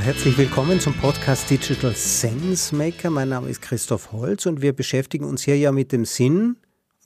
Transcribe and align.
Herzlich 0.00 0.36
willkommen 0.36 0.78
zum 0.78 0.92
Podcast 0.94 1.48
Digital 1.48 1.94
Sense 1.94 2.74
Maker. 2.74 3.08
Mein 3.08 3.30
Name 3.30 3.48
ist 3.48 3.62
Christoph 3.62 4.12
Holz 4.12 4.44
und 4.44 4.60
wir 4.60 4.74
beschäftigen 4.74 5.24
uns 5.24 5.42
hier 5.42 5.56
ja 5.56 5.72
mit 5.72 5.90
dem 5.90 6.04
Sinn 6.04 6.56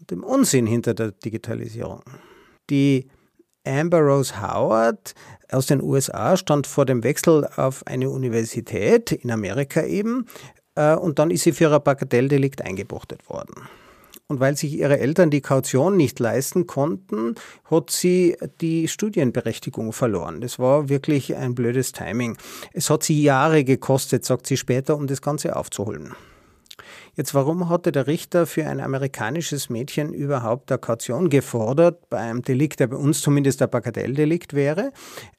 und 0.01 0.11
dem 0.11 0.25
Unsinn 0.25 0.67
hinter 0.67 0.93
der 0.93 1.13
Digitalisierung. 1.13 2.03
Die 2.69 3.09
Amber 3.65 4.01
Rose 4.01 4.43
Howard 4.43 5.15
aus 5.51 5.67
den 5.67 5.81
USA 5.81 6.37
stand 6.37 6.67
vor 6.67 6.85
dem 6.85 7.05
Wechsel 7.05 7.47
auf 7.57 7.87
eine 7.87 8.11
Universität 8.11 9.13
in 9.13 9.31
Amerika 9.31 9.83
eben 9.85 10.27
äh, 10.75 10.95
und 10.95 11.19
dann 11.19 11.31
ist 11.31 11.45
sie 11.45 11.53
für 11.53 11.73
ein 11.73 11.83
Bagatelldelikt 11.83 12.63
eingebuchtet 12.63 13.29
worden. 13.31 13.69
Und 14.31 14.39
weil 14.39 14.57
sich 14.57 14.75
ihre 14.75 15.01
Eltern 15.01 15.31
die 15.31 15.41
Kaution 15.41 15.97
nicht 15.97 16.21
leisten 16.21 16.69
konnten, 16.69 17.35
hat 17.69 17.91
sie 17.91 18.37
die 18.61 18.87
Studienberechtigung 18.87 19.93
verloren. 19.93 20.41
Das 20.41 20.61
war 20.61 20.89
wirklich 20.89 21.35
ein 21.35 21.57
blödes 21.57 21.91
Timing. 21.91 22.39
Es 22.73 22.91
hat 22.91 23.03
sie 23.03 23.21
Jahre 23.21 23.65
gekostet, 23.65 24.25
sagt 24.25 24.47
sie 24.47 24.57
später, 24.57 24.95
um 24.95 25.09
das 25.09 25.21
Ganze 25.21 25.57
aufzuholen. 25.57 26.15
Jetzt, 27.17 27.35
warum 27.35 27.69
hatte 27.69 27.91
der 27.91 28.07
Richter 28.07 28.47
für 28.47 28.69
ein 28.69 28.79
amerikanisches 28.79 29.69
Mädchen 29.69 30.15
überhaupt 30.15 30.71
der 30.71 30.79
Kaution 30.79 31.29
gefordert, 31.29 32.09
bei 32.09 32.19
einem 32.19 32.43
Delikt, 32.43 32.79
der 32.79 32.87
bei 32.87 32.97
uns 32.97 33.23
zumindest 33.23 33.61
ein 33.63 33.71
Bagatelldelikt 33.71 34.55
wäre? 34.55 34.93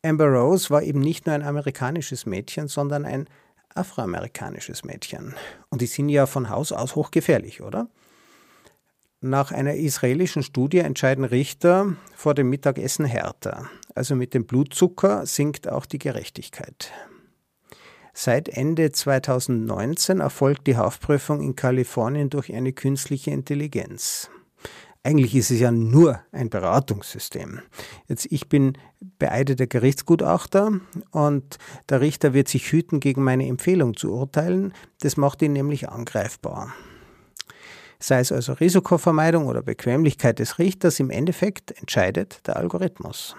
Amber 0.03 0.27
Rose 0.27 0.69
war 0.69 0.83
eben 0.83 0.99
nicht 0.99 1.27
nur 1.27 1.35
ein 1.35 1.43
amerikanisches 1.43 2.25
Mädchen, 2.25 2.67
sondern 2.67 3.05
ein 3.05 3.29
afroamerikanisches 3.73 4.83
Mädchen. 4.83 5.33
Und 5.69 5.79
die 5.79 5.87
sind 5.87 6.09
ja 6.09 6.25
von 6.25 6.49
Haus 6.49 6.73
aus 6.73 6.95
hochgefährlich, 6.95 7.61
oder? 7.61 7.87
Nach 9.23 9.51
einer 9.51 9.75
israelischen 9.75 10.41
Studie 10.41 10.79
entscheiden 10.79 11.25
Richter 11.25 11.95
vor 12.15 12.33
dem 12.33 12.49
Mittagessen 12.49 13.05
härter. 13.05 13.69
Also 13.93 14.15
mit 14.15 14.33
dem 14.33 14.47
Blutzucker 14.47 15.27
sinkt 15.27 15.69
auch 15.69 15.85
die 15.85 15.99
Gerechtigkeit. 15.99 16.91
Seit 18.15 18.49
Ende 18.49 18.91
2019 18.91 20.21
erfolgt 20.21 20.65
die 20.65 20.75
Haftprüfung 20.75 21.39
in 21.39 21.55
Kalifornien 21.55 22.31
durch 22.31 22.51
eine 22.51 22.73
künstliche 22.73 23.29
Intelligenz. 23.29 24.31
Eigentlich 25.03 25.35
ist 25.35 25.51
es 25.51 25.59
ja 25.59 25.69
nur 25.69 26.19
ein 26.31 26.49
Beratungssystem. 26.49 27.59
Jetzt, 28.07 28.25
ich 28.31 28.49
bin 28.49 28.75
beeideter 29.19 29.67
Gerichtsgutachter 29.67 30.79
und 31.11 31.59
der 31.89 32.01
Richter 32.01 32.33
wird 32.33 32.47
sich 32.47 32.71
hüten, 32.71 32.99
gegen 32.99 33.23
meine 33.23 33.47
Empfehlung 33.47 33.95
zu 33.95 34.13
urteilen. 34.13 34.73
Das 35.01 35.15
macht 35.15 35.43
ihn 35.43 35.53
nämlich 35.53 35.89
angreifbar 35.89 36.73
sei 38.01 38.19
es 38.19 38.31
also 38.31 38.53
Risikovermeidung 38.53 39.47
oder 39.47 39.61
Bequemlichkeit 39.61 40.39
des 40.39 40.59
Richters, 40.59 40.99
im 40.99 41.09
Endeffekt 41.09 41.71
entscheidet 41.79 42.45
der 42.47 42.57
Algorithmus. 42.57 43.35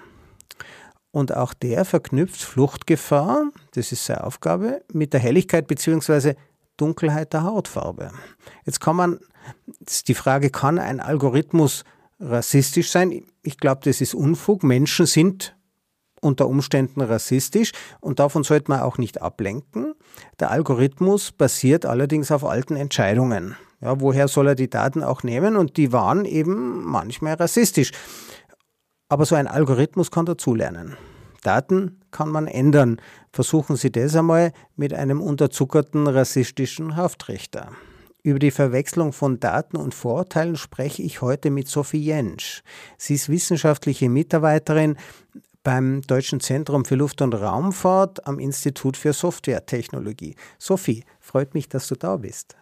Und 1.11 1.37
auch 1.37 1.53
der 1.53 1.85
verknüpft 1.85 2.41
Fluchtgefahr, 2.41 3.51
das 3.75 3.93
ist 3.93 4.07
seine 4.07 4.25
Aufgabe, 4.25 4.83
mit 4.93 5.13
der 5.13 5.21
Helligkeit 5.21 5.67
bzw. 5.67 6.35
Dunkelheit 6.79 7.35
der 7.35 7.45
Hautfarbe. 7.45 8.13
Jetzt 8.65 8.81
kann 8.81 8.97
man, 8.97 9.21
ist 9.87 10.09
die 10.09 10.15
Frage, 10.15 10.49
kann 10.49 10.79
ein 10.79 11.01
Algorithmus 11.01 11.85
rassistisch 12.19 12.91
sein? 12.91 13.25
Ich 13.43 13.59
glaube, 13.59 13.83
das 13.85 14.01
ist 14.01 14.15
Unfug. 14.15 14.63
Menschen 14.63 15.05
sind 15.05 15.55
unter 16.23 16.49
Umständen 16.49 17.03
rassistisch 17.03 17.73
und 18.01 18.19
davon 18.21 18.45
sollte 18.45 18.71
man 18.71 18.81
auch 18.81 18.97
nicht 18.97 19.21
ablenken. 19.21 19.95
Der 20.41 20.51
Algorithmus 20.51 21.33
basiert 21.33 21.85
allerdings 21.85 22.31
auf 22.31 22.45
alten 22.45 22.77
Entscheidungen. 22.77 23.57
Ja, 23.83 24.01
woher 24.01 24.29
soll 24.29 24.49
er 24.49 24.55
die 24.55 24.71
Daten 24.71 25.03
auch 25.03 25.25
nehmen? 25.25 25.57
Und 25.57 25.77
die 25.77 25.93
waren 25.93 26.25
eben 26.25 26.85
manchmal 26.85 27.35
rassistisch. 27.35 27.91
Aber 29.09 29.27
so 29.27 29.35
ein 29.35 29.49
Algorithmus 29.49 30.11
kann 30.11 30.25
dazulernen. 30.25 30.97
Daten 31.43 32.01
kann 32.13 32.29
man 32.29 32.47
ändern. 32.47 33.01
Versuchen 33.33 33.77
Sie 33.77 33.91
das 33.91 34.15
einmal 34.15 34.53
mit 34.77 34.95
einem 34.95 35.21
unterzuckerten 35.21 36.07
rassistischen 36.07 36.97
Haftrichter. 36.97 37.73
Über 38.23 38.39
die 38.39 38.53
Verwechslung 38.53 39.13
von 39.13 39.41
Daten 39.41 39.77
und 39.77 39.95
Vorurteilen 39.95 40.55
spreche 40.55 41.03
ich 41.03 41.21
heute 41.21 41.51
mit 41.51 41.67
Sophie 41.67 42.05
Jentsch. 42.05 42.63
Sie 42.97 43.15
ist 43.15 43.29
wissenschaftliche 43.29 44.09
Mitarbeiterin 44.09 44.97
beim 45.65 46.03
Deutschen 46.03 46.39
Zentrum 46.39 46.85
für 46.85 46.95
Luft- 46.95 47.21
und 47.21 47.35
Raumfahrt 47.35 48.25
am 48.29 48.39
Institut 48.39 48.97
für 48.97 49.13
Softwaretechnologie. 49.13 50.37
Sophie, 50.59 51.05
freut 51.19 51.55
mich, 51.55 51.69
dass 51.69 51.89
du 51.89 51.97
da 51.97 52.17
bist. 52.17 52.57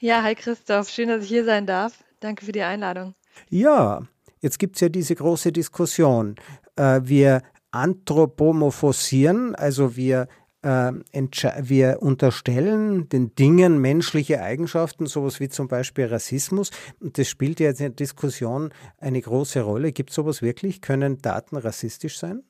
Ja, 0.00 0.22
hi 0.22 0.34
Christoph, 0.34 0.88
schön, 0.88 1.08
dass 1.08 1.24
ich 1.24 1.28
hier 1.28 1.44
sein 1.44 1.66
darf. 1.66 2.04
Danke 2.20 2.44
für 2.44 2.52
die 2.52 2.62
Einladung. 2.62 3.14
Ja, 3.50 4.02
jetzt 4.40 4.58
gibt 4.58 4.76
es 4.76 4.80
ja 4.80 4.88
diese 4.88 5.14
große 5.14 5.52
Diskussion. 5.52 6.36
Äh, 6.76 7.00
wir 7.04 7.42
anthropomorphosieren, 7.70 9.54
also 9.54 9.96
wir, 9.96 10.28
äh, 10.62 10.92
wir 11.12 11.98
unterstellen 12.00 13.08
den 13.08 13.34
Dingen 13.34 13.78
menschliche 13.78 14.42
Eigenschaften, 14.42 15.06
sowas 15.06 15.40
wie 15.40 15.48
zum 15.48 15.68
Beispiel 15.68 16.06
Rassismus. 16.06 16.70
Und 17.00 17.18
das 17.18 17.28
spielt 17.28 17.60
ja 17.60 17.70
in 17.70 17.76
der 17.76 17.90
Diskussion 17.90 18.72
eine 18.98 19.20
große 19.20 19.62
Rolle. 19.62 19.92
Gibt 19.92 20.10
es 20.10 20.16
sowas 20.16 20.42
wirklich? 20.42 20.80
Können 20.80 21.18
Daten 21.18 21.56
rassistisch 21.56 22.18
sein? 22.18 22.42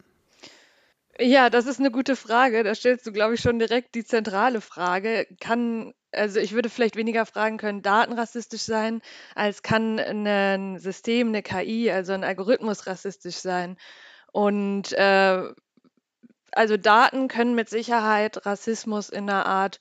Ja, 1.19 1.51
das 1.51 1.67
ist 1.67 1.79
eine 1.79 1.91
gute 1.91 2.17
Frage. 2.17 2.65
Da 2.65 2.75
stellst 2.75 3.07
du, 3.07 3.13
glaube 3.13 3.35
ich, 3.35 3.41
schon 3.41 3.59
direkt 3.59 3.95
die 3.95 4.05
zentrale 4.05 4.61
Frage. 4.61 5.27
Kann 5.41 5.93
also 6.13 6.41
ich 6.41 6.53
würde 6.53 6.69
vielleicht 6.69 6.97
weniger 6.97 7.27
fragen 7.27 7.59
können 7.59 7.83
Daten 7.83 8.13
rassistisch 8.13 8.63
sein, 8.63 9.03
als 9.35 9.63
kann 9.63 9.99
ein 9.99 10.79
System, 10.79 11.29
eine 11.29 11.43
KI, 11.43 11.91
also 11.91 12.13
ein 12.13 12.25
Algorithmus 12.25 12.87
rassistisch 12.87 13.37
sein. 13.37 13.77
Und, 14.33 14.93
äh, 14.93 15.43
also 16.53 16.77
Daten 16.77 17.29
können 17.29 17.55
mit 17.55 17.69
Sicherheit 17.69 18.45
Rassismus 18.47 19.09
in 19.09 19.29
einer 19.29 19.47
Art 19.47 19.81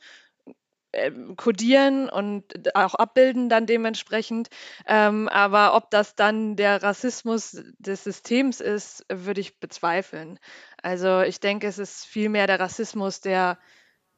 ähm, 0.93 1.35
kodieren 1.37 2.09
und 2.09 2.75
auch 2.75 2.95
abbilden 2.95 3.47
dann 3.49 3.65
dementsprechend. 3.65 4.49
Ähm, 4.87 5.29
aber 5.29 5.75
ob 5.75 5.89
das 5.91 6.15
dann 6.15 6.55
der 6.57 6.83
Rassismus 6.83 7.61
des 7.79 8.03
Systems 8.03 8.59
ist, 8.59 9.05
würde 9.09 9.41
ich 9.41 9.59
bezweifeln. 9.59 10.39
Also 10.81 11.21
ich 11.21 11.39
denke, 11.39 11.67
es 11.67 11.77
ist 11.77 12.05
vielmehr 12.05 12.47
der 12.47 12.59
Rassismus 12.59 13.21
der 13.21 13.57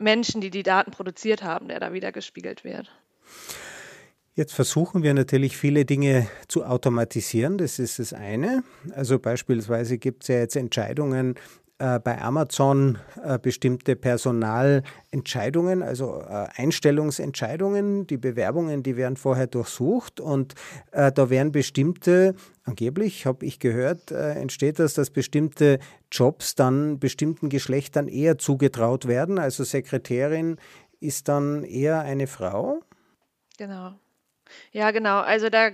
Menschen, 0.03 0.41
die 0.41 0.49
die 0.49 0.63
Daten 0.63 0.91
produziert 0.91 1.43
haben, 1.43 1.67
der 1.67 1.79
da 1.79 1.93
wieder 1.93 2.11
gespiegelt 2.11 2.63
wird. 2.63 2.91
Jetzt 4.35 4.53
versuchen 4.53 5.03
wir 5.03 5.13
natürlich 5.13 5.57
viele 5.57 5.85
Dinge 5.85 6.27
zu 6.47 6.65
automatisieren. 6.65 7.59
Das 7.59 7.77
ist 7.77 7.99
das 7.99 8.13
eine. 8.13 8.63
Also 8.95 9.19
beispielsweise 9.19 9.99
gibt 9.99 10.23
es 10.23 10.29
ja 10.29 10.37
jetzt 10.37 10.55
Entscheidungen 10.55 11.35
äh, 11.79 11.99
bei 11.99 12.21
Amazon 12.21 12.99
äh, 13.23 13.39
bestimmte 13.39 13.95
Personalentscheidungen, 13.95 15.81
also 15.81 16.21
äh, 16.21 16.47
Einstellungsentscheidungen. 16.55 18.05
Die 18.05 18.17
Bewerbungen, 18.17 18.83
die 18.83 18.95
werden 18.95 19.17
vorher 19.17 19.47
durchsucht 19.47 20.19
und 20.19 20.53
da 20.91 21.29
werden 21.29 21.51
bestimmte, 21.51 22.35
angeblich 22.63 23.25
habe 23.25 23.45
ich 23.45 23.59
gehört, 23.59 24.11
entsteht 24.11 24.77
das, 24.79 24.93
dass 24.93 25.09
bestimmte 25.09 25.79
Jobs 26.11 26.55
dann 26.55 26.99
bestimmten 26.99 27.49
Geschlechtern 27.49 28.07
eher 28.07 28.37
zugetraut 28.37 29.07
werden. 29.07 29.39
Also 29.39 29.63
Sekretärin 29.63 30.57
ist 30.99 31.27
dann 31.27 31.63
eher 31.63 32.01
eine 32.01 32.27
Frau. 32.27 32.81
Genau. 33.57 33.93
Ja, 34.71 34.91
genau. 34.91 35.19
Also 35.19 35.49
da 35.49 35.71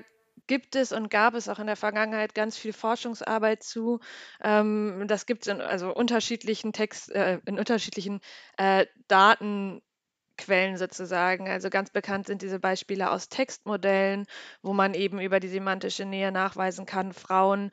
gibt 0.49 0.75
es 0.75 0.91
und 0.91 1.09
gab 1.09 1.35
es 1.35 1.47
auch 1.47 1.59
in 1.59 1.67
der 1.67 1.75
Vergangenheit 1.77 2.33
ganz 2.33 2.57
viel 2.57 2.73
Forschungsarbeit 2.73 3.63
zu. 3.63 3.99
Ähm, 4.43 5.05
das 5.07 5.27
gibt 5.27 5.43
es 5.43 5.47
in 5.53 5.61
also 5.61 5.93
unterschiedlichen 5.93 6.73
Text, 6.73 7.11
äh, 7.11 7.39
in 7.45 7.59
unterschiedlichen 7.59 8.19
äh, 8.57 8.87
Datenquellen 9.07 9.81
sozusagen. 10.75 11.47
Also 11.47 11.69
ganz 11.69 11.91
bekannt 11.91 12.25
sind 12.25 12.41
diese 12.41 12.59
Beispiele 12.59 13.11
aus 13.11 13.29
Textmodellen, 13.29 14.25
wo 14.63 14.73
man 14.73 14.95
eben 14.95 15.21
über 15.21 15.39
die 15.39 15.49
semantische 15.49 16.05
Nähe 16.05 16.31
nachweisen 16.31 16.87
kann, 16.87 17.13
Frauen 17.13 17.69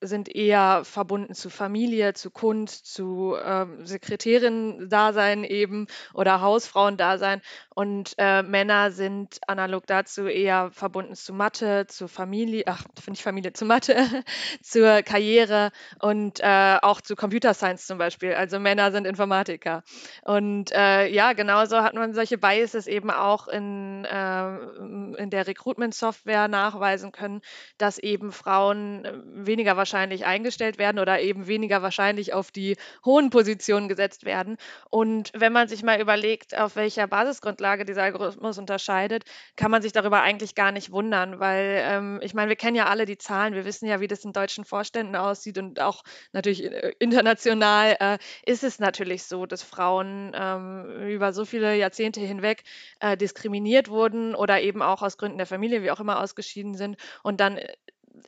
sind 0.00 0.34
eher 0.34 0.82
verbunden 0.84 1.34
zu 1.34 1.50
Familie, 1.50 2.14
zu 2.14 2.30
Kunst, 2.30 2.86
zu 2.86 3.36
ähm, 3.44 3.84
Sekretärin-Dasein 3.84 5.44
eben 5.44 5.86
oder 6.14 6.40
Hausfrauen-Dasein. 6.40 7.40
Und 7.74 8.14
äh, 8.18 8.42
Männer 8.42 8.90
sind 8.90 9.38
analog 9.46 9.86
dazu 9.86 10.26
eher 10.26 10.70
verbunden 10.72 11.14
zu 11.14 11.32
Mathe, 11.32 11.86
zu 11.88 12.08
Familie, 12.08 12.64
ach, 12.66 12.82
finde 13.00 13.18
ich 13.18 13.22
Familie, 13.22 13.52
zu 13.52 13.64
Mathe, 13.64 13.96
zur 14.62 15.02
Karriere 15.02 15.70
und 16.00 16.40
äh, 16.40 16.78
auch 16.80 17.00
zu 17.00 17.16
Computer 17.16 17.54
Science 17.54 17.86
zum 17.86 17.98
Beispiel. 17.98 18.34
Also 18.34 18.58
Männer 18.60 18.92
sind 18.92 19.06
Informatiker. 19.06 19.82
Und 20.24 20.72
äh, 20.72 21.08
ja, 21.08 21.32
genauso 21.32 21.82
hat 21.82 21.94
man 21.94 22.14
solche 22.14 22.38
Biases 22.38 22.86
eben 22.86 23.10
auch 23.10 23.48
in, 23.48 24.04
äh, 24.04 24.56
in 25.20 25.30
der 25.30 25.46
Recruitment-Software 25.46 26.48
nachweisen 26.48 27.12
können, 27.12 27.40
dass 27.78 27.98
eben 27.98 28.32
Frauen 28.32 29.04
äh, 29.04 29.12
weniger 29.46 29.76
wahrscheinlich 29.76 29.87
wahrscheinlich 29.88 30.26
eingestellt 30.26 30.78
werden 30.78 30.98
oder 30.98 31.20
eben 31.20 31.46
weniger 31.46 31.80
wahrscheinlich 31.82 32.34
auf 32.34 32.50
die 32.50 32.76
hohen 33.04 33.30
Positionen 33.30 33.88
gesetzt 33.88 34.24
werden. 34.24 34.56
Und 34.90 35.32
wenn 35.34 35.52
man 35.52 35.66
sich 35.68 35.82
mal 35.82 36.00
überlegt, 36.00 36.56
auf 36.56 36.76
welcher 36.76 37.06
Basisgrundlage 37.06 37.86
dieser 37.86 38.02
Algorithmus 38.02 38.58
unterscheidet, 38.58 39.24
kann 39.56 39.70
man 39.70 39.80
sich 39.80 39.92
darüber 39.92 40.20
eigentlich 40.20 40.54
gar 40.54 40.72
nicht 40.72 40.92
wundern, 40.92 41.40
weil 41.40 41.80
ähm, 41.82 42.20
ich 42.22 42.34
meine, 42.34 42.50
wir 42.50 42.56
kennen 42.56 42.76
ja 42.76 42.86
alle 42.86 43.06
die 43.06 43.16
Zahlen, 43.16 43.54
wir 43.54 43.64
wissen 43.64 43.86
ja, 43.88 44.00
wie 44.00 44.08
das 44.08 44.24
in 44.24 44.32
deutschen 44.32 44.64
Vorständen 44.66 45.16
aussieht 45.16 45.56
und 45.56 45.80
auch 45.80 46.02
natürlich 46.32 46.64
äh, 46.64 46.92
international 46.98 47.96
äh, 47.98 48.18
ist 48.44 48.64
es 48.64 48.78
natürlich 48.78 49.24
so, 49.24 49.46
dass 49.46 49.62
Frauen 49.62 50.32
ähm, 50.34 51.08
über 51.08 51.32
so 51.32 51.46
viele 51.46 51.76
Jahrzehnte 51.76 52.20
hinweg 52.20 52.62
äh, 53.00 53.16
diskriminiert 53.16 53.88
wurden 53.88 54.34
oder 54.34 54.60
eben 54.60 54.82
auch 54.82 55.00
aus 55.00 55.16
Gründen 55.16 55.38
der 55.38 55.46
Familie, 55.46 55.82
wie 55.82 55.90
auch 55.90 56.00
immer, 56.00 56.20
ausgeschieden 56.20 56.74
sind. 56.74 56.96
Und 57.22 57.40
dann 57.40 57.56
äh, 57.56 57.74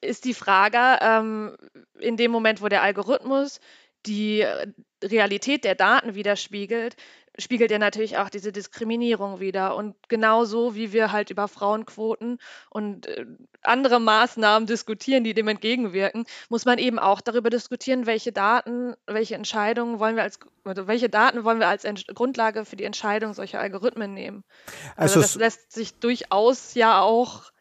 ist 0.01 0.25
die 0.25 0.35
Frage, 0.35 0.99
ähm, 1.01 1.57
in 1.99 2.17
dem 2.17 2.31
Moment, 2.31 2.63
wo 2.63 2.69
der 2.69 2.83
Algorithmus 2.83 3.61
die 4.07 4.41
äh, 4.41 4.67
Realität 5.03 5.65
der 5.65 5.75
Daten 5.75 6.15
widerspiegelt, 6.15 6.97
spiegelt 7.39 7.71
er 7.71 7.79
natürlich 7.79 8.19
auch 8.19 8.29
diese 8.29 8.53
Diskriminierung 8.53 9.41
wider. 9.41 9.77
Und 9.77 9.97
genauso 10.09 10.75
wie 10.75 10.93
wir 10.93 11.13
halt 11.13 11.31
über 11.31 11.49
Frauenquoten 11.49 12.39
und 12.71 13.07
äh, 13.07 13.25
andere 13.63 14.01
Maßnahmen 14.01 14.67
diskutieren, 14.67 15.25
die 15.25 15.35
dem 15.35 15.49
entgegenwirken, 15.49 16.25
muss 16.49 16.65
man 16.65 16.79
eben 16.79 16.99
auch 16.99 17.21
darüber 17.21 17.51
diskutieren, 17.51 18.07
welche 18.07 18.33
Daten, 18.33 18.95
welche 19.07 19.35
Entscheidungen 19.35 19.99
wollen 19.99 20.17
wir 20.17 20.23
als, 20.23 20.39
also 20.65 20.87
welche 20.87 21.09
Daten 21.09 21.45
wollen 21.45 21.61
wir 21.61 21.69
als 21.69 21.85
Ent 21.85 22.07
Grundlage 22.15 22.65
für 22.65 22.77
die 22.77 22.85
Entscheidung 22.85 23.35
solcher 23.35 23.61
Algorithmen 23.61 24.13
nehmen. 24.13 24.45
Also, 24.97 25.21
also 25.21 25.21
das 25.21 25.35
lässt 25.37 25.73
sich 25.73 25.99
durchaus 25.99 26.75
ja 26.75 27.01
auch 27.01 27.53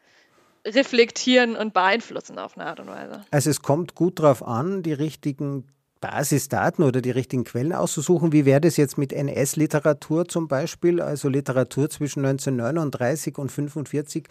reflektieren 0.66 1.56
und 1.56 1.72
beeinflussen 1.72 2.38
auf 2.38 2.56
eine 2.56 2.66
Art 2.66 2.80
und 2.80 2.88
Weise. 2.88 3.24
Also 3.30 3.50
es 3.50 3.62
kommt 3.62 3.94
gut 3.94 4.18
darauf 4.18 4.46
an, 4.46 4.82
die 4.82 4.92
richtigen 4.92 5.66
Basisdaten 6.00 6.84
oder 6.84 7.02
die 7.02 7.10
richtigen 7.10 7.44
Quellen 7.44 7.72
auszusuchen. 7.72 8.32
Wie 8.32 8.46
wäre 8.46 8.60
das 8.60 8.76
jetzt 8.76 8.96
mit 8.96 9.12
NS-Literatur 9.12 10.26
zum 10.26 10.48
Beispiel, 10.48 11.00
also 11.00 11.28
Literatur 11.28 11.90
zwischen 11.90 12.24
1939 12.24 13.36
und 13.38 13.50
1945 13.50 14.26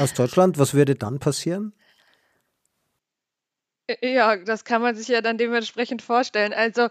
aus 0.00 0.14
Deutschland? 0.14 0.58
Was 0.58 0.74
würde 0.74 0.96
dann 0.96 1.20
passieren? 1.20 1.72
Ja, 4.00 4.36
das 4.36 4.64
kann 4.64 4.80
man 4.80 4.94
sich 4.94 5.08
ja 5.08 5.20
dann 5.20 5.38
dementsprechend 5.38 6.02
vorstellen. 6.02 6.52
Also, 6.52 6.88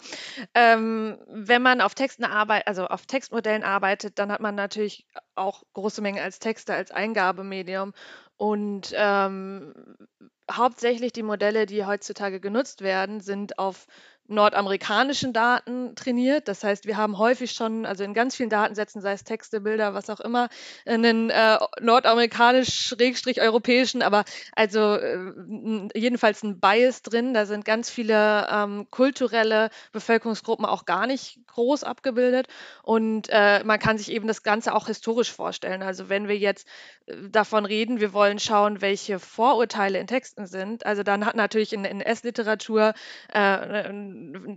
ähm, 0.54 1.18
wenn 1.28 1.62
man 1.62 1.82
auf 1.82 1.96
Texten 1.96 2.26
arbeitet, 2.26 2.68
also 2.68 2.86
auf 2.86 3.06
Textmodellen 3.06 3.64
arbeitet, 3.64 4.20
dann 4.20 4.32
hat 4.32 4.42
man 4.42 4.56
natürlich 4.56 5.08
auch 5.36 5.64
große 5.74 6.02
Mengen 6.02 6.22
als 6.22 6.40
Texte, 6.40 6.74
als 6.74 6.92
Eingabemedium. 6.92 7.94
Und 8.42 8.92
ähm, 8.96 9.72
hauptsächlich 10.52 11.14
die 11.14 11.22
Modelle, 11.22 11.68
die 11.68 11.86
heutzutage 11.86 12.40
genutzt 12.40 12.82
werden, 12.82 13.20
sind 13.20 13.60
auf 13.60 13.86
nordamerikanischen 14.32 15.34
Daten 15.34 15.96
trainiert. 15.96 16.48
Das 16.48 16.64
heißt, 16.64 16.88
wir 16.88 16.96
haben 16.98 17.18
häufig 17.18 17.52
schon, 17.52 17.86
also 17.86 18.04
in 18.04 18.14
ganz 18.14 18.36
vielen 18.36 18.50
Datensätzen, 18.50 19.02
sei 19.02 19.14
es 19.14 19.24
Texte, 19.24 19.62
Bilder, 19.62 19.94
was 19.94 20.10
auch 20.10 20.20
immer, 20.20 20.50
einen 20.86 21.30
äh, 21.30 21.58
nordamerikanisch-europäischen, 21.80 24.02
aber 24.02 24.24
also 24.56 24.96
äh, 24.96 25.88
jedenfalls 25.94 26.44
ein 26.44 26.60
Bias 26.60 27.02
drin. 27.02 27.34
Da 27.34 27.46
sind 27.46 27.66
ganz 27.66 27.90
viele 27.90 28.48
ähm, 28.52 28.88
kulturelle 28.90 29.70
Bevölkerungsgruppen 29.92 30.66
auch 30.66 30.86
gar 30.86 31.08
nicht 31.08 31.40
groß 31.48 31.84
abgebildet. 31.84 32.48
Und 32.84 33.28
äh, 33.30 33.64
man 33.64 33.80
kann 33.80 33.98
sich 33.98 34.12
eben 34.12 34.28
das 34.28 34.44
Ganze 34.44 34.74
auch 34.74 34.88
historisch 34.88 35.32
vorstellen. 35.32 35.84
Also 35.84 36.10
wenn 36.10 36.28
wir 36.28 36.38
jetzt 36.38 36.68
äh, 37.06 37.16
davon 37.30 37.66
reden, 37.66 38.00
wir 38.00 38.14
wollen 38.14 38.40
schauen, 38.40 38.82
welche 38.82 39.20
Vorurteile 39.20 40.00
in 40.00 40.08
Texten 40.08 40.48
sind, 40.48 40.86
also 40.86 41.04
dann 41.04 41.26
hat 41.26 41.36
natürlich 41.36 41.74
in 41.74 41.86
NS-Literatur 41.86 42.94
äh, 43.34 43.90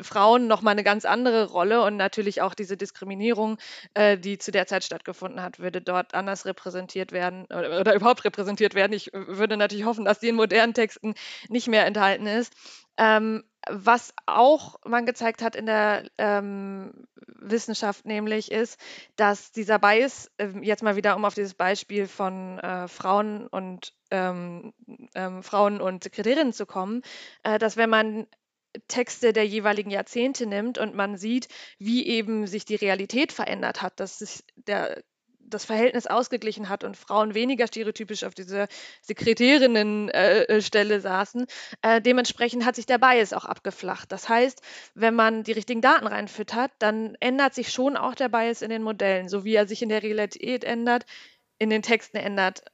Frauen 0.02 0.46
nochmal 0.46 0.72
eine 0.72 0.84
ganz 0.84 1.04
andere 1.04 1.46
Rolle 1.46 1.82
und 1.82 1.96
natürlich 1.96 2.42
auch 2.42 2.54
diese 2.54 2.76
Diskriminierung, 2.76 3.58
äh, 3.94 4.18
die 4.18 4.38
zu 4.38 4.50
der 4.50 4.66
Zeit 4.66 4.84
stattgefunden 4.84 5.42
hat, 5.42 5.58
würde 5.58 5.80
dort 5.80 6.14
anders 6.14 6.46
repräsentiert 6.46 7.12
werden 7.12 7.44
oder, 7.46 7.80
oder 7.80 7.94
überhaupt 7.94 8.24
repräsentiert 8.24 8.74
werden. 8.74 8.92
Ich 8.92 9.10
würde 9.12 9.56
natürlich 9.56 9.84
hoffen, 9.84 10.04
dass 10.04 10.20
die 10.20 10.28
in 10.28 10.36
modernen 10.36 10.74
Texten 10.74 11.14
nicht 11.48 11.68
mehr 11.68 11.86
enthalten 11.86 12.26
ist. 12.26 12.52
Ähm, 12.96 13.44
was 13.68 14.12
auch 14.26 14.76
man 14.84 15.06
gezeigt 15.06 15.42
hat 15.42 15.56
in 15.56 15.66
der 15.66 16.04
ähm, 16.18 17.06
Wissenschaft 17.26 18.04
nämlich 18.04 18.52
ist, 18.52 18.78
dass 19.16 19.52
dieser 19.52 19.78
Bias, 19.78 20.30
äh, 20.38 20.48
jetzt 20.62 20.82
mal 20.82 20.96
wieder 20.96 21.16
um 21.16 21.24
auf 21.24 21.34
dieses 21.34 21.54
Beispiel 21.54 22.06
von 22.06 22.58
äh, 22.58 22.88
Frauen 22.88 23.46
und 23.46 23.94
ähm, 24.10 24.72
ähm, 25.14 25.42
Frauen 25.42 25.80
und 25.80 26.04
Sekretärinnen 26.04 26.52
zu 26.52 26.66
kommen, 26.66 27.02
äh, 27.42 27.58
dass 27.58 27.76
wenn 27.76 27.90
man 27.90 28.26
Texte 28.88 29.32
der 29.32 29.46
jeweiligen 29.46 29.90
Jahrzehnte 29.90 30.46
nimmt 30.46 30.78
und 30.78 30.94
man 30.94 31.16
sieht, 31.16 31.48
wie 31.78 32.06
eben 32.06 32.46
sich 32.46 32.64
die 32.64 32.74
Realität 32.74 33.32
verändert 33.32 33.82
hat, 33.82 34.00
dass 34.00 34.18
sich 34.18 34.44
der, 34.56 35.02
das 35.38 35.64
Verhältnis 35.64 36.06
ausgeglichen 36.06 36.68
hat 36.68 36.84
und 36.84 36.96
Frauen 36.96 37.34
weniger 37.34 37.66
stereotypisch 37.66 38.24
auf 38.24 38.34
dieser 38.34 38.68
Sekretärinnenstelle 39.02 40.94
äh, 40.94 41.00
saßen. 41.00 41.46
Äh, 41.82 42.00
dementsprechend 42.00 42.64
hat 42.64 42.76
sich 42.76 42.86
der 42.86 42.98
Bias 42.98 43.32
auch 43.32 43.44
abgeflacht. 43.44 44.10
Das 44.10 44.28
heißt, 44.28 44.60
wenn 44.94 45.14
man 45.14 45.44
die 45.44 45.52
richtigen 45.52 45.80
Daten 45.80 46.06
reinfüttert, 46.06 46.72
dann 46.78 47.16
ändert 47.20 47.54
sich 47.54 47.72
schon 47.72 47.96
auch 47.96 48.14
der 48.14 48.28
Bias 48.28 48.62
in 48.62 48.70
den 48.70 48.82
Modellen, 48.82 49.28
so 49.28 49.44
wie 49.44 49.54
er 49.54 49.66
sich 49.66 49.82
in 49.82 49.88
der 49.88 50.02
Realität 50.02 50.64
ändert, 50.64 51.04
in 51.58 51.70
den 51.70 51.82
Texten 51.82 52.16
ändert 52.16 52.64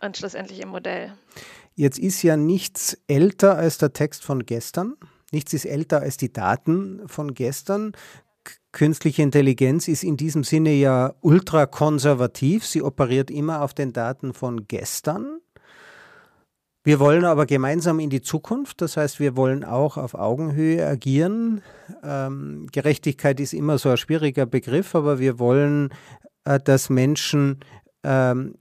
und 0.00 0.16
schlussendlich 0.16 0.60
im 0.60 0.70
Modell. 0.70 1.16
Jetzt 1.74 1.98
ist 1.98 2.22
ja 2.22 2.36
nichts 2.36 2.98
älter 3.08 3.56
als 3.56 3.78
der 3.78 3.92
Text 3.92 4.24
von 4.24 4.44
gestern. 4.44 4.96
Nichts 5.32 5.52
ist 5.54 5.64
älter 5.64 6.00
als 6.00 6.16
die 6.16 6.32
Daten 6.32 7.00
von 7.06 7.34
gestern. 7.34 7.92
Künstliche 8.70 9.22
Intelligenz 9.22 9.88
ist 9.88 10.04
in 10.04 10.16
diesem 10.16 10.44
Sinne 10.44 10.72
ja 10.72 11.14
ultrakonservativ. 11.20 12.66
Sie 12.66 12.82
operiert 12.82 13.30
immer 13.30 13.62
auf 13.62 13.74
den 13.74 13.92
Daten 13.92 14.34
von 14.34 14.68
gestern. 14.68 15.40
Wir 16.84 16.98
wollen 16.98 17.24
aber 17.24 17.46
gemeinsam 17.46 18.00
in 18.00 18.10
die 18.10 18.22
Zukunft. 18.22 18.80
Das 18.80 18.96
heißt, 18.96 19.20
wir 19.20 19.36
wollen 19.36 19.64
auch 19.64 19.96
auf 19.96 20.14
Augenhöhe 20.14 20.84
agieren. 20.86 21.62
Ähm, 22.02 22.66
Gerechtigkeit 22.72 23.38
ist 23.40 23.52
immer 23.52 23.78
so 23.78 23.88
ein 23.88 23.96
schwieriger 23.96 24.46
Begriff, 24.46 24.94
aber 24.94 25.18
wir 25.18 25.38
wollen, 25.38 25.90
äh, 26.44 26.58
dass 26.58 26.90
Menschen 26.90 27.60
ähm, 28.02 28.56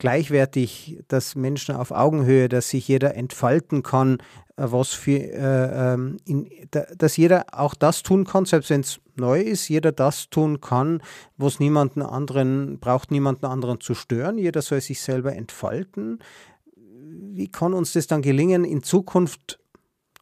gleichwertig, 0.00 0.98
dass 1.06 1.36
Menschen 1.36 1.76
auf 1.76 1.92
Augenhöhe, 1.92 2.48
dass 2.48 2.70
sich 2.70 2.88
jeder 2.88 3.14
entfalten 3.14 3.84
kann, 3.84 4.18
äh, 4.56 4.64
was 4.72 4.88
für, 4.88 5.18
äh, 5.18 5.92
ähm, 5.94 6.16
in, 6.24 6.50
da, 6.72 6.86
dass 6.96 7.16
jeder 7.16 7.46
auch 7.52 7.74
das 7.74 8.02
tun 8.02 8.24
kann, 8.24 8.46
selbst 8.46 8.70
wenn 8.70 8.80
es 8.80 8.98
neu 9.14 9.40
ist, 9.40 9.68
jeder 9.68 9.92
das 9.92 10.28
tun 10.28 10.60
kann, 10.60 11.00
was 11.36 11.60
niemanden 11.60 12.02
anderen, 12.02 12.80
braucht 12.80 13.12
niemanden 13.12 13.46
anderen 13.46 13.80
zu 13.80 13.94
stören, 13.94 14.38
jeder 14.38 14.62
soll 14.62 14.80
sich 14.80 15.00
selber 15.00 15.36
entfalten. 15.36 16.18
Wie 16.74 17.48
kann 17.48 17.74
uns 17.74 17.92
das 17.92 18.08
dann 18.08 18.22
gelingen, 18.22 18.64
in 18.64 18.82
Zukunft 18.82 19.59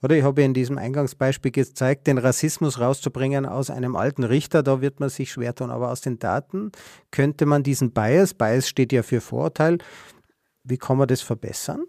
oder 0.02 0.16
ich 0.16 0.22
habe 0.22 0.42
in 0.42 0.54
diesem 0.54 0.78
Eingangsbeispiel 0.78 1.50
gezeigt, 1.50 2.06
den 2.06 2.18
Rassismus 2.18 2.80
rauszubringen 2.80 3.46
aus 3.46 3.70
einem 3.70 3.96
alten 3.96 4.24
Richter, 4.24 4.62
da 4.62 4.80
wird 4.80 5.00
man 5.00 5.08
sich 5.08 5.32
schwer 5.32 5.54
tun. 5.54 5.70
Aber 5.70 5.90
aus 5.90 6.00
den 6.00 6.18
Daten 6.18 6.72
könnte 7.10 7.46
man 7.46 7.62
diesen 7.62 7.92
Bias, 7.92 8.34
Bias 8.34 8.68
steht 8.68 8.92
ja 8.92 9.02
für 9.02 9.20
Vorurteil, 9.20 9.78
wie 10.64 10.78
kann 10.78 10.98
man 10.98 11.08
das 11.08 11.22
verbessern? 11.22 11.84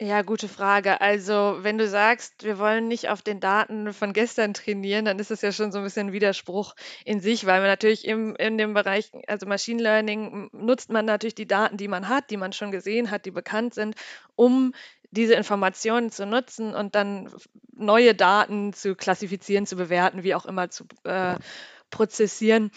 Ja, 0.00 0.22
gute 0.22 0.46
Frage. 0.46 1.00
Also, 1.00 1.58
wenn 1.62 1.76
du 1.76 1.88
sagst, 1.88 2.44
wir 2.44 2.60
wollen 2.60 2.86
nicht 2.86 3.08
auf 3.08 3.20
den 3.20 3.40
Daten 3.40 3.92
von 3.92 4.12
gestern 4.12 4.54
trainieren, 4.54 5.04
dann 5.04 5.18
ist 5.18 5.32
das 5.32 5.42
ja 5.42 5.50
schon 5.50 5.72
so 5.72 5.78
ein 5.78 5.84
bisschen 5.84 6.08
ein 6.08 6.12
Widerspruch 6.12 6.76
in 7.04 7.18
sich, 7.18 7.46
weil 7.46 7.58
man 7.58 7.68
natürlich 7.68 8.06
im, 8.06 8.36
in 8.36 8.58
dem 8.58 8.74
Bereich, 8.74 9.10
also 9.26 9.46
Machine 9.46 9.82
Learning, 9.82 10.50
nutzt 10.52 10.92
man 10.92 11.04
natürlich 11.04 11.34
die 11.34 11.48
Daten, 11.48 11.78
die 11.78 11.88
man 11.88 12.08
hat, 12.08 12.30
die 12.30 12.36
man 12.36 12.52
schon 12.52 12.70
gesehen 12.70 13.10
hat, 13.10 13.24
die 13.24 13.32
bekannt 13.32 13.74
sind, 13.74 13.96
um 14.36 14.72
diese 15.10 15.34
Informationen 15.34 16.10
zu 16.10 16.26
nutzen 16.26 16.74
und 16.74 16.94
dann 16.94 17.30
neue 17.72 18.14
Daten 18.14 18.72
zu 18.72 18.94
klassifizieren, 18.94 19.66
zu 19.66 19.76
bewerten, 19.76 20.22
wie 20.22 20.34
auch 20.34 20.46
immer 20.46 20.70
zu 20.70 20.84
äh, 21.04 21.36
prozessieren. 21.90 22.70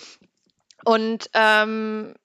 Und 0.83 1.29
ähm, 1.33 2.15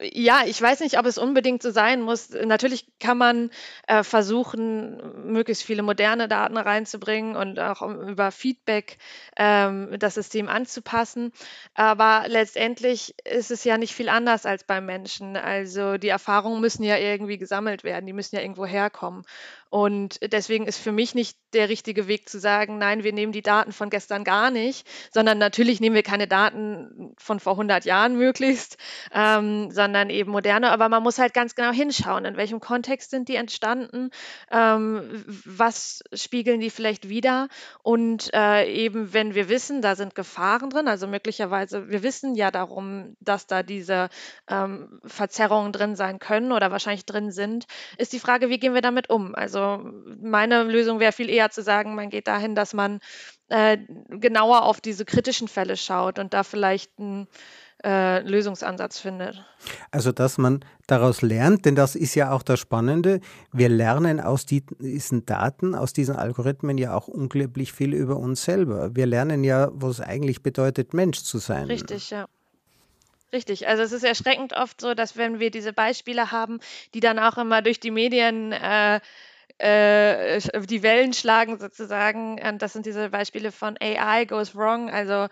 ja, 0.00 0.42
ich 0.46 0.60
weiß 0.60 0.80
nicht, 0.80 0.98
ob 0.98 1.06
es 1.06 1.16
unbedingt 1.16 1.62
so 1.62 1.70
sein 1.70 2.02
muss. 2.02 2.28
Natürlich 2.30 2.86
kann 3.00 3.16
man 3.16 3.50
äh, 3.86 4.02
versuchen, 4.02 5.32
möglichst 5.32 5.62
viele 5.62 5.82
moderne 5.82 6.28
Daten 6.28 6.58
reinzubringen 6.58 7.34
und 7.34 7.58
auch 7.58 7.80
um, 7.80 8.00
über 8.08 8.30
Feedback 8.30 8.98
ähm, 9.36 9.96
das 9.98 10.14
System 10.14 10.48
anzupassen. 10.48 11.32
Aber 11.74 12.24
letztendlich 12.26 13.14
ist 13.24 13.50
es 13.50 13.64
ja 13.64 13.78
nicht 13.78 13.94
viel 13.94 14.10
anders 14.10 14.44
als 14.44 14.64
beim 14.64 14.84
Menschen. 14.84 15.36
Also 15.36 15.96
die 15.96 16.08
Erfahrungen 16.08 16.60
müssen 16.60 16.82
ja 16.82 16.98
irgendwie 16.98 17.38
gesammelt 17.38 17.82
werden, 17.82 18.06
die 18.06 18.12
müssen 18.12 18.36
ja 18.36 18.42
irgendwo 18.42 18.66
herkommen. 18.66 19.24
Und 19.70 20.18
deswegen 20.32 20.66
ist 20.66 20.78
für 20.78 20.92
mich 20.92 21.14
nicht 21.14 21.36
der 21.52 21.68
richtige 21.68 22.06
Weg 22.08 22.28
zu 22.28 22.38
sagen, 22.38 22.78
nein, 22.78 23.02
wir 23.02 23.12
nehmen 23.12 23.32
die 23.32 23.42
Daten 23.42 23.72
von 23.72 23.90
gestern 23.90 24.24
gar 24.24 24.50
nicht, 24.50 24.86
sondern 25.12 25.38
natürlich 25.38 25.80
nehmen 25.80 25.94
wir 25.94 26.02
keine 26.02 26.28
Daten 26.28 27.14
von 27.18 27.40
vor 27.40 27.52
100 27.52 27.84
Jahren 27.84 28.16
möglichst, 28.16 28.76
ähm, 29.12 29.70
sondern 29.70 30.10
eben 30.10 30.30
moderne. 30.30 30.70
Aber 30.70 30.88
man 30.88 31.02
muss 31.02 31.18
halt 31.18 31.34
ganz 31.34 31.54
genau 31.54 31.72
hinschauen, 31.72 32.24
in 32.24 32.36
welchem 32.36 32.60
Kontext 32.60 33.10
sind 33.10 33.28
die 33.28 33.36
entstanden, 33.36 34.10
ähm, 34.50 35.24
was 35.44 36.02
spiegeln 36.12 36.60
die 36.60 36.70
vielleicht 36.70 37.08
wieder 37.08 37.48
und 37.82 38.32
äh, 38.34 38.70
eben, 38.72 39.12
wenn 39.12 39.34
wir 39.34 39.48
wissen, 39.48 39.82
da 39.82 39.94
sind 39.94 40.14
Gefahren 40.14 40.70
drin, 40.70 40.88
also 40.88 41.06
möglicherweise, 41.06 41.88
wir 41.88 42.02
wissen 42.02 42.34
ja 42.34 42.50
darum, 42.50 43.16
dass 43.20 43.46
da 43.46 43.62
diese 43.62 44.08
ähm, 44.48 45.00
Verzerrungen 45.04 45.72
drin 45.72 45.96
sein 45.96 46.18
können 46.18 46.52
oder 46.52 46.70
wahrscheinlich 46.70 47.06
drin 47.06 47.30
sind, 47.30 47.66
ist 47.98 48.12
die 48.12 48.20
Frage, 48.20 48.48
wie 48.48 48.58
gehen 48.58 48.74
wir 48.74 48.82
damit 48.82 49.10
um? 49.10 49.34
Also 49.34 49.55
meine 50.20 50.62
Lösung 50.64 51.00
wäre 51.00 51.12
viel 51.12 51.30
eher 51.30 51.50
zu 51.50 51.62
sagen, 51.62 51.94
man 51.94 52.10
geht 52.10 52.26
dahin, 52.26 52.54
dass 52.54 52.74
man 52.74 53.00
äh, 53.48 53.78
genauer 54.10 54.62
auf 54.62 54.80
diese 54.80 55.04
kritischen 55.04 55.48
Fälle 55.48 55.76
schaut 55.76 56.18
und 56.18 56.34
da 56.34 56.42
vielleicht 56.42 56.98
ein 56.98 57.28
äh, 57.84 58.20
Lösungsansatz 58.20 58.98
findet. 58.98 59.44
Also, 59.90 60.10
dass 60.10 60.38
man 60.38 60.64
daraus 60.86 61.22
lernt, 61.22 61.66
denn 61.66 61.74
das 61.74 61.94
ist 61.94 62.14
ja 62.14 62.32
auch 62.32 62.42
das 62.42 62.58
Spannende. 62.58 63.20
Wir 63.52 63.68
lernen 63.68 64.20
aus 64.20 64.46
diesen 64.46 65.26
Daten, 65.26 65.74
aus 65.74 65.92
diesen 65.92 66.16
Algorithmen 66.16 66.78
ja 66.78 66.94
auch 66.94 67.06
unglaublich 67.06 67.72
viel 67.72 67.94
über 67.94 68.16
uns 68.16 68.44
selber. 68.44 68.96
Wir 68.96 69.06
lernen 69.06 69.44
ja, 69.44 69.68
was 69.72 70.00
eigentlich 70.00 70.42
bedeutet, 70.42 70.94
Mensch 70.94 71.22
zu 71.22 71.38
sein. 71.38 71.66
Richtig, 71.66 72.10
ja. 72.10 72.26
Richtig, 73.32 73.68
also 73.68 73.82
es 73.82 73.92
ist 73.92 74.04
erschreckend 74.04 74.52
oft 74.54 74.80
so, 74.80 74.94
dass 74.94 75.16
wenn 75.16 75.40
wir 75.40 75.50
diese 75.50 75.72
Beispiele 75.72 76.30
haben, 76.30 76.60
die 76.94 77.00
dann 77.00 77.18
auch 77.18 77.36
immer 77.36 77.60
durch 77.60 77.80
die 77.80 77.90
Medien 77.90 78.52
äh, 78.52 79.00
äh, 79.58 80.40
die 80.66 80.82
Wellen 80.82 81.12
schlagen 81.12 81.58
sozusagen, 81.58 82.40
das 82.58 82.72
sind 82.72 82.86
diese 82.86 83.10
Beispiele 83.10 83.52
von 83.52 83.76
AI 83.80 84.24
goes 84.24 84.54
wrong, 84.54 84.90
also 84.90 85.28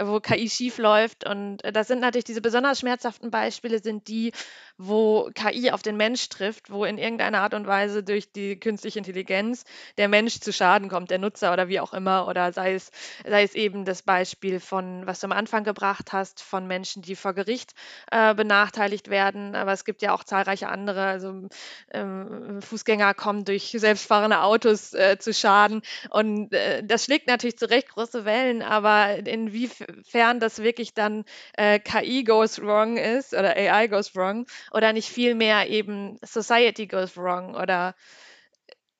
wo 0.00 0.20
KI 0.20 0.48
schief 0.48 0.78
läuft. 0.78 1.26
Und 1.26 1.64
äh, 1.64 1.72
das 1.72 1.88
sind 1.88 2.00
natürlich 2.00 2.24
diese 2.24 2.40
besonders 2.40 2.80
schmerzhaften 2.80 3.30
Beispiele, 3.30 3.78
sind 3.78 4.08
die, 4.08 4.32
wo 4.78 5.30
KI 5.34 5.70
auf 5.70 5.82
den 5.82 5.96
Mensch 5.96 6.28
trifft, 6.28 6.70
wo 6.70 6.84
in 6.84 6.98
irgendeiner 6.98 7.40
Art 7.40 7.54
und 7.54 7.66
Weise 7.66 8.02
durch 8.02 8.32
die 8.32 8.58
künstliche 8.58 8.98
Intelligenz 8.98 9.64
der 9.96 10.08
Mensch 10.08 10.40
zu 10.40 10.52
Schaden 10.52 10.88
kommt, 10.88 11.10
der 11.10 11.18
Nutzer 11.18 11.52
oder 11.52 11.68
wie 11.68 11.80
auch 11.80 11.94
immer, 11.94 12.28
oder 12.28 12.52
sei 12.52 12.74
es, 12.74 12.90
sei 13.26 13.42
es 13.42 13.54
eben 13.54 13.84
das 13.84 14.02
Beispiel 14.02 14.60
von, 14.60 15.06
was 15.06 15.20
du 15.20 15.26
am 15.26 15.32
Anfang 15.32 15.64
gebracht 15.64 16.12
hast, 16.12 16.42
von 16.42 16.66
Menschen, 16.66 17.02
die 17.02 17.16
vor 17.16 17.32
Gericht 17.32 17.74
äh, 18.10 18.34
benachteiligt 18.34 19.08
werden. 19.08 19.54
Aber 19.54 19.72
es 19.72 19.84
gibt 19.84 20.02
ja 20.02 20.12
auch 20.12 20.24
zahlreiche 20.24 20.68
andere, 20.68 21.04
also 21.04 21.48
ähm, 21.92 22.60
Fußgänger 22.60 23.14
kommen 23.14 23.44
durch 23.44 23.74
selbstfahrende 23.76 24.40
Autos 24.40 24.92
äh, 24.94 25.18
zu 25.18 25.32
Schaden. 25.32 25.82
Und 26.10 26.52
äh, 26.52 26.82
das 26.84 27.04
schlägt 27.04 27.28
natürlich 27.28 27.58
zu 27.58 27.70
Recht 27.70 27.88
große 27.88 28.24
Wellen, 28.24 28.62
aber 28.62 29.16
inwiefern 29.26 29.75
das 30.40 30.58
wirklich 30.62 30.94
dann 30.94 31.24
äh, 31.56 31.78
KI 31.78 32.24
goes 32.24 32.60
wrong 32.60 32.96
ist 32.96 33.32
oder 33.32 33.56
AI 33.56 33.88
goes 33.88 34.14
wrong 34.14 34.46
oder 34.72 34.92
nicht 34.92 35.08
vielmehr 35.08 35.68
eben 35.68 36.18
Society 36.22 36.86
goes 36.86 37.16
wrong 37.16 37.54
oder 37.54 37.94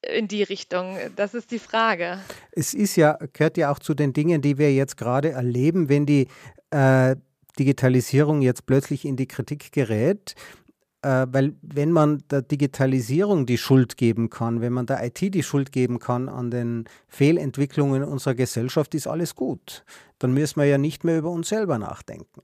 in 0.02 0.28
die 0.28 0.42
Richtung? 0.42 0.98
Das 1.16 1.34
ist 1.34 1.50
die 1.50 1.58
Frage. 1.58 2.20
Es 2.52 2.74
ist 2.74 2.96
ja, 2.96 3.18
gehört 3.32 3.56
ja 3.56 3.70
auch 3.70 3.78
zu 3.78 3.94
den 3.94 4.12
Dingen, 4.12 4.42
die 4.42 4.58
wir 4.58 4.72
jetzt 4.72 4.96
gerade 4.96 5.30
erleben, 5.30 5.88
wenn 5.88 6.06
die 6.06 6.28
äh, 6.70 7.16
Digitalisierung 7.58 8.42
jetzt 8.42 8.66
plötzlich 8.66 9.04
in 9.04 9.16
die 9.16 9.26
Kritik 9.26 9.72
gerät. 9.72 10.34
Äh, 11.06 11.28
weil 11.30 11.54
wenn 11.62 11.92
man 11.92 12.24
der 12.32 12.42
Digitalisierung 12.42 13.46
die 13.46 13.58
Schuld 13.58 13.96
geben 13.96 14.28
kann, 14.28 14.60
wenn 14.60 14.72
man 14.72 14.86
der 14.86 15.04
IT 15.04 15.20
die 15.20 15.44
Schuld 15.44 15.70
geben 15.70 16.00
kann 16.00 16.28
an 16.28 16.50
den 16.50 16.86
Fehlentwicklungen 17.06 18.02
unserer 18.02 18.34
Gesellschaft, 18.34 18.92
ist 18.92 19.06
alles 19.06 19.36
gut. 19.36 19.84
Dann 20.18 20.34
müssen 20.34 20.58
wir 20.58 20.66
ja 20.66 20.78
nicht 20.78 21.04
mehr 21.04 21.18
über 21.18 21.30
uns 21.30 21.48
selber 21.48 21.78
nachdenken. 21.78 22.42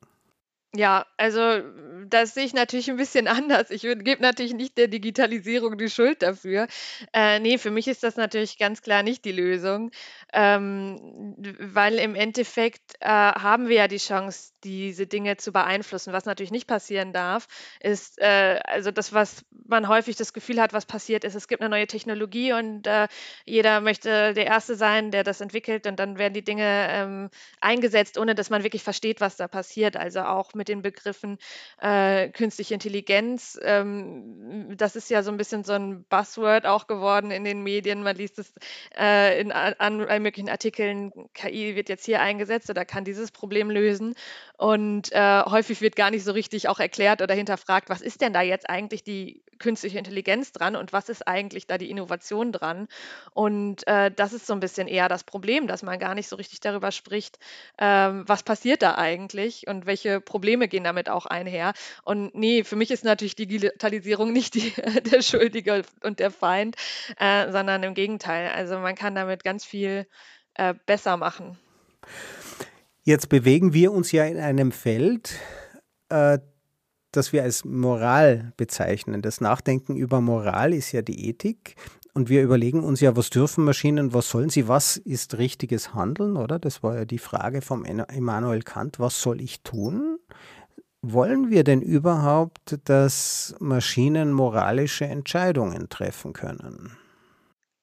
Ja, 0.74 1.04
also 1.18 1.60
das 2.06 2.32
sehe 2.32 2.44
ich 2.46 2.54
natürlich 2.54 2.90
ein 2.90 2.96
bisschen 2.96 3.28
anders. 3.28 3.70
Ich 3.70 3.82
gebe 3.82 4.22
natürlich 4.22 4.54
nicht 4.54 4.78
der 4.78 4.88
Digitalisierung 4.88 5.76
die 5.76 5.90
Schuld 5.90 6.22
dafür. 6.22 6.66
Äh, 7.12 7.40
ne, 7.40 7.58
für 7.58 7.70
mich 7.70 7.88
ist 7.88 8.02
das 8.02 8.16
natürlich 8.16 8.56
ganz 8.58 8.80
klar 8.80 9.02
nicht 9.02 9.24
die 9.26 9.32
Lösung, 9.32 9.90
ähm, 10.32 11.34
weil 11.58 11.96
im 11.98 12.14
Endeffekt 12.14 12.94
äh, 13.00 13.06
haben 13.06 13.68
wir 13.68 13.76
ja 13.76 13.88
die 13.88 13.98
Chance, 13.98 14.52
diese 14.64 15.06
Dinge 15.06 15.36
zu 15.36 15.52
beeinflussen. 15.52 16.14
Was 16.14 16.24
natürlich 16.24 16.52
nicht 16.52 16.66
passieren 16.68 17.12
darf, 17.12 17.48
ist, 17.80 18.18
äh, 18.18 18.60
also 18.64 18.90
das, 18.90 19.12
was 19.12 19.44
man 19.66 19.88
häufig 19.88 20.16
das 20.16 20.32
Gefühl 20.32 20.58
hat, 20.60 20.72
was 20.72 20.86
passiert 20.86 21.24
ist, 21.24 21.34
es 21.34 21.48
gibt 21.48 21.60
eine 21.60 21.68
neue 21.70 21.86
Technologie 21.86 22.52
und 22.54 22.86
äh, 22.86 23.08
jeder 23.44 23.80
möchte 23.80 24.32
der 24.34 24.46
Erste 24.46 24.74
sein, 24.74 25.10
der 25.10 25.24
das 25.24 25.40
entwickelt 25.40 25.86
und 25.86 25.98
dann 25.98 26.18
werden 26.18 26.34
die 26.34 26.44
Dinge 26.44 26.86
ähm, 26.90 27.30
eingesetzt, 27.60 28.18
ohne 28.18 28.34
dass 28.34 28.50
man 28.50 28.62
wirklich 28.62 28.82
versteht, 28.82 29.20
was 29.20 29.36
da 29.36 29.48
passiert. 29.48 29.96
Also 29.96 30.20
auch 30.22 30.54
mit 30.54 30.61
den 30.68 30.82
Begriffen 30.82 31.38
äh, 31.80 32.28
künstliche 32.28 32.74
Intelligenz. 32.74 33.58
Ähm, 33.62 34.76
das 34.76 34.96
ist 34.96 35.10
ja 35.10 35.22
so 35.22 35.30
ein 35.30 35.36
bisschen 35.36 35.64
so 35.64 35.72
ein 35.72 36.04
Buzzword 36.04 36.66
auch 36.66 36.86
geworden 36.86 37.30
in 37.30 37.44
den 37.44 37.62
Medien. 37.62 38.02
Man 38.02 38.16
liest 38.16 38.38
es 38.38 38.54
äh, 38.98 39.40
in 39.40 39.52
allen 39.52 40.22
möglichen 40.22 40.48
Artikeln, 40.48 41.12
KI 41.34 41.76
wird 41.76 41.88
jetzt 41.88 42.04
hier 42.04 42.20
eingesetzt 42.20 42.70
oder 42.70 42.84
kann 42.84 43.04
dieses 43.04 43.30
Problem 43.30 43.70
lösen. 43.70 44.14
Und 44.56 45.12
äh, 45.12 45.42
häufig 45.44 45.80
wird 45.80 45.96
gar 45.96 46.10
nicht 46.10 46.24
so 46.24 46.32
richtig 46.32 46.68
auch 46.68 46.78
erklärt 46.78 47.22
oder 47.22 47.34
hinterfragt, 47.34 47.88
was 47.88 48.00
ist 48.00 48.20
denn 48.20 48.32
da 48.32 48.42
jetzt 48.42 48.68
eigentlich 48.68 49.02
die 49.02 49.42
künstliche 49.62 49.96
Intelligenz 49.96 50.52
dran 50.52 50.76
und 50.76 50.92
was 50.92 51.08
ist 51.08 51.26
eigentlich 51.26 51.66
da 51.66 51.78
die 51.78 51.90
Innovation 51.90 52.52
dran? 52.52 52.88
Und 53.32 53.86
äh, 53.86 54.10
das 54.10 54.34
ist 54.34 54.46
so 54.46 54.52
ein 54.52 54.60
bisschen 54.60 54.88
eher 54.88 55.08
das 55.08 55.24
Problem, 55.24 55.66
dass 55.66 55.82
man 55.82 55.98
gar 55.98 56.14
nicht 56.14 56.28
so 56.28 56.36
richtig 56.36 56.60
darüber 56.60 56.92
spricht, 56.92 57.38
ähm, 57.78 58.24
was 58.26 58.42
passiert 58.42 58.82
da 58.82 58.96
eigentlich 58.96 59.66
und 59.66 59.86
welche 59.86 60.20
Probleme 60.20 60.68
gehen 60.68 60.84
damit 60.84 61.08
auch 61.08 61.26
einher. 61.26 61.72
Und 62.04 62.34
nee, 62.34 62.64
für 62.64 62.76
mich 62.76 62.90
ist 62.90 63.04
natürlich 63.04 63.36
Digitalisierung 63.36 64.32
nicht 64.32 64.54
die, 64.54 64.72
der 65.12 65.22
Schuldige 65.22 65.82
und 66.02 66.18
der 66.18 66.30
Feind, 66.30 66.76
äh, 67.18 67.50
sondern 67.50 67.82
im 67.84 67.94
Gegenteil. 67.94 68.50
Also 68.50 68.78
man 68.78 68.96
kann 68.96 69.14
damit 69.14 69.44
ganz 69.44 69.64
viel 69.64 70.06
äh, 70.54 70.74
besser 70.86 71.16
machen. 71.16 71.56
Jetzt 73.04 73.28
bewegen 73.28 73.72
wir 73.72 73.92
uns 73.92 74.12
ja 74.12 74.24
in 74.24 74.38
einem 74.38 74.72
Feld, 74.72 75.34
äh, 76.08 76.38
das 77.12 77.32
wir 77.32 77.42
als 77.42 77.64
Moral 77.64 78.52
bezeichnen. 78.56 79.22
Das 79.22 79.40
Nachdenken 79.40 79.96
über 79.96 80.20
Moral 80.20 80.72
ist 80.72 80.92
ja 80.92 81.02
die 81.02 81.28
Ethik. 81.28 81.76
Und 82.14 82.28
wir 82.28 82.42
überlegen 82.42 82.84
uns 82.84 83.00
ja, 83.00 83.16
was 83.16 83.30
dürfen 83.30 83.64
Maschinen, 83.64 84.12
was 84.12 84.28
sollen 84.28 84.50
sie, 84.50 84.68
was 84.68 84.98
ist 84.98 85.38
richtiges 85.38 85.94
Handeln, 85.94 86.36
oder? 86.36 86.58
Das 86.58 86.82
war 86.82 86.96
ja 86.96 87.04
die 87.06 87.18
Frage 87.18 87.62
vom 87.62 87.84
Immanuel 87.84 88.62
Kant, 88.62 88.98
was 88.98 89.22
soll 89.22 89.40
ich 89.40 89.62
tun? 89.62 90.18
Wollen 91.00 91.50
wir 91.50 91.64
denn 91.64 91.80
überhaupt, 91.80 92.78
dass 92.84 93.54
Maschinen 93.60 94.32
moralische 94.32 95.06
Entscheidungen 95.06 95.88
treffen 95.88 96.32
können? 96.32 96.96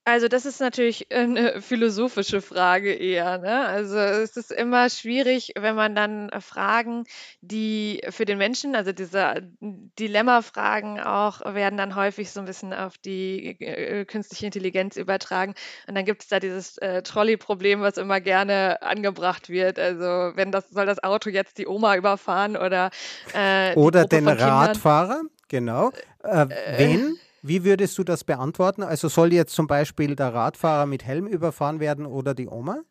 Also 0.10 0.28
das 0.28 0.46
ist 0.46 0.60
natürlich 0.60 1.08
eine 1.14 1.62
philosophische 1.62 2.42
Frage 2.42 2.92
eher, 2.92 3.38
ne? 3.38 3.66
Also 3.66 3.98
es 3.98 4.36
ist 4.38 4.52
immer 4.52 4.90
schwierig, 4.90 5.54
wenn 5.58 5.76
man 5.76 5.94
dann 5.94 6.30
äh, 6.30 6.42
Fragen, 6.42 7.04
die 7.42 8.02
für 8.10 8.26
den 8.26 8.40
Menschen, 8.40 8.76
also 8.76 8.92
diese 8.92 9.36
Dilemma-Fragen 9.62 11.00
auch, 11.00 11.42
werden 11.54 11.78
dann 11.78 11.96
häufig 11.96 12.32
so 12.32 12.40
ein 12.40 12.48
bisschen 12.48 12.74
auf 12.74 12.98
die 12.98 13.60
äh, 13.62 14.06
künstliche 14.06 14.48
Intelligenz 14.48 14.98
übertragen. 14.98 15.54
Und 15.88 15.96
dann 15.96 16.06
gibt 16.06 16.24
es 16.24 16.28
da 16.28 16.40
dieses 16.40 16.80
äh, 16.80 17.04
Trolley-Problem, 17.04 17.82
was 17.82 17.98
immer 17.98 18.20
gerne 18.20 18.82
angebracht 18.82 19.50
wird. 19.50 19.78
Also 19.78 20.32
wenn 20.36 20.52
das 20.52 20.70
soll 20.70 20.88
das 20.88 21.04
Auto 21.04 21.30
jetzt 21.30 21.60
die 21.60 21.68
Oma 21.68 21.96
überfahren 21.96 22.58
oder 22.58 22.90
äh, 23.34 23.76
Oder 23.76 24.06
den 24.06 24.28
Radfahrer, 24.28 25.22
genau. 25.48 25.92
Äh, 26.24 26.48
wen? 26.78 27.20
Wie 27.42 27.64
würdest 27.64 27.98
du 27.98 28.04
das 28.04 28.24
beantworten? 28.24 28.84
Also 28.84 29.08
soll 29.08 29.34
jetzt 29.34 29.54
zum 29.54 29.68
Beispiel 29.68 30.16
der 30.16 30.34
Radfahrer 30.34 30.86
mit 30.86 31.06
Helm 31.06 31.28
überfahren 31.28 31.80
werden 31.80 32.06
oder 32.06 32.34
die 32.34 32.48
Oma? 32.48 32.82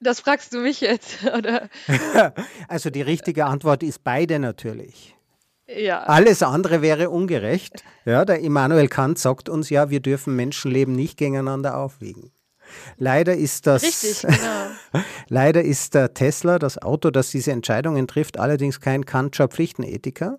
Das 0.00 0.20
fragst 0.20 0.52
du 0.52 0.60
mich 0.60 0.80
jetzt, 0.80 1.24
oder? 1.36 1.68
also 2.68 2.90
die 2.90 3.02
richtige 3.02 3.46
Antwort 3.46 3.82
ist 3.82 4.02
beide 4.02 4.38
natürlich. 4.38 5.16
Ja. 5.68 6.02
Alles 6.02 6.42
andere 6.42 6.82
wäre 6.82 7.08
ungerecht. 7.08 7.84
Ja, 8.04 8.24
der 8.24 8.40
Immanuel 8.40 8.88
Kant 8.88 9.18
sagt 9.18 9.48
uns 9.48 9.70
ja, 9.70 9.90
wir 9.90 10.00
dürfen 10.00 10.34
Menschenleben 10.34 10.94
nicht 10.94 11.16
gegeneinander 11.16 11.78
aufwiegen. 11.78 12.32
Leider 12.96 13.34
ist 13.34 13.66
das. 13.66 13.82
Richtig, 13.82 14.22
genau. 14.22 15.04
leider 15.28 15.62
ist 15.62 15.94
der 15.94 16.14
Tesla, 16.14 16.58
das 16.58 16.80
Auto, 16.80 17.10
das 17.10 17.30
diese 17.30 17.52
Entscheidungen 17.52 18.08
trifft, 18.08 18.38
allerdings 18.38 18.80
kein 18.80 19.06
Kantscher 19.06 19.48
Pflichtenethiker 19.48 20.38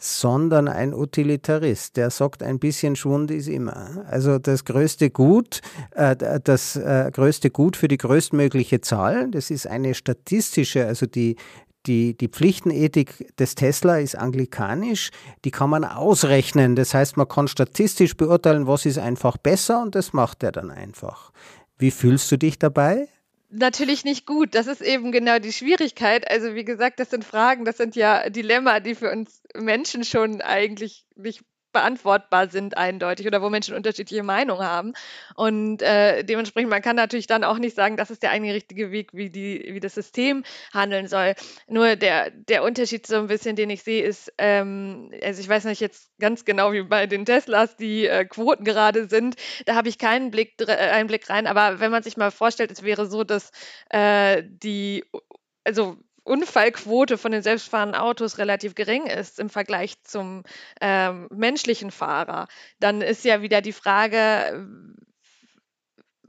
sondern 0.00 0.66
ein 0.66 0.94
Utilitarist, 0.94 1.96
der 1.98 2.10
sagt, 2.10 2.42
ein 2.42 2.58
bisschen 2.58 2.96
Schwund 2.96 3.30
ist 3.30 3.48
immer. 3.48 4.04
Also 4.08 4.38
das 4.38 4.64
größte 4.64 5.10
Gut, 5.10 5.60
äh, 5.90 6.40
das 6.42 6.76
äh, 6.76 7.10
größte 7.12 7.50
Gut 7.50 7.76
für 7.76 7.86
die 7.86 7.98
größtmögliche 7.98 8.80
Zahl, 8.80 9.30
das 9.30 9.50
ist 9.50 9.66
eine 9.66 9.94
statistische, 9.94 10.86
also 10.86 11.04
die, 11.04 11.36
die, 11.86 12.16
die 12.16 12.28
Pflichtenethik 12.28 13.36
des 13.36 13.54
Tesla 13.54 13.98
ist 13.98 14.16
anglikanisch, 14.16 15.10
die 15.44 15.50
kann 15.50 15.70
man 15.70 15.84
ausrechnen. 15.84 16.76
Das 16.76 16.94
heißt, 16.94 17.18
man 17.18 17.28
kann 17.28 17.48
statistisch 17.48 18.16
beurteilen, 18.16 18.66
was 18.66 18.86
ist 18.86 18.98
einfach 18.98 19.36
besser 19.36 19.82
und 19.82 19.94
das 19.94 20.14
macht 20.14 20.42
er 20.42 20.52
dann 20.52 20.70
einfach. 20.70 21.30
Wie 21.78 21.90
fühlst 21.90 22.32
du 22.32 22.38
dich 22.38 22.58
dabei? 22.58 23.08
Natürlich 23.50 24.04
nicht 24.04 24.26
gut. 24.26 24.54
Das 24.54 24.68
ist 24.68 24.80
eben 24.80 25.10
genau 25.10 25.40
die 25.40 25.52
Schwierigkeit. 25.52 26.30
Also 26.30 26.54
wie 26.54 26.64
gesagt, 26.64 27.00
das 27.00 27.10
sind 27.10 27.24
Fragen, 27.24 27.64
das 27.64 27.76
sind 27.76 27.96
ja 27.96 28.30
Dilemma, 28.30 28.78
die 28.78 28.94
für 28.94 29.10
uns 29.10 29.42
Menschen 29.56 30.04
schon 30.04 30.40
eigentlich 30.40 31.04
nicht 31.16 31.42
beantwortbar 31.72 32.48
sind 32.50 32.76
eindeutig 32.76 33.26
oder 33.26 33.42
wo 33.42 33.50
Menschen 33.50 33.74
unterschiedliche 33.74 34.22
Meinungen 34.22 34.64
haben. 34.64 34.92
Und 35.34 35.82
äh, 35.82 36.24
dementsprechend, 36.24 36.70
man 36.70 36.82
kann 36.82 36.96
natürlich 36.96 37.26
dann 37.26 37.44
auch 37.44 37.58
nicht 37.58 37.76
sagen, 37.76 37.96
das 37.96 38.10
ist 38.10 38.22
der 38.22 38.30
eine 38.30 38.52
richtige 38.54 38.90
Weg, 38.90 39.10
wie, 39.12 39.30
die, 39.30 39.68
wie 39.72 39.80
das 39.80 39.94
System 39.94 40.44
handeln 40.72 41.08
soll. 41.08 41.34
Nur 41.68 41.96
der, 41.96 42.30
der 42.30 42.62
Unterschied 42.62 43.06
so 43.06 43.16
ein 43.16 43.26
bisschen, 43.28 43.56
den 43.56 43.70
ich 43.70 43.82
sehe, 43.82 44.02
ist, 44.02 44.32
ähm, 44.38 45.10
also 45.22 45.40
ich 45.40 45.48
weiß 45.48 45.64
nicht 45.64 45.80
jetzt 45.80 46.10
ganz 46.18 46.44
genau, 46.44 46.72
wie 46.72 46.82
bei 46.82 47.06
den 47.06 47.24
Teslas 47.24 47.76
die 47.76 48.06
äh, 48.06 48.24
Quoten 48.24 48.64
gerade 48.64 49.08
sind. 49.08 49.36
Da 49.66 49.74
habe 49.74 49.88
ich 49.88 49.98
keinen 49.98 50.30
Blick, 50.30 50.54
äh, 50.60 50.72
einen 50.72 51.08
Blick 51.08 51.28
rein. 51.30 51.46
Aber 51.46 51.80
wenn 51.80 51.90
man 51.90 52.02
sich 52.02 52.16
mal 52.16 52.30
vorstellt, 52.30 52.70
es 52.70 52.82
wäre 52.82 53.06
so, 53.06 53.24
dass 53.24 53.50
äh, 53.90 54.42
die 54.46 55.04
also 55.64 55.98
Unfallquote 56.24 57.18
von 57.18 57.32
den 57.32 57.42
selbstfahrenden 57.42 58.00
Autos 58.00 58.38
relativ 58.38 58.74
gering 58.74 59.06
ist 59.06 59.38
im 59.38 59.50
Vergleich 59.50 60.02
zum 60.02 60.44
ähm, 60.80 61.28
menschlichen 61.30 61.90
Fahrer, 61.90 62.48
dann 62.78 63.00
ist 63.00 63.24
ja 63.24 63.42
wieder 63.42 63.60
die 63.60 63.72
Frage, 63.72 64.66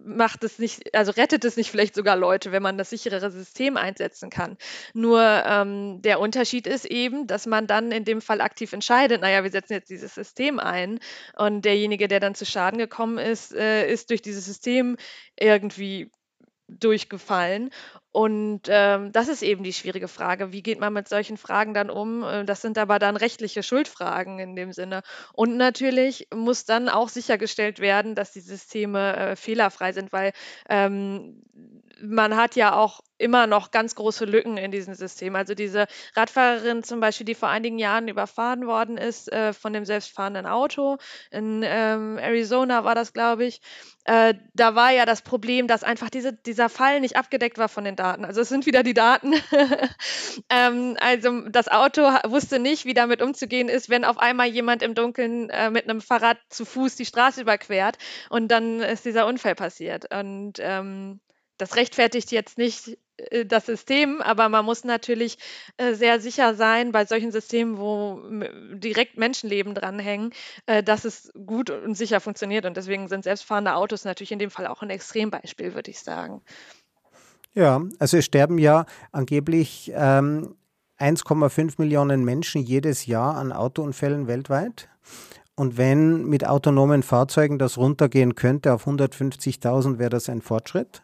macht 0.04 0.44
es 0.44 0.60
nicht, 0.60 0.94
also 0.96 1.12
rettet 1.12 1.46
es 1.46 1.58
nicht 1.58 1.72
vielleicht 1.72 1.96
sogar 1.96 2.16
Leute, 2.16 2.52
wenn 2.52 2.64
man 2.64 2.78
das 2.78 2.90
sicherere 2.90 3.32
System 3.32 3.78
einsetzen 3.78 4.30
kann. 4.30 4.58
Nur 4.94 5.22
ähm, 5.22 6.02
der 6.02 6.20
Unterschied 6.20 6.68
ist 6.68 6.86
eben, 6.86 7.28
dass 7.28 7.46
man 7.46 7.68
dann 7.68 7.92
in 7.92 8.06
dem 8.06 8.22
Fall 8.22 8.42
aktiv 8.42 8.74
entscheidet, 8.74 9.22
naja, 9.22 9.44
wir 9.44 9.52
setzen 9.52 9.74
jetzt 9.74 9.90
dieses 9.90 10.16
System 10.16 10.60
ein 10.60 11.00
und 11.38 11.66
derjenige, 11.66 12.08
der 12.08 12.20
dann 12.20 12.36
zu 12.36 12.46
Schaden 12.46 12.80
gekommen 12.80 13.18
ist, 13.18 13.54
äh, 13.54 13.92
ist 13.92 14.10
durch 14.10 14.22
dieses 14.22 14.46
System 14.46 14.98
irgendwie 15.40 16.12
durchgefallen. 16.68 17.70
Und 18.12 18.64
ähm, 18.68 19.12
das 19.14 19.30
ist 19.30 19.42
eben 19.42 19.64
die 19.64 19.72
schwierige 19.72 20.10
Frage. 20.10 20.52
Wie 20.52 20.62
geht 20.62 20.80
man 20.80 20.92
mit 20.92 21.08
solchen 21.08 21.38
Fragen 21.38 21.74
dann 21.74 21.90
um? 21.90 22.24
Äh, 22.24 22.44
das 22.44 22.62
sind 22.62 22.78
aber 22.78 23.00
dann 23.00 23.16
rechtliche 23.16 23.64
Schuldfragen 23.64 24.38
in 24.40 24.56
dem 24.56 24.74
Sinne. 24.74 25.02
Und 25.34 25.56
natürlich 25.56 26.28
muss 26.34 26.66
dann 26.66 26.90
auch 26.90 27.08
sichergestellt 27.08 27.80
werden, 27.80 28.14
dass 28.16 28.34
die 28.34 28.42
Systeme 28.42 29.16
äh, 29.16 29.36
fehlerfrei 29.38 29.94
sind, 29.94 30.12
weil 30.12 30.34
ähm, 30.70 31.42
man 32.04 32.36
hat 32.36 32.56
ja 32.56 32.76
auch 32.76 33.02
immer 33.22 33.48
noch 33.48 33.72
ganz 33.72 33.96
große 33.96 34.26
Lücken 34.26 34.58
in 34.58 34.72
diesem 34.72 34.96
System. 34.96 35.36
Also 35.36 35.54
diese 35.54 35.86
Radfahrerin 36.16 36.84
zum 36.84 37.00
Beispiel, 37.00 37.26
die 37.26 37.36
vor 37.36 37.50
einigen 37.50 37.78
Jahren 37.78 38.08
überfahren 38.08 38.66
worden 38.66 38.98
ist 38.98 39.32
äh, 39.32 39.54
von 39.54 39.74
dem 39.74 39.86
selbstfahrenden 39.86 40.46
Auto. 40.46 40.98
In 41.30 41.62
ähm, 41.64 42.18
Arizona 42.18 42.84
war 42.84 42.96
das, 42.96 43.14
glaube 43.14 43.46
ich. 43.46 43.62
Äh, 44.06 44.34
da 44.56 44.74
war 44.74 44.92
ja 44.92 45.06
das 45.06 45.22
Problem, 45.22 45.68
dass 45.68 45.84
einfach 45.84 46.10
diese, 46.10 46.34
dieser 46.34 46.70
Fall 46.70 47.00
nicht 47.00 47.16
abgedeckt 47.16 47.60
war 47.60 47.70
von 47.70 47.84
den 47.84 47.96
Daten. 47.96 48.26
Also 48.26 48.42
es 48.42 48.50
sind 48.50 48.66
wieder 48.66 48.82
die 48.82 48.96
Daten. 48.96 49.34
ähm, 50.50 50.98
also 51.00 51.42
das 51.50 51.68
Auto 51.68 52.02
wusste 52.28 52.58
nicht, 52.58 52.86
wie 52.86 52.96
damit 52.96 53.22
umzugehen 53.22 53.70
ist, 53.70 53.90
wenn 53.90 54.04
auf 54.04 54.18
einmal 54.18 54.48
jemand 54.48 54.82
im 54.82 54.96
Dunkeln 54.96 55.50
äh, 55.52 55.70
mit 55.70 55.88
einem 55.88 56.02
Fahrrad 56.02 56.40
zu 56.50 56.66
Fuß 56.66 56.96
die 56.96 57.06
Straße 57.06 57.42
überquert 57.42 57.98
und 58.30 58.48
dann 58.48 58.80
ist 58.80 59.06
dieser 59.06 59.28
Unfall 59.28 59.54
passiert. 59.54 60.12
Und 60.12 60.54
ähm, 60.60 61.20
das 61.62 61.76
rechtfertigt 61.76 62.32
jetzt 62.32 62.58
nicht 62.58 62.98
äh, 63.18 63.46
das 63.46 63.68
System, 63.68 64.22
aber 64.22 64.50
man 64.50 64.66
muss 64.66 64.84
natürlich 64.84 65.38
äh, 65.78 65.94
sehr 65.94 66.20
sicher 66.20 66.56
sein 66.56 66.92
bei 66.92 67.06
solchen 67.06 67.32
Systemen, 67.32 67.78
wo 67.78 68.22
direkt 68.74 69.18
Menschenleben 69.18 69.76
dranhängen, 69.76 70.32
äh, 70.66 70.82
dass 70.82 71.06
es 71.06 71.32
gut 71.46 71.70
und 71.70 71.96
sicher 71.96 72.20
funktioniert. 72.20 72.66
Und 72.66 72.78
deswegen 72.78 73.08
sind 73.08 73.24
selbstfahrende 73.24 73.76
Autos 73.76 74.06
natürlich 74.06 74.32
in 74.32 74.40
dem 74.40 74.50
Fall 74.50 74.68
auch 74.68 74.82
ein 74.82 74.90
Extrembeispiel, 74.90 75.76
würde 75.76 75.92
ich 75.92 76.00
sagen. 76.00 76.42
Ja, 77.54 77.82
also 78.00 78.18
es 78.18 78.26
sterben 78.26 78.58
ja 78.58 78.86
angeblich 79.12 79.92
ähm, 79.94 80.56
1,5 81.00 81.76
Millionen 81.78 82.24
Menschen 82.24 82.62
jedes 82.62 83.06
Jahr 83.06 83.36
an 83.36 83.52
Autounfällen 83.52 84.28
weltweit. 84.28 84.88
Und 85.56 85.78
wenn 85.78 86.26
mit 86.26 86.48
autonomen 86.48 87.04
Fahrzeugen 87.04 87.60
das 87.60 87.78
runtergehen 87.78 88.36
könnte 88.36 88.74
auf 88.74 88.88
150.000, 88.88 90.00
wäre 90.00 90.10
das 90.10 90.30
ein 90.30 90.42
Fortschritt 90.42 91.04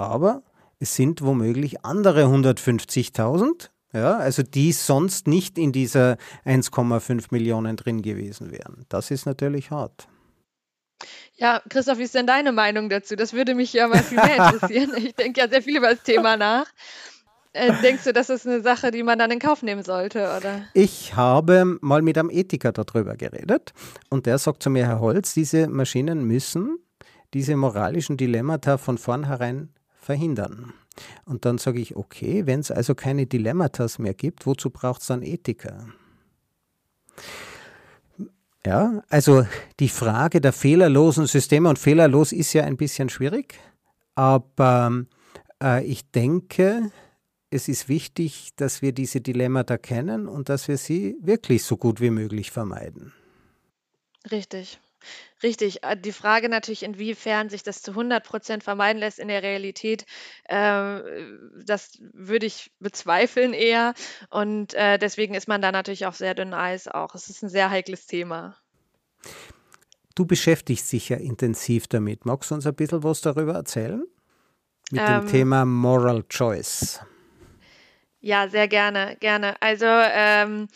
aber 0.00 0.42
es 0.78 0.96
sind 0.96 1.22
womöglich 1.22 1.84
andere 1.84 2.24
150.000, 2.24 3.68
ja, 3.92 4.16
also 4.16 4.42
die 4.42 4.72
sonst 4.72 5.26
nicht 5.26 5.58
in 5.58 5.72
dieser 5.72 6.16
1,5 6.46 7.26
Millionen 7.30 7.76
drin 7.76 8.02
gewesen 8.02 8.50
wären. 8.50 8.86
Das 8.88 9.10
ist 9.10 9.26
natürlich 9.26 9.70
hart. 9.70 10.08
Ja, 11.34 11.62
Christoph, 11.68 11.98
wie 11.98 12.04
ist 12.04 12.14
denn 12.14 12.26
deine 12.26 12.52
Meinung 12.52 12.88
dazu? 12.88 13.16
Das 13.16 13.32
würde 13.32 13.54
mich 13.54 13.72
ja 13.72 13.88
mal 13.88 14.02
viel 14.02 14.18
mehr 14.18 14.52
interessieren. 14.52 14.92
ich 14.96 15.14
denke 15.14 15.40
ja 15.40 15.48
sehr 15.48 15.62
viel 15.62 15.76
über 15.76 15.90
das 15.90 16.02
Thema 16.02 16.36
nach. 16.36 16.66
Äh, 17.52 17.72
denkst 17.82 18.04
du, 18.04 18.12
das 18.12 18.30
ist 18.30 18.46
eine 18.46 18.62
Sache, 18.62 18.90
die 18.90 19.02
man 19.02 19.18
dann 19.18 19.30
in 19.30 19.40
Kauf 19.40 19.62
nehmen 19.62 19.82
sollte, 19.82 20.36
oder? 20.36 20.62
Ich 20.72 21.16
habe 21.16 21.78
mal 21.80 22.00
mit 22.00 22.16
einem 22.16 22.30
Ethiker 22.30 22.72
darüber 22.72 23.16
geredet 23.16 23.72
und 24.08 24.26
der 24.26 24.38
sagt 24.38 24.62
zu 24.62 24.70
mir, 24.70 24.86
Herr 24.86 25.00
Holz, 25.00 25.34
diese 25.34 25.66
Maschinen 25.66 26.24
müssen 26.24 26.78
diese 27.34 27.56
moralischen 27.56 28.16
Dilemmata 28.16 28.78
von 28.78 28.98
vornherein 28.98 29.70
verhindern. 30.00 30.72
Und 31.24 31.44
dann 31.44 31.58
sage 31.58 31.80
ich, 31.80 31.96
okay, 31.96 32.46
wenn 32.46 32.60
es 32.60 32.70
also 32.70 32.94
keine 32.94 33.26
Dilemmatas 33.26 33.98
mehr 33.98 34.14
gibt, 34.14 34.46
wozu 34.46 34.70
braucht 34.70 35.02
es 35.02 35.08
dann 35.08 35.22
Ethiker? 35.22 35.86
Ja, 38.64 39.02
also 39.08 39.46
die 39.78 39.88
Frage 39.88 40.40
der 40.40 40.52
fehlerlosen 40.52 41.26
Systeme 41.26 41.68
und 41.68 41.78
fehlerlos 41.78 42.32
ist 42.32 42.52
ja 42.52 42.64
ein 42.64 42.76
bisschen 42.76 43.08
schwierig, 43.08 43.58
aber 44.14 45.04
äh, 45.62 45.82
ich 45.84 46.10
denke, 46.10 46.90
es 47.50 47.68
ist 47.68 47.88
wichtig, 47.88 48.50
dass 48.56 48.82
wir 48.82 48.92
diese 48.92 49.20
Dilemmata 49.20 49.78
kennen 49.78 50.28
und 50.28 50.48
dass 50.50 50.68
wir 50.68 50.76
sie 50.76 51.16
wirklich 51.22 51.64
so 51.64 51.76
gut 51.76 52.00
wie 52.00 52.10
möglich 52.10 52.50
vermeiden. 52.50 53.12
Richtig. 54.30 54.78
Richtig. 55.42 55.82
Äh, 55.84 55.96
die 55.96 56.12
Frage 56.12 56.48
natürlich, 56.48 56.82
inwiefern 56.82 57.48
sich 57.48 57.62
das 57.62 57.82
zu 57.82 57.92
100 57.92 58.24
Prozent 58.24 58.64
vermeiden 58.64 59.00
lässt 59.00 59.18
in 59.18 59.28
der 59.28 59.42
Realität, 59.42 60.06
äh, 60.44 61.00
das 61.64 61.98
würde 62.12 62.46
ich 62.46 62.70
bezweifeln 62.80 63.52
eher. 63.52 63.94
Und 64.30 64.74
äh, 64.74 64.98
deswegen 64.98 65.34
ist 65.34 65.48
man 65.48 65.62
da 65.62 65.72
natürlich 65.72 66.06
auf 66.06 66.16
sehr 66.16 66.34
dünnem 66.34 66.54
Eis 66.54 66.88
auch. 66.88 67.14
Es 67.14 67.28
ist 67.28 67.42
ein 67.42 67.48
sehr 67.48 67.70
heikles 67.70 68.06
Thema. 68.06 68.56
Du 70.14 70.26
beschäftigst 70.26 70.92
dich 70.92 71.08
ja 71.08 71.16
intensiv 71.16 71.86
damit. 71.86 72.26
Magst 72.26 72.50
du 72.50 72.54
uns 72.54 72.66
ein 72.66 72.74
bisschen 72.74 73.02
was 73.02 73.20
darüber 73.20 73.54
erzählen? 73.54 74.04
Mit 74.90 75.02
ähm, 75.06 75.20
dem 75.20 75.26
Thema 75.26 75.64
Moral 75.64 76.24
Choice. 76.24 77.00
Ja, 78.20 78.48
sehr 78.48 78.68
gerne, 78.68 79.16
gerne. 79.20 79.54
Also 79.62 79.86
ähm, 79.86 80.68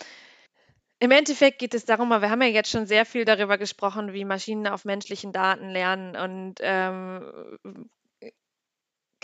im 1.05 1.11
Endeffekt 1.11 1.59
geht 1.59 1.75
es 1.75 1.85
darum, 1.85 2.09
wir 2.09 2.31
haben 2.31 2.41
ja 2.41 2.49
jetzt 2.49 2.71
schon 2.71 2.87
sehr 2.87 3.05
viel 3.05 3.27
darüber 3.27 3.59
gesprochen, 3.59 4.15
wie 4.15 4.25
Maschinen 4.25 4.67
auf 4.67 4.87
menschlichen 4.87 5.33
Daten 5.33 5.69
lernen 5.69 6.17
und 6.17 6.55
ähm, 6.61 7.91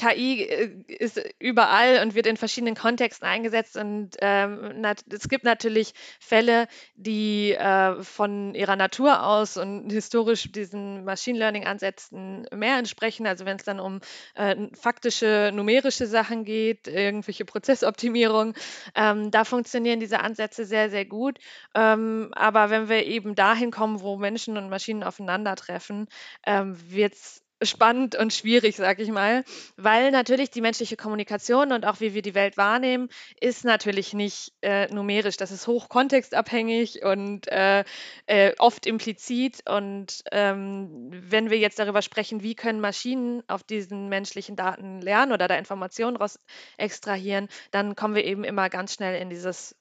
KI 0.00 0.44
äh, 0.44 0.70
ist 0.88 1.20
überall 1.38 2.02
und 2.02 2.14
wird 2.14 2.26
in 2.26 2.36
verschiedenen 2.36 2.74
Kontexten 2.74 3.26
eingesetzt. 3.26 3.76
Und 3.76 4.16
ähm, 4.20 4.82
es 5.10 5.28
gibt 5.28 5.44
natürlich 5.44 5.92
Fälle, 6.18 6.68
die 6.94 7.52
äh, 7.52 8.02
von 8.02 8.54
ihrer 8.54 8.76
Natur 8.76 9.22
aus 9.24 9.56
und 9.56 9.90
historisch 9.90 10.50
diesen 10.52 11.04
Machine 11.04 11.38
Learning-Ansätzen 11.38 12.46
mehr 12.54 12.78
entsprechen. 12.78 13.26
Also 13.26 13.44
wenn 13.44 13.56
es 13.56 13.64
dann 13.64 13.78
um 13.78 14.00
äh, 14.34 14.56
faktische, 14.74 15.52
numerische 15.54 16.06
Sachen 16.06 16.44
geht, 16.44 16.88
irgendwelche 16.88 17.44
Prozessoptimierung, 17.44 18.54
ähm, 18.94 19.30
da 19.30 19.44
funktionieren 19.44 20.00
diese 20.00 20.20
Ansätze 20.20 20.64
sehr, 20.64 20.88
sehr 20.88 21.04
gut. 21.04 21.38
Ähm, 21.74 22.30
aber 22.32 22.70
wenn 22.70 22.88
wir 22.88 23.04
eben 23.04 23.34
dahin 23.34 23.70
kommen, 23.70 24.00
wo 24.00 24.16
Menschen 24.16 24.56
und 24.56 24.70
Maschinen 24.70 25.02
aufeinandertreffen, 25.02 26.08
ähm, 26.46 26.76
wird 26.90 27.14
es 27.14 27.42
spannend 27.62 28.16
und 28.16 28.33
schwierig, 28.33 28.77
sag 28.77 28.99
ich 29.01 29.11
mal, 29.11 29.44
weil 29.77 30.11
natürlich 30.11 30.51
die 30.51 30.61
menschliche 30.61 30.96
Kommunikation 30.96 31.73
und 31.73 31.85
auch 31.85 32.01
wie 32.01 32.14
wir 32.14 32.23
die 32.23 32.35
Welt 32.35 32.57
wahrnehmen, 32.57 33.09
ist 33.40 33.64
natürlich 33.64 34.14
nicht 34.14 34.53
äh, 34.62 34.92
numerisch. 34.92 35.37
Das 35.37 35.51
ist 35.51 35.66
hochkontextabhängig 35.66 37.05
und 37.05 37.49
äh, 37.49 37.85
äh, 38.27 38.55
oft 38.59 38.87
implizit. 38.87 39.62
Und 39.68 40.23
ähm, 40.33 41.11
wenn 41.11 41.51
wir 41.51 41.59
jetzt 41.59 41.79
darüber 41.79 42.03
sprechen, 42.03 42.42
wie 42.42 42.55
können 42.55 42.81
Maschinen 42.81 43.42
auf 43.49 43.62
diesen 43.62 44.09
menschlichen 44.09 44.57
Daten 44.57 45.01
lernen 45.01 45.33
oder 45.33 45.49
da 45.49 45.57
Informationen 45.57 46.14
daraus 46.14 46.38
extrahieren, 46.79 47.49
dann 47.70 47.94
kommen 47.94 48.14
wir 48.14 48.25
eben 48.25 48.44
immer 48.44 48.70
ganz 48.70 48.94
schnell 48.94 49.20
in 49.20 49.31
dieses 49.31 49.77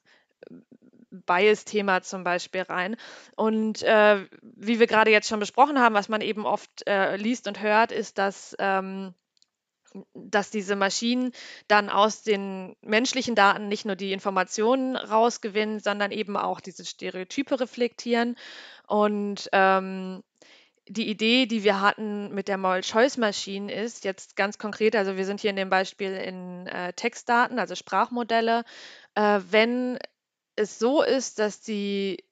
Bias-Thema 1.10 2.02
zum 2.02 2.24
Beispiel 2.24 2.62
rein. 2.62 2.96
Und 3.36 3.82
äh, 3.82 4.26
wie 4.42 4.78
wir 4.78 4.86
gerade 4.86 5.10
jetzt 5.10 5.28
schon 5.28 5.40
besprochen 5.40 5.78
haben, 5.80 5.94
was 5.94 6.08
man 6.08 6.20
eben 6.20 6.46
oft 6.46 6.86
äh, 6.86 7.16
liest 7.16 7.48
und 7.48 7.60
hört, 7.60 7.92
ist, 7.92 8.18
dass 8.18 8.56
ähm, 8.58 9.14
dass 10.14 10.50
diese 10.50 10.76
Maschinen 10.76 11.32
dann 11.68 11.90
aus 11.90 12.22
den 12.22 12.76
menschlichen 12.80 13.34
Daten 13.34 13.68
nicht 13.68 13.84
nur 13.84 13.96
die 13.96 14.12
Informationen 14.12 14.96
rausgewinnen, 14.96 15.80
sondern 15.80 16.12
eben 16.12 16.36
auch 16.36 16.60
diese 16.60 16.84
Stereotype 16.84 17.58
reflektieren. 17.58 18.36
Und 18.86 19.48
ähm, 19.52 20.22
die 20.88 21.08
Idee, 21.08 21.46
die 21.46 21.62
wir 21.62 21.80
hatten 21.80 22.34
mit 22.34 22.48
der 22.48 22.58
Moll-Choice-Maschine 22.58 23.72
ist 23.72 24.04
jetzt 24.04 24.34
ganz 24.34 24.58
konkret, 24.58 24.96
also 24.96 25.16
wir 25.16 25.24
sind 25.24 25.40
hier 25.40 25.50
in 25.50 25.56
dem 25.56 25.70
Beispiel 25.70 26.12
in 26.12 26.66
äh, 26.66 26.92
Textdaten, 26.92 27.58
also 27.58 27.74
Sprachmodelle, 27.76 28.64
äh, 29.14 29.40
wenn 29.50 29.98
es 30.60 30.78
so 30.78 31.02
ist, 31.02 31.38
dass 31.38 31.60
die 31.60 32.22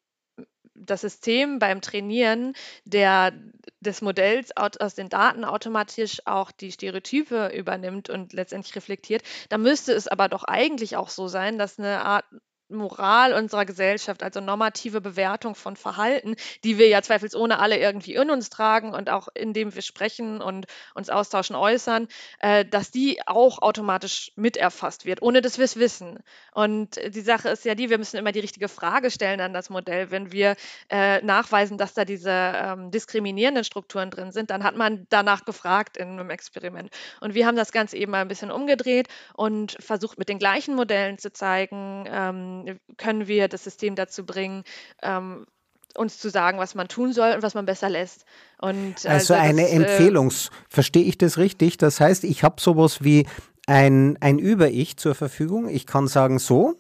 das 0.75 1.01
System 1.01 1.59
beim 1.59 1.81
Trainieren 1.81 2.55
der, 2.85 3.33
des 3.81 4.01
Modells 4.01 4.57
aus 4.57 4.95
den 4.95 5.09
Daten 5.09 5.45
automatisch 5.45 6.21
auch 6.25 6.53
die 6.53 6.71
Stereotype 6.71 7.49
übernimmt 7.49 8.11
und 8.11 8.33
letztendlich 8.33 8.77
reflektiert, 8.77 9.23
dann 9.49 9.63
müsste 9.63 9.93
es 9.93 10.07
aber 10.07 10.29
doch 10.29 10.45
eigentlich 10.45 10.97
auch 10.97 11.09
so 11.09 11.27
sein, 11.27 11.59
dass 11.59 11.79
eine 11.79 12.05
Art 12.05 12.25
Moral 12.69 13.33
unserer 13.33 13.65
Gesellschaft, 13.65 14.23
also 14.23 14.41
normative 14.41 15.01
Bewertung 15.01 15.55
von 15.55 15.77
Verhalten, 15.77 16.37
die 16.65 16.79
wir 16.79 16.89
ja 16.89 17.03
zweifelsohne 17.03 17.59
alle 17.59 17.79
irgendwie 17.79 18.15
in 18.15 18.31
uns 18.31 18.51
tragen 18.51 18.95
und 18.95 19.11
auch 19.11 19.29
indem 19.35 19.75
wir 19.75 19.83
sprechen 19.83 20.41
und 20.41 20.67
uns 20.95 21.11
austauschen, 21.11 21.57
äußern, 21.57 22.09
äh, 22.41 22.65
dass 22.65 22.91
die 22.91 23.21
auch 23.27 23.63
automatisch 23.63 24.33
miterfasst 24.37 25.05
wird, 25.05 25.23
ohne 25.23 25.41
dass 25.41 25.59
wir 25.59 25.65
es 25.65 25.77
wissen. 25.77 26.19
Und 26.53 26.97
die 26.97 27.21
Sache 27.21 27.49
ist 27.49 27.65
ja 27.65 27.75
die, 27.75 27.91
wir 27.91 27.99
müssen 27.99 28.17
immer 28.17 28.33
die 28.33 28.41
richtige 28.41 28.69
Frage 28.69 29.11
stellen 29.11 29.41
an 29.41 29.53
das 29.53 29.71
Modell. 29.71 30.11
Wenn 30.11 30.33
wir 30.33 30.57
äh, 30.91 31.23
nachweisen, 31.23 31.79
dass 31.79 31.95
da 31.95 32.05
diese 32.05 32.31
ähm, 32.31 32.91
diskriminierenden 32.91 33.65
Strukturen 33.65 34.11
drin 34.11 34.33
sind, 34.33 34.51
dann 34.51 34.65
hat 34.65 34.77
man 34.77 35.07
danach 35.09 35.45
gefragt 35.45 35.97
in 35.97 36.09
einem 36.09 36.31
Experiment. 36.31 36.91
Und 37.21 37.35
wir 37.35 37.47
haben 37.47 37.57
das 37.57 37.73
Ganze 37.73 37.97
eben 37.97 38.13
mal 38.13 38.21
ein 38.21 38.29
bisschen 38.29 38.51
umgedreht 38.51 39.09
und 39.35 39.77
versucht 39.81 40.19
mit 40.19 40.29
den 40.29 40.39
gleichen 40.39 40.75
Modellen 40.75 41.19
zu 41.19 41.33
zeigen, 41.33 42.05
ähm, 42.09 42.58
können 42.97 43.29
wir 43.29 43.49
das 43.49 43.65
System 43.65 43.95
dazu 43.95 44.25
bringen, 44.25 44.65
ähm, 45.03 45.47
uns 45.95 46.19
zu 46.19 46.31
sagen, 46.31 46.59
was 46.59 46.75
man 46.75 46.89
tun 46.89 47.13
soll 47.13 47.33
und 47.33 47.43
was 47.43 47.55
man 47.55 47.67
besser 47.67 47.89
lässt. 47.89 48.25
Und 48.61 48.95
also, 49.07 49.09
also 49.09 49.35
eine 49.35 49.63
das, 49.63 49.71
äh, 49.71 49.77
Empfehlungs, 49.77 50.49
äh, 50.49 50.51
verstehe 50.69 51.05
ich 51.05 51.19
das 51.19 51.39
richtig? 51.39 51.77
Das 51.79 52.01
heißt, 52.01 52.25
ich 52.25 52.43
habe 52.43 52.61
sowas 52.61 53.03
wie 53.03 53.27
ein, 53.67 54.17
ein 54.21 54.39
Über-Ich 54.39 54.97
zur 54.97 55.15
Verfügung. 55.15 55.69
Ich 55.69 55.87
kann 55.87 56.09
sagen, 56.09 56.39
so, 56.39 56.77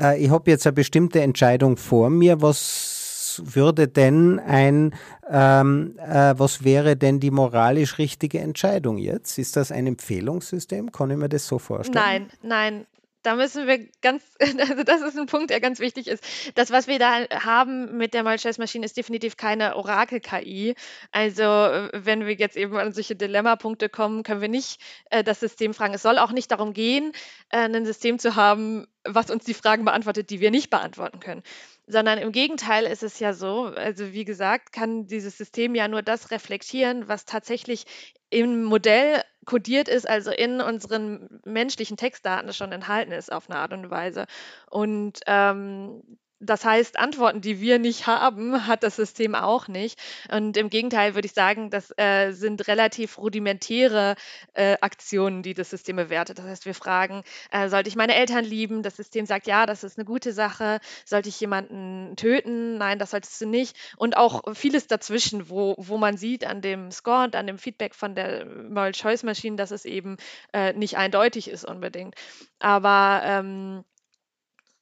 äh, 0.00 0.22
ich 0.22 0.30
habe 0.30 0.50
jetzt 0.50 0.66
eine 0.66 0.72
bestimmte 0.72 1.20
Entscheidung 1.20 1.76
vor 1.76 2.10
mir, 2.10 2.40
was 2.40 3.42
würde 3.44 3.88
denn 3.88 4.38
ein, 4.40 4.94
ähm, 5.30 5.98
äh, 5.98 6.34
was 6.36 6.64
wäre 6.64 6.96
denn 6.96 7.20
die 7.20 7.30
moralisch 7.30 7.98
richtige 7.98 8.40
Entscheidung 8.40 8.98
jetzt? 8.98 9.38
Ist 9.38 9.56
das 9.56 9.70
ein 9.70 9.86
Empfehlungssystem? 9.86 10.92
Kann 10.92 11.10
ich 11.10 11.16
mir 11.16 11.28
das 11.28 11.46
so 11.46 11.58
vorstellen? 11.58 12.04
Nein, 12.04 12.30
nein, 12.42 12.86
da 13.22 13.34
müssen 13.34 13.66
wir 13.66 13.86
ganz, 14.00 14.22
also 14.40 14.82
das 14.82 15.02
ist 15.02 15.18
ein 15.18 15.26
Punkt, 15.26 15.50
der 15.50 15.60
ganz 15.60 15.80
wichtig 15.80 16.06
ist. 16.08 16.24
Das, 16.54 16.70
was 16.70 16.86
wir 16.86 16.98
da 16.98 17.28
haben 17.44 17.96
mit 17.96 18.14
der 18.14 18.22
Malchess-Maschine, 18.22 18.84
ist 18.84 18.96
definitiv 18.96 19.36
keine 19.36 19.76
Orakel-KI. 19.76 20.74
Also, 21.12 21.44
wenn 21.44 22.26
wir 22.26 22.34
jetzt 22.34 22.56
eben 22.56 22.76
an 22.76 22.92
solche 22.92 23.16
Dilemma-Punkte 23.16 23.88
kommen, 23.88 24.22
können 24.22 24.40
wir 24.40 24.48
nicht 24.48 24.80
äh, 25.10 25.22
das 25.22 25.40
System 25.40 25.74
fragen. 25.74 25.94
Es 25.94 26.02
soll 26.02 26.18
auch 26.18 26.32
nicht 26.32 26.50
darum 26.50 26.72
gehen, 26.72 27.12
äh, 27.50 27.58
ein 27.58 27.84
System 27.84 28.18
zu 28.18 28.36
haben, 28.36 28.86
was 29.04 29.30
uns 29.30 29.44
die 29.44 29.54
Fragen 29.54 29.84
beantwortet, 29.84 30.30
die 30.30 30.40
wir 30.40 30.50
nicht 30.50 30.70
beantworten 30.70 31.20
können 31.20 31.42
sondern 31.90 32.18
im 32.18 32.32
Gegenteil 32.32 32.84
ist 32.84 33.02
es 33.02 33.18
ja 33.18 33.32
so, 33.32 33.64
also 33.64 34.12
wie 34.12 34.24
gesagt, 34.24 34.72
kann 34.72 35.06
dieses 35.06 35.36
System 35.36 35.74
ja 35.74 35.88
nur 35.88 36.02
das 36.02 36.30
reflektieren, 36.30 37.08
was 37.08 37.24
tatsächlich 37.24 37.84
im 38.30 38.64
Modell 38.64 39.22
kodiert 39.44 39.88
ist, 39.88 40.08
also 40.08 40.30
in 40.30 40.60
unseren 40.60 41.40
menschlichen 41.44 41.96
Textdaten 41.96 42.52
schon 42.52 42.72
enthalten 42.72 43.12
ist 43.12 43.32
auf 43.32 43.50
eine 43.50 43.58
Art 43.58 43.72
und 43.72 43.90
Weise. 43.90 44.26
Und 44.70 45.20
ähm, 45.26 46.02
das 46.40 46.64
heißt, 46.64 46.98
Antworten, 46.98 47.42
die 47.42 47.60
wir 47.60 47.78
nicht 47.78 48.06
haben, 48.06 48.66
hat 48.66 48.82
das 48.82 48.96
System 48.96 49.34
auch 49.34 49.68
nicht. 49.68 50.00
Und 50.32 50.56
im 50.56 50.70
Gegenteil 50.70 51.14
würde 51.14 51.26
ich 51.26 51.34
sagen, 51.34 51.68
das 51.68 51.92
äh, 51.98 52.32
sind 52.32 52.66
relativ 52.66 53.18
rudimentäre 53.18 54.16
äh, 54.54 54.76
Aktionen, 54.80 55.42
die 55.42 55.52
das 55.52 55.68
System 55.68 55.96
bewertet. 55.96 56.38
Das 56.38 56.46
heißt, 56.46 56.64
wir 56.64 56.74
fragen, 56.74 57.22
äh, 57.50 57.68
sollte 57.68 57.88
ich 57.88 57.96
meine 57.96 58.14
Eltern 58.14 58.44
lieben? 58.44 58.82
Das 58.82 58.96
System 58.96 59.26
sagt, 59.26 59.46
ja, 59.46 59.66
das 59.66 59.84
ist 59.84 59.98
eine 59.98 60.06
gute 60.06 60.32
Sache. 60.32 60.80
Sollte 61.04 61.28
ich 61.28 61.38
jemanden 61.40 62.16
töten? 62.16 62.78
Nein, 62.78 62.98
das 62.98 63.10
solltest 63.10 63.38
du 63.42 63.46
nicht. 63.46 63.76
Und 63.98 64.16
auch 64.16 64.42
vieles 64.54 64.86
dazwischen, 64.86 65.50
wo, 65.50 65.74
wo 65.78 65.98
man 65.98 66.16
sieht 66.16 66.46
an 66.46 66.62
dem 66.62 66.90
Score 66.90 67.24
und 67.24 67.36
an 67.36 67.46
dem 67.46 67.58
Feedback 67.58 67.94
von 67.94 68.14
der 68.14 68.46
Moral 68.46 68.92
Choice 68.92 69.24
Maschine, 69.24 69.56
dass 69.56 69.72
es 69.72 69.84
eben 69.84 70.16
äh, 70.54 70.72
nicht 70.72 70.96
eindeutig 70.96 71.50
ist 71.50 71.66
unbedingt. 71.66 72.14
Aber 72.60 73.20
ähm, 73.24 73.84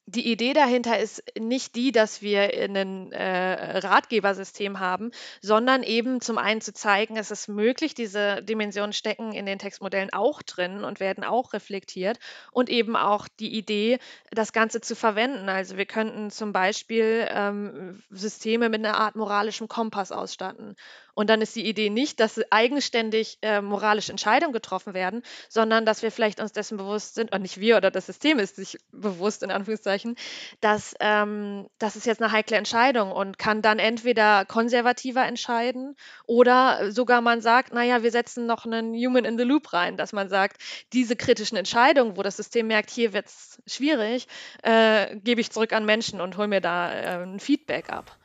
die 0.09 0.33
Idee 0.33 0.55
dahinter 0.55 0.99
ist 0.99 1.23
nicht 1.39 1.77
die, 1.77 1.93
dass 1.93 2.23
wir 2.23 2.41
ein 2.41 3.13
äh, 3.13 3.79
Ratgebersystem 3.79 4.81
haben, 4.81 5.11
sondern 5.43 5.83
eben 5.83 6.23
zum 6.23 6.39
einen 6.39 6.63
zu 6.63 6.73
zeigen, 6.73 7.19
es 7.19 7.31
ist 7.31 7.47
möglich, 7.49 7.95
diese 7.95 8.43
Dimensionen 8.43 8.95
stecken 8.95 9.33
in 9.33 9.45
den 9.45 9.59
Textmodellen 9.59 10.11
auch 10.11 10.41
drin 10.41 10.83
und 10.83 10.99
werden 10.99 11.25
auch 11.25 11.53
reflektiert 11.53 12.19
und 12.53 12.71
eben 12.71 12.97
auch 12.97 13.29
die 13.29 13.55
Idee, 13.55 13.99
das 14.31 14.55
Ganze 14.55 14.81
zu 14.81 14.97
verwenden. 14.97 15.51
Also 15.51 15.77
wir 15.77 15.87
könnten 15.87 16.31
zum 16.31 16.55
Beispiel 16.55 17.29
ähm, 17.29 18.03
Systeme 18.09 18.71
mit 18.71 18.83
einer 18.83 18.97
Art 18.97 19.15
moralischem 19.15 19.69
Kompass 19.69 20.11
ausstatten 20.11 20.75
und 21.19 21.29
dann 21.29 21.43
ist 21.43 21.57
die 21.57 21.67
Idee 21.67 21.91
nicht, 21.91 22.21
dass 22.21 22.41
eigenständig 22.53 23.39
äh, 23.43 23.61
moralische 23.61 24.13
Entscheidungen 24.13 24.53
getroffen 24.53 24.95
werden, 24.95 25.25
sondern 25.49 25.85
dass 25.85 26.03
wir 26.03 26.13
vielleicht 26.13 26.39
uns 26.39 26.53
dessen 26.53 26.79
bewusst 26.79 27.17
sind, 27.17 27.35
und 27.35 27.43
nicht 27.43 27.59
wir 27.59 27.77
oder 27.77 27.91
das 27.91 28.07
System 28.07 28.39
ist 28.39 28.55
sich 28.55 28.79
bewusst, 28.93 29.43
in 29.43 29.51
Anführungszeichen, 29.51 30.15
dass 30.61 30.95
ähm, 31.01 31.67
das 31.81 31.97
ist 31.97 32.07
jetzt 32.07 32.23
eine 32.23 32.31
heikle 32.31 32.57
Entscheidung 32.57 33.11
und 33.11 33.37
kann 33.37 33.63
dann 33.63 33.81
entweder 33.81 34.45
konservativer 34.45 35.27
entscheiden 35.27 35.97
oder 36.27 36.93
sogar 36.93 37.21
man 37.21 37.41
sagt, 37.41 37.73
naja, 37.73 38.05
wir 38.05 38.13
setzen 38.13 38.47
noch 38.47 38.65
einen 38.65 38.95
Human 38.95 39.25
in 39.25 39.37
the 39.37 39.45
Loop 39.45 39.73
rein, 39.73 39.97
dass 39.97 40.13
man 40.13 40.29
sagt, 40.29 40.63
diese 40.93 41.17
kritischen 41.17 41.59
Entscheidungen, 41.59 42.17
wo 42.17 42.23
das 42.23 42.37
System 42.37 42.69
merkt, 42.69 42.91
hier 42.91 43.13
wird 43.13 43.27
es 43.27 43.61
schwierig, 43.67 44.29
äh, 44.63 45.17
gebe 45.17 45.41
ich 45.41 45.51
zurück 45.51 45.73
an 45.73 45.85
Menschen 45.85 46.21
und 46.21 46.37
hole 46.37 46.47
mir 46.47 46.61
da 46.61 46.93
äh, 46.93 47.25
ein 47.25 47.41
Feedback 47.41 47.91
ab. 47.91 48.17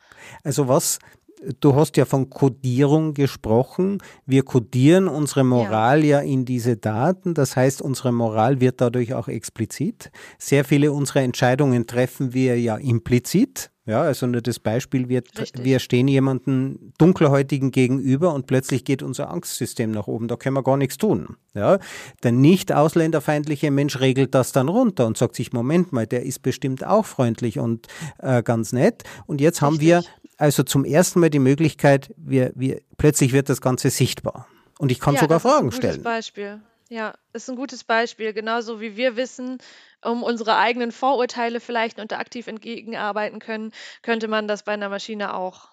Also 0.44 0.68
was 0.68 1.00
Du 1.60 1.74
hast 1.74 1.96
ja 1.96 2.04
von 2.04 2.30
Codierung 2.30 3.14
gesprochen. 3.14 3.98
Wir 4.26 4.44
codieren 4.44 5.08
unsere 5.08 5.44
Moral 5.44 6.04
ja. 6.04 6.22
ja. 6.22 6.26
in 6.26 6.44
diese 6.44 6.76
Daten. 6.76 7.34
Das 7.34 7.56
heißt, 7.56 7.82
unsere 7.82 8.12
Moral 8.12 8.60
wird 8.60 8.80
dadurch 8.80 9.14
auch 9.14 9.28
explizit. 9.28 10.10
Sehr 10.38 10.64
viele 10.64 10.92
unserer 10.92 11.20
Entscheidungen 11.20 11.86
treffen 11.86 12.34
wir 12.34 12.60
ja 12.60 12.76
implizit. 12.76 13.70
Ja, 13.86 14.00
also 14.00 14.26
nur 14.26 14.40
das 14.40 14.60
Beispiel 14.60 15.10
wird, 15.10 15.28
wir 15.62 15.78
stehen 15.78 16.08
jemandem 16.08 16.92
Dunkelhäutigen 16.96 17.70
gegenüber 17.70 18.32
und 18.32 18.46
plötzlich 18.46 18.86
geht 18.86 19.02
unser 19.02 19.30
Angstsystem 19.30 19.90
nach 19.90 20.06
oben. 20.06 20.26
Da 20.26 20.36
können 20.36 20.56
wir 20.56 20.62
gar 20.62 20.78
nichts 20.78 20.96
tun. 20.96 21.36
Ja, 21.52 21.78
der 22.22 22.32
nicht 22.32 22.72
ausländerfeindliche 22.72 23.70
Mensch 23.70 24.00
regelt 24.00 24.34
das 24.34 24.52
dann 24.52 24.68
runter 24.68 25.06
und 25.06 25.18
sagt 25.18 25.36
sich, 25.36 25.52
Moment 25.52 25.92
mal, 25.92 26.06
der 26.06 26.22
ist 26.22 26.40
bestimmt 26.40 26.86
auch 26.86 27.04
freundlich 27.04 27.58
und 27.58 27.86
äh, 28.20 28.42
ganz 28.42 28.72
nett. 28.72 29.02
Und 29.26 29.42
jetzt 29.42 29.62
Richtig. 29.62 29.66
haben 29.66 29.80
wir 29.80 30.02
also 30.38 30.62
zum 30.62 30.84
ersten 30.84 31.20
Mal 31.20 31.30
die 31.30 31.38
Möglichkeit, 31.38 32.12
wir, 32.16 32.52
wir, 32.54 32.80
plötzlich 32.96 33.32
wird 33.32 33.48
das 33.48 33.60
Ganze 33.60 33.90
sichtbar. 33.90 34.48
Und 34.78 34.90
ich 34.90 35.00
kann 35.00 35.14
ja, 35.14 35.20
sogar 35.20 35.40
Fragen 35.40 35.70
stellen. 35.72 35.82
Das 35.82 35.96
ist 35.96 35.98
ein 35.98 36.02
gutes 36.02 36.04
Beispiel. 36.04 36.60
Ja, 36.88 37.14
ist 37.32 37.48
ein 37.48 37.56
gutes 37.56 37.84
Beispiel. 37.84 38.32
Genauso 38.32 38.80
wie 38.80 38.96
wir 38.96 39.16
wissen, 39.16 39.58
um 40.02 40.22
unsere 40.22 40.56
eigenen 40.56 40.92
Vorurteile 40.92 41.60
vielleicht 41.60 41.98
und 41.98 42.12
aktiv 42.12 42.46
entgegenarbeiten 42.46 43.38
können, 43.38 43.72
könnte 44.02 44.28
man 44.28 44.48
das 44.48 44.64
bei 44.64 44.72
einer 44.72 44.88
Maschine 44.88 45.34
auch 45.34 45.68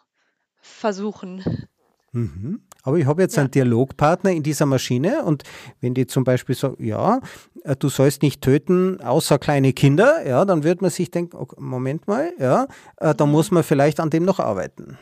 versuchen. 0.62 1.68
Mhm. 2.12 2.64
Aber 2.84 2.98
ich 2.98 3.06
habe 3.06 3.22
jetzt 3.22 3.36
ja. 3.36 3.42
einen 3.42 3.52
Dialogpartner 3.52 4.32
in 4.32 4.44
dieser 4.44 4.66
Maschine 4.66 5.24
und 5.24 5.44
wenn 5.80 5.94
die 5.94 6.08
zum 6.08 6.24
Beispiel 6.24 6.56
sagen, 6.56 6.84
ja, 6.84 7.20
äh, 7.64 7.76
du 7.76 7.90
sollst 7.90 8.22
nicht 8.22 8.42
töten, 8.42 9.02
außer 9.02 9.40
kleine 9.40 9.74
Kinder, 9.74 10.26
ja, 10.28 10.46
dann 10.46 10.64
wird 10.64 10.82
man 10.82 10.92
sich 10.92 11.12
denken, 11.12 11.38
okay, 11.38 11.56
Moment 11.60 12.08
mal, 12.08 12.34
ja, 12.40 12.68
äh, 12.98 13.14
da 13.14 13.26
muss 13.26 13.52
man 13.52 13.64
vielleicht 13.64 14.00
an 14.00 14.10
dem 14.10 14.26
noch 14.26 14.40
arbeiten. 14.40 14.98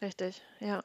Richtig, 0.00 0.42
ja. 0.60 0.82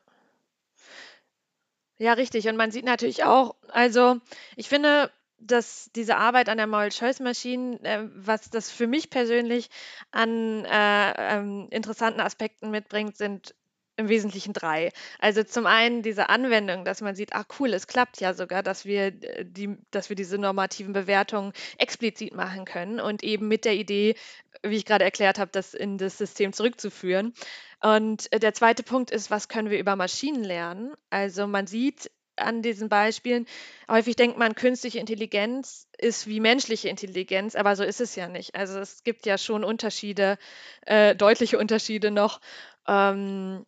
Ja, 1.98 2.14
richtig. 2.14 2.48
Und 2.48 2.56
man 2.56 2.72
sieht 2.72 2.86
natürlich 2.86 3.26
auch, 3.26 3.56
also 3.68 4.18
ich 4.56 4.70
finde, 4.70 5.12
dass 5.38 5.90
diese 5.96 6.18
Arbeit 6.18 6.50
an 6.50 6.58
der 6.58 6.68
Moral 6.68 6.90
Choice 6.90 7.20
Machine, 7.20 7.80
äh, 7.84 8.08
was 8.16 8.50
das 8.50 8.72
für 8.72 8.88
mich 8.88 9.10
persönlich 9.10 9.70
an 10.12 10.66
äh, 10.66 11.36
ähm, 11.36 11.68
interessanten 11.72 12.22
Aspekten 12.22 12.72
mitbringt, 12.72 13.18
sind 13.18 13.56
im 14.00 14.10
Wesentlichen 14.10 14.54
drei. 14.54 14.92
Also 15.20 15.44
zum 15.44 15.66
einen 15.66 16.02
diese 16.02 16.30
Anwendung, 16.30 16.86
dass 16.86 17.02
man 17.02 17.16
sieht, 17.16 17.34
ah 17.34 17.46
cool, 17.60 17.74
es 17.74 17.86
klappt 17.86 18.20
ja 18.22 18.34
sogar, 18.34 18.64
dass 18.64 18.86
wir 18.86 19.08
äh, 19.08 19.46
die, 19.46 19.78
dass 19.92 20.10
wir 20.10 20.16
diese 20.16 20.38
normativen 20.38 20.94
Bewertungen 20.94 21.54
explizit 21.78 22.34
machen 22.34 22.66
können 22.66 23.00
und 23.00 23.24
eben 23.24 23.48
mit 23.48 23.66
der 23.66 23.76
Idee, 23.76 24.16
wie 24.64 24.78
ich 24.78 24.86
gerade 24.86 25.04
erklärt 25.04 25.38
habe, 25.38 25.52
das 25.52 25.74
in 25.74 25.98
das 25.98 26.18
System 26.18 26.54
zurückzuführen. 26.54 27.34
Und 27.82 28.32
äh, 28.32 28.40
der 28.40 28.54
zweite 28.54 28.84
Punkt 28.84 29.12
ist, 29.12 29.30
was 29.30 29.50
können 29.50 29.70
wir 29.70 29.80
über 29.80 29.96
Maschinen 29.96 30.44
lernen? 30.44 30.94
Also 31.10 31.46
man 31.46 31.68
sieht 31.68 32.10
an 32.40 32.62
diesen 32.62 32.90
Beispielen. 32.90 33.46
Häufig 33.90 34.16
denkt 34.16 34.38
man, 34.38 34.56
künstliche 34.56 35.00
Intelligenz 35.00 35.88
ist 35.98 36.28
wie 36.28 36.40
menschliche 36.40 36.88
Intelligenz, 36.88 37.56
aber 37.56 37.76
so 37.76 37.84
ist 37.84 38.02
es 38.02 38.16
ja 38.16 38.28
nicht. 38.30 38.56
Also 38.56 38.80
es 38.80 39.04
gibt 39.04 39.26
ja 39.26 39.38
schon 39.38 39.64
Unterschiede, 39.64 40.38
äh, 40.86 41.16
deutliche 41.16 41.58
Unterschiede 41.58 42.12
noch. 42.12 42.40
Ähm, 42.88 43.66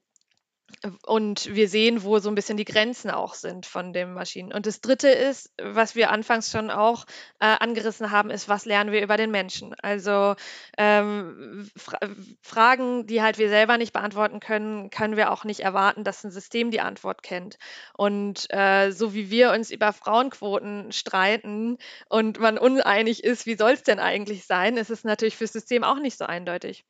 und 1.05 1.53
wir 1.53 1.67
sehen, 1.67 2.03
wo 2.03 2.19
so 2.19 2.29
ein 2.29 2.35
bisschen 2.35 2.57
die 2.57 2.65
Grenzen 2.65 3.11
auch 3.11 3.33
sind 3.33 3.65
von 3.65 3.93
den 3.93 4.13
Maschinen. 4.13 4.51
Und 4.53 4.65
das 4.65 4.81
Dritte 4.81 5.09
ist, 5.09 5.51
was 5.61 5.95
wir 5.95 6.11
anfangs 6.11 6.51
schon 6.51 6.69
auch 6.69 7.05
äh, 7.39 7.45
angerissen 7.59 8.11
haben, 8.11 8.29
ist, 8.29 8.49
was 8.49 8.65
lernen 8.65 8.91
wir 8.91 9.01
über 9.01 9.17
den 9.17 9.31
Menschen? 9.31 9.75
Also 9.81 10.35
ähm, 10.77 11.69
Fra 11.75 11.99
Fragen, 12.41 13.07
die 13.07 13.21
halt 13.21 13.37
wir 13.37 13.49
selber 13.49 13.77
nicht 13.77 13.93
beantworten 13.93 14.39
können, 14.39 14.89
können 14.89 15.17
wir 15.17 15.31
auch 15.31 15.43
nicht 15.43 15.61
erwarten, 15.61 16.03
dass 16.03 16.23
ein 16.23 16.31
System 16.31 16.71
die 16.71 16.81
Antwort 16.81 17.23
kennt. 17.23 17.57
Und 17.95 18.47
äh, 18.49 18.91
so 18.91 19.13
wie 19.13 19.29
wir 19.29 19.51
uns 19.51 19.71
über 19.71 19.93
Frauenquoten 19.93 20.91
streiten 20.91 21.77
und 22.09 22.39
man 22.39 22.57
uneinig 22.57 23.23
ist, 23.23 23.45
wie 23.45 23.55
soll 23.55 23.71
es 23.71 23.83
denn 23.83 23.99
eigentlich 23.99 24.45
sein, 24.45 24.77
ist 24.77 24.89
es 24.89 25.03
natürlich 25.03 25.37
fürs 25.37 25.53
System 25.53 25.83
auch 25.83 25.99
nicht 25.99 26.17
so 26.17 26.25
eindeutig. 26.25 26.85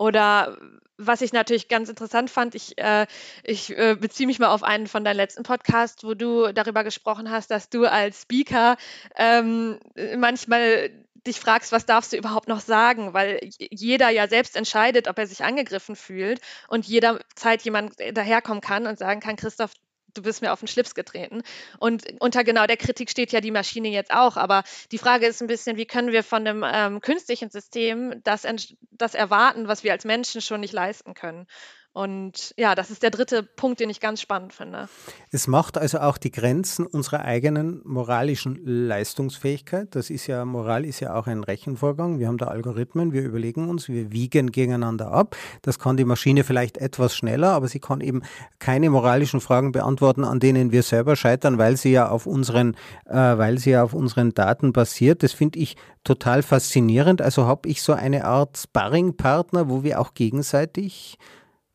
Oder 0.00 0.56
was 0.96 1.20
ich 1.20 1.34
natürlich 1.34 1.68
ganz 1.68 1.90
interessant 1.90 2.30
fand, 2.30 2.54
ich, 2.54 2.78
äh, 2.78 3.06
ich 3.44 3.76
äh, 3.76 3.96
beziehe 4.00 4.26
mich 4.26 4.38
mal 4.38 4.48
auf 4.48 4.62
einen 4.62 4.86
von 4.86 5.04
deinen 5.04 5.16
letzten 5.16 5.42
Podcasts, 5.42 6.02
wo 6.02 6.14
du 6.14 6.52
darüber 6.54 6.84
gesprochen 6.84 7.30
hast, 7.30 7.50
dass 7.50 7.68
du 7.68 7.84
als 7.84 8.22
Speaker 8.22 8.78
ähm, 9.16 9.78
manchmal 10.16 10.90
dich 11.26 11.38
fragst, 11.38 11.70
was 11.70 11.84
darfst 11.84 12.14
du 12.14 12.16
überhaupt 12.16 12.48
noch 12.48 12.60
sagen, 12.60 13.12
weil 13.12 13.40
jeder 13.58 14.08
ja 14.08 14.26
selbst 14.26 14.56
entscheidet, 14.56 15.06
ob 15.06 15.18
er 15.18 15.26
sich 15.26 15.44
angegriffen 15.44 15.96
fühlt 15.96 16.40
und 16.68 16.86
jederzeit 16.86 17.60
jemand 17.60 17.92
daherkommen 18.14 18.62
kann 18.62 18.86
und 18.86 18.98
sagen 18.98 19.20
kann, 19.20 19.36
Christoph, 19.36 19.72
du 20.14 20.22
bist 20.22 20.42
mir 20.42 20.52
auf 20.52 20.60
den 20.60 20.68
Schlips 20.68 20.94
getreten. 20.94 21.42
Und 21.78 22.04
unter 22.20 22.44
genau 22.44 22.66
der 22.66 22.76
Kritik 22.76 23.10
steht 23.10 23.32
ja 23.32 23.40
die 23.40 23.50
Maschine 23.50 23.88
jetzt 23.88 24.12
auch. 24.12 24.36
Aber 24.36 24.64
die 24.92 24.98
Frage 24.98 25.26
ist 25.26 25.40
ein 25.40 25.46
bisschen, 25.46 25.76
wie 25.76 25.86
können 25.86 26.12
wir 26.12 26.22
von 26.22 26.46
einem 26.46 26.64
ähm, 26.66 27.00
künstlichen 27.00 27.50
System 27.50 28.20
das, 28.24 28.46
das 28.90 29.14
erwarten, 29.14 29.68
was 29.68 29.84
wir 29.84 29.92
als 29.92 30.04
Menschen 30.04 30.40
schon 30.40 30.60
nicht 30.60 30.72
leisten 30.72 31.14
können? 31.14 31.46
Und 31.92 32.54
ja, 32.56 32.76
das 32.76 32.90
ist 32.90 33.02
der 33.02 33.10
dritte 33.10 33.42
Punkt, 33.42 33.80
den 33.80 33.90
ich 33.90 33.98
ganz 33.98 34.20
spannend 34.20 34.52
finde. 34.52 34.88
Es 35.32 35.48
macht 35.48 35.76
also 35.76 35.98
auch 35.98 36.18
die 36.18 36.30
Grenzen 36.30 36.86
unserer 36.86 37.24
eigenen 37.24 37.80
moralischen 37.84 38.60
Leistungsfähigkeit. 38.64 39.88
Das 39.96 40.08
ist 40.08 40.28
ja, 40.28 40.44
Moral 40.44 40.84
ist 40.84 41.00
ja 41.00 41.16
auch 41.16 41.26
ein 41.26 41.42
Rechenvorgang. 41.42 42.20
Wir 42.20 42.28
haben 42.28 42.38
da 42.38 42.46
Algorithmen, 42.46 43.12
wir 43.12 43.22
überlegen 43.22 43.68
uns, 43.68 43.88
wir 43.88 44.12
wiegen 44.12 44.52
gegeneinander 44.52 45.10
ab. 45.10 45.36
Das 45.62 45.80
kann 45.80 45.96
die 45.96 46.04
Maschine 46.04 46.44
vielleicht 46.44 46.78
etwas 46.78 47.16
schneller, 47.16 47.50
aber 47.50 47.66
sie 47.66 47.80
kann 47.80 48.00
eben 48.00 48.22
keine 48.60 48.88
moralischen 48.88 49.40
Fragen 49.40 49.72
beantworten, 49.72 50.22
an 50.22 50.38
denen 50.38 50.70
wir 50.70 50.84
selber 50.84 51.16
scheitern, 51.16 51.58
weil 51.58 51.76
sie 51.76 51.90
ja 51.90 52.08
auf 52.08 52.26
unseren, 52.26 52.76
äh, 53.06 53.16
weil 53.16 53.58
sie 53.58 53.70
ja 53.70 53.82
auf 53.82 53.94
unseren 53.94 54.32
Daten 54.32 54.72
basiert. 54.72 55.24
Das 55.24 55.32
finde 55.32 55.58
ich 55.58 55.74
total 56.04 56.44
faszinierend. 56.44 57.20
Also 57.20 57.46
habe 57.46 57.68
ich 57.68 57.82
so 57.82 57.94
eine 57.94 58.26
Art 58.26 58.58
Sparringpartner, 58.58 59.68
wo 59.68 59.82
wir 59.82 60.00
auch 60.00 60.14
gegenseitig 60.14 61.18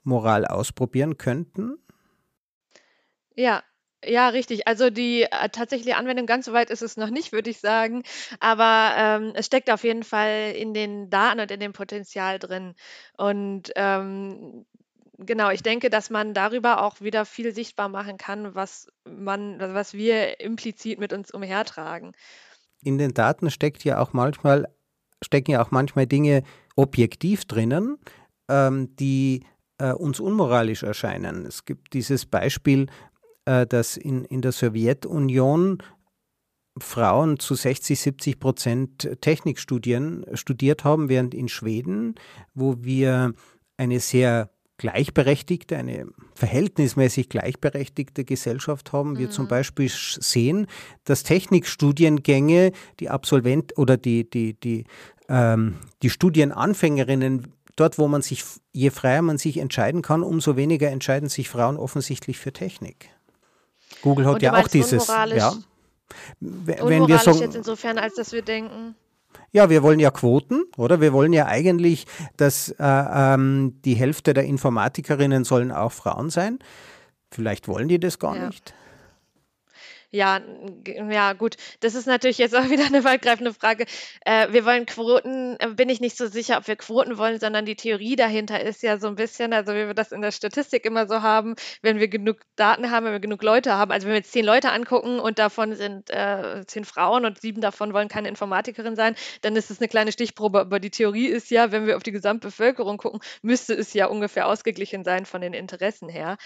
Moral 0.05 0.45
ausprobieren 0.45 1.17
könnten? 1.17 1.77
Ja, 3.35 3.63
ja, 4.07 4.29
richtig. 4.29 4.67
Also 4.67 4.89
die 4.89 5.23
äh, 5.23 5.49
tatsächliche 5.49 5.97
Anwendung 5.97 6.25
ganz 6.25 6.45
so 6.45 6.53
weit 6.53 6.69
ist 6.69 6.81
es 6.81 6.97
noch 6.97 7.09
nicht, 7.09 7.31
würde 7.31 7.49
ich 7.49 7.59
sagen. 7.59 8.03
Aber 8.39 8.93
ähm, 8.97 9.31
es 9.35 9.47
steckt 9.47 9.69
auf 9.71 9.83
jeden 9.83 10.03
Fall 10.03 10.53
in 10.55 10.73
den 10.73 11.09
Daten 11.09 11.39
und 11.39 11.51
in 11.51 11.59
dem 11.59 11.73
Potenzial 11.73 12.39
drin. 12.39 12.75
Und 13.17 13.71
ähm, 13.75 14.65
genau, 15.17 15.49
ich 15.49 15.63
denke, 15.63 15.89
dass 15.89 16.09
man 16.09 16.33
darüber 16.33 16.81
auch 16.83 17.01
wieder 17.01 17.25
viel 17.25 17.53
sichtbar 17.53 17.89
machen 17.89 18.17
kann, 18.17 18.55
was 18.55 18.87
man, 19.05 19.59
was 19.59 19.93
wir 19.93 20.39
implizit 20.39 20.99
mit 20.99 21.13
uns 21.13 21.31
umhertragen. 21.31 22.11
In 22.83 22.97
den 22.97 23.13
Daten 23.13 23.49
steckt 23.49 23.83
ja 23.83 23.99
auch 23.99 24.13
manchmal, 24.13 24.67
stecken 25.23 25.51
ja 25.51 25.63
auch 25.63 25.71
manchmal 25.71 26.05
Dinge 26.05 26.43
objektiv 26.75 27.45
drinnen, 27.45 27.97
ähm, 28.49 28.95
die 28.97 29.45
äh, 29.77 29.91
uns 29.91 30.19
unmoralisch 30.19 30.83
erscheinen. 30.83 31.45
Es 31.45 31.65
gibt 31.65 31.93
dieses 31.93 32.25
Beispiel, 32.25 32.87
äh, 33.45 33.65
dass 33.65 33.97
in, 33.97 34.25
in 34.25 34.41
der 34.41 34.51
Sowjetunion 34.51 35.81
Frauen 36.77 37.39
zu 37.39 37.55
60, 37.55 37.99
70 37.99 38.39
Prozent 38.39 39.17
Technikstudien 39.21 40.25
studiert 40.33 40.83
haben, 40.83 41.07
während 41.07 41.33
in 41.33 41.47
Schweden, 41.47 42.15
wo 42.53 42.83
wir 42.83 43.33
eine 43.77 43.99
sehr 43.99 44.49
gleichberechtigte, 44.77 45.77
eine 45.77 46.07
verhältnismäßig 46.33 47.29
gleichberechtigte 47.29 48.25
Gesellschaft 48.25 48.91
haben, 48.91 49.11
mhm. 49.11 49.19
wir 49.19 49.29
zum 49.29 49.45
mhm. 49.45 49.49
Beispiel 49.49 49.89
sehen, 49.89 50.67
dass 51.05 51.23
Technikstudiengänge 51.23 52.73
die 52.99 53.09
Absolvent 53.09 53.77
oder 53.77 53.95
die, 53.95 54.29
die, 54.29 54.59
die, 54.59 54.83
ähm, 55.29 55.75
die 56.01 56.09
Studienanfängerinnen 56.09 57.53
dort, 57.75 57.97
wo 57.97 58.07
man 58.07 58.21
sich, 58.21 58.43
je 58.71 58.89
freier 58.89 59.21
man 59.21 59.37
sich 59.37 59.57
entscheiden 59.57 60.01
kann, 60.01 60.23
umso 60.23 60.55
weniger 60.55 60.89
entscheiden 60.89 61.29
sich 61.29 61.49
Frauen 61.49 61.77
offensichtlich 61.77 62.37
für 62.37 62.53
Technik. 62.53 63.09
Google 64.01 64.25
hat 64.25 64.41
ja 64.41 64.53
auch 64.53 64.67
dieses. 64.67 65.07
Ja, 65.07 65.53
wenn 66.39 67.07
wir 67.07 67.17
so, 67.19 67.31
jetzt 67.31 67.55
insofern, 67.55 67.97
als 67.97 68.15
dass 68.15 68.31
wir 68.31 68.41
denken. 68.41 68.95
Ja, 69.51 69.69
wir 69.69 69.83
wollen 69.83 69.99
ja 69.99 70.11
Quoten, 70.11 70.63
oder? 70.77 71.01
Wir 71.01 71.13
wollen 71.13 71.33
ja 71.33 71.45
eigentlich, 71.45 72.05
dass 72.37 72.69
äh, 72.71 72.75
ähm, 72.79 73.79
die 73.83 73.95
Hälfte 73.95 74.33
der 74.33 74.43
Informatikerinnen 74.43 75.43
sollen 75.43 75.71
auch 75.71 75.91
Frauen 75.91 76.29
sein. 76.29 76.59
Vielleicht 77.31 77.67
wollen 77.67 77.87
die 77.87 77.99
das 77.99 78.19
gar 78.19 78.35
ja. 78.35 78.47
nicht. 78.47 78.73
Ja, 80.15 80.39
ja, 81.09 81.33
gut. 81.33 81.57
Das 81.81 81.93
ist 81.93 82.07
natürlich 82.07 82.37
jetzt 82.37 82.55
auch 82.55 82.63
wieder 82.69 82.85
eine 82.85 83.03
weitgreifende 83.03 83.53
Frage. 83.53 83.85
Äh, 84.23 84.47
wir 84.51 84.65
wollen 84.65 84.85
Quoten, 84.85 85.57
äh, 85.59 85.67
bin 85.67 85.89
ich 85.89 85.99
nicht 85.99 86.15
so 86.15 86.27
sicher, 86.27 86.57
ob 86.57 86.67
wir 86.69 86.77
Quoten 86.77 87.17
wollen, 87.17 87.37
sondern 87.37 87.65
die 87.65 87.75
Theorie 87.75 88.15
dahinter 88.15 88.61
ist 88.61 88.81
ja 88.81 88.97
so 88.97 89.07
ein 89.07 89.15
bisschen, 89.15 89.51
also 89.51 89.73
wie 89.73 89.87
wir 89.87 89.93
das 89.93 90.13
in 90.13 90.21
der 90.21 90.31
Statistik 90.31 90.85
immer 90.85 91.05
so 91.07 91.21
haben, 91.21 91.55
wenn 91.81 91.99
wir 91.99 92.07
genug 92.07 92.37
Daten 92.55 92.91
haben, 92.91 93.05
wenn 93.05 93.11
wir 93.11 93.19
genug 93.19 93.43
Leute 93.43 93.73
haben, 93.73 93.91
also 93.91 94.07
wenn 94.07 94.13
wir 94.13 94.19
jetzt 94.19 94.31
zehn 94.31 94.45
Leute 94.45 94.71
angucken 94.71 95.19
und 95.19 95.37
davon 95.37 95.75
sind 95.75 96.09
äh, 96.09 96.63
zehn 96.65 96.85
Frauen 96.85 97.25
und 97.25 97.41
sieben 97.41 97.59
davon 97.59 97.91
wollen 97.91 98.07
keine 98.07 98.29
Informatikerin 98.29 98.95
sein, 98.95 99.15
dann 99.41 99.57
ist 99.57 99.69
es 99.69 99.79
eine 99.81 99.89
kleine 99.89 100.13
Stichprobe. 100.13 100.61
Aber 100.61 100.79
die 100.79 100.91
Theorie 100.91 101.27
ist 101.27 101.51
ja, 101.51 101.73
wenn 101.73 101.87
wir 101.87 101.97
auf 101.97 102.03
die 102.03 102.13
Gesamtbevölkerung 102.13 102.97
gucken, 102.97 103.19
müsste 103.41 103.73
es 103.73 103.93
ja 103.93 104.05
ungefähr 104.05 104.47
ausgeglichen 104.47 105.03
sein 105.03 105.25
von 105.25 105.41
den 105.41 105.53
Interessen 105.53 106.07
her. 106.07 106.37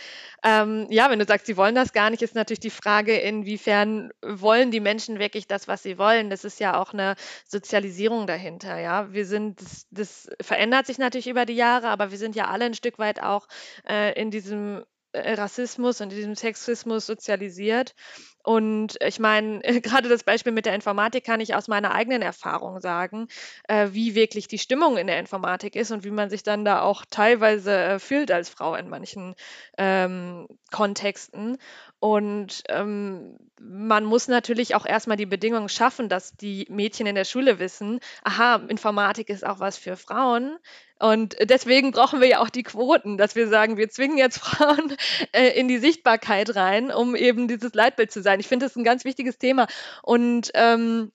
Ähm, 0.43 0.87
ja, 0.89 1.11
wenn 1.11 1.19
du 1.19 1.25
sagst, 1.25 1.45
sie 1.45 1.57
wollen 1.57 1.75
das 1.75 1.93
gar 1.93 2.09
nicht, 2.09 2.23
ist 2.23 2.33
natürlich 2.33 2.59
die 2.59 2.71
Frage, 2.71 3.15
inwiefern 3.15 3.58
inwiefern 3.59 4.11
wollen 4.21 4.71
die 4.71 4.79
Menschen 4.79 5.19
wirklich 5.19 5.47
das, 5.47 5.67
was 5.67 5.83
sie 5.83 5.97
wollen? 5.97 6.29
Das 6.29 6.45
ist 6.45 6.59
ja 6.59 6.79
auch 6.79 6.93
eine 6.93 7.15
Sozialisierung 7.45 8.25
dahinter, 8.27 8.79
ja. 8.79 9.11
Wir 9.11 9.25
sind, 9.25 9.61
das, 9.61 9.87
das 9.91 10.29
verändert 10.41 10.85
sich 10.85 10.97
natürlich 10.97 11.27
über 11.27 11.45
die 11.45 11.55
Jahre, 11.55 11.89
aber 11.89 12.11
wir 12.11 12.17
sind 12.17 12.35
ja 12.35 12.47
alle 12.47 12.65
ein 12.65 12.73
Stück 12.73 12.99
weit 12.99 13.21
auch 13.21 13.47
äh, 13.87 14.19
in 14.19 14.31
diesem 14.31 14.85
äh, 15.11 15.33
Rassismus 15.33 15.99
und 16.01 16.11
diesem 16.11 16.35
Sexismus 16.35 17.05
sozialisiert. 17.05 17.95
Und 18.43 18.97
ich 19.05 19.19
meine, 19.19 19.59
gerade 19.81 20.09
das 20.09 20.23
Beispiel 20.23 20.51
mit 20.53 20.65
der 20.65 20.75
Informatik 20.75 21.25
kann 21.25 21.41
ich 21.41 21.55
aus 21.55 21.67
meiner 21.67 21.93
eigenen 21.93 22.21
Erfahrung 22.21 22.79
sagen, 22.79 23.27
äh, 23.67 23.89
wie 23.91 24.15
wirklich 24.15 24.47
die 24.47 24.59
Stimmung 24.59 24.97
in 24.97 25.07
der 25.07 25.19
Informatik 25.19 25.75
ist 25.75 25.91
und 25.91 26.03
wie 26.03 26.11
man 26.11 26.29
sich 26.29 26.43
dann 26.43 26.65
da 26.65 26.81
auch 26.81 27.03
teilweise 27.09 27.75
äh, 27.75 27.99
fühlt 27.99 28.31
als 28.31 28.49
Frau 28.49 28.75
in 28.75 28.89
manchen 28.89 29.35
ähm, 29.77 30.47
Kontexten. 30.71 31.57
Und 31.99 32.63
ähm, 32.69 33.37
man 33.59 34.05
muss 34.05 34.29
natürlich 34.29 34.73
auch 34.73 34.85
erstmal 34.85 35.17
die 35.17 35.25
Bedingungen 35.25 35.67
schaffen, 35.67 36.07
dass 36.07 36.35
die 36.37 36.65
Mädchen 36.69 37.05
in 37.07 37.15
der 37.15 37.25
Schule 37.25 37.59
wissen, 37.59 37.99
aha, 38.23 38.55
Informatik 38.69 39.29
ist 39.29 39.45
auch 39.45 39.59
was 39.59 39.77
für 39.77 39.97
Frauen. 39.97 40.57
Und 40.99 41.37
deswegen 41.41 41.91
brauchen 41.91 42.19
wir 42.19 42.27
ja 42.27 42.39
auch 42.39 42.49
die 42.49 42.63
Quoten, 42.63 43.17
dass 43.17 43.35
wir 43.35 43.47
sagen, 43.47 43.77
wir 43.77 43.89
zwingen 43.89 44.17
jetzt 44.17 44.37
Frauen 44.39 44.95
äh, 45.31 45.59
in 45.59 45.67
die 45.67 45.77
Sichtbarkeit 45.77 46.55
rein, 46.55 46.91
um 46.91 47.15
eben 47.15 47.47
dieses 47.47 47.73
Leitbild 47.73 48.11
zu 48.11 48.21
sein. 48.29 48.39
Ich 48.39 48.47
finde 48.47 48.65
das 48.65 48.75
ein 48.75 48.83
ganz 48.83 49.05
wichtiges 49.05 49.37
Thema. 49.37 49.67
Und 50.03 50.51
ähm, 50.53 51.11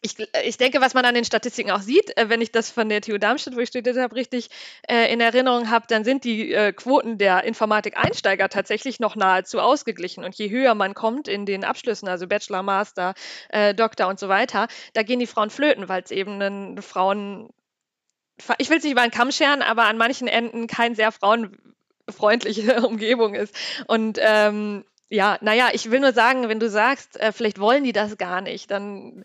ich, 0.00 0.14
ich, 0.44 0.56
denke, 0.58 0.80
was 0.80 0.94
man 0.94 1.04
an 1.04 1.14
den 1.14 1.24
Statistiken 1.24 1.70
auch 1.70 1.80
sieht, 1.80 2.16
äh, 2.16 2.28
wenn 2.28 2.40
ich 2.40 2.52
das 2.52 2.70
von 2.70 2.88
der 2.88 3.00
TU 3.00 3.18
Darmstadt, 3.18 3.56
wo 3.56 3.60
ich 3.60 3.68
studiert 3.68 3.98
habe, 3.98 4.14
richtig 4.14 4.48
äh, 4.88 5.12
in 5.12 5.20
Erinnerung 5.20 5.70
habe, 5.70 5.86
dann 5.88 6.04
sind 6.04 6.24
die 6.24 6.52
äh, 6.52 6.72
Quoten 6.72 7.18
der 7.18 7.44
Informatik-Einsteiger 7.44 8.48
tatsächlich 8.48 9.00
noch 9.00 9.16
nahezu 9.16 9.60
ausgeglichen. 9.60 10.24
Und 10.24 10.36
je 10.36 10.50
höher 10.50 10.74
man 10.74 10.94
kommt 10.94 11.26
in 11.26 11.46
den 11.46 11.64
Abschlüssen, 11.64 12.08
also 12.08 12.28
Bachelor, 12.28 12.62
Master, 12.62 13.14
äh, 13.48 13.74
Doktor 13.74 14.06
und 14.06 14.20
so 14.20 14.28
weiter, 14.28 14.68
da 14.92 15.02
gehen 15.02 15.18
die 15.18 15.26
Frauen 15.26 15.50
flöten, 15.50 15.88
weil 15.88 16.02
es 16.02 16.12
eben 16.12 16.40
einen 16.40 16.80
Frauen, 16.82 17.50
ich 18.58 18.70
will 18.70 18.78
es 18.78 18.84
nicht 18.84 18.92
über 18.92 19.02
einen 19.02 19.10
Kamm 19.10 19.32
scheren, 19.32 19.62
aber 19.62 19.86
an 19.86 19.98
manchen 19.98 20.28
Enden 20.28 20.68
kein 20.68 20.94
sehr 20.94 21.10
frauenfreundliche 21.10 22.82
Umgebung 22.86 23.34
ist. 23.34 23.54
Und 23.88 24.18
ähm, 24.20 24.84
ja, 25.10 25.38
naja, 25.40 25.68
ich 25.72 25.90
will 25.90 26.00
nur 26.00 26.12
sagen, 26.12 26.48
wenn 26.48 26.60
du 26.60 26.68
sagst, 26.68 27.18
äh, 27.18 27.32
vielleicht 27.32 27.58
wollen 27.58 27.84
die 27.84 27.92
das 27.92 28.18
gar 28.18 28.40
nicht, 28.40 28.70
dann 28.70 29.24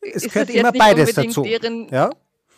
es 0.00 0.24
gehört 0.24 0.50
immer 0.50 0.72
beides 0.72 1.14
dazu. 1.14 1.42
Deren 1.42 1.88
ja? 1.88 2.10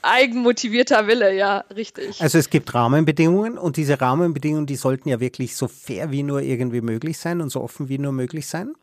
eigenmotivierter 0.02 1.06
Wille, 1.06 1.34
ja, 1.34 1.64
richtig. 1.74 2.20
Also 2.20 2.38
es 2.38 2.48
gibt 2.48 2.72
Rahmenbedingungen 2.72 3.58
und 3.58 3.76
diese 3.76 4.00
Rahmenbedingungen, 4.00 4.66
die 4.66 4.76
sollten 4.76 5.08
ja 5.08 5.20
wirklich 5.20 5.56
so 5.56 5.68
fair 5.68 6.10
wie 6.10 6.22
nur 6.22 6.40
irgendwie 6.40 6.80
möglich 6.80 7.18
sein 7.18 7.40
und 7.40 7.50
so 7.50 7.60
offen 7.60 7.88
wie 7.88 7.98
nur 7.98 8.12
möglich 8.12 8.46
sein. 8.46 8.74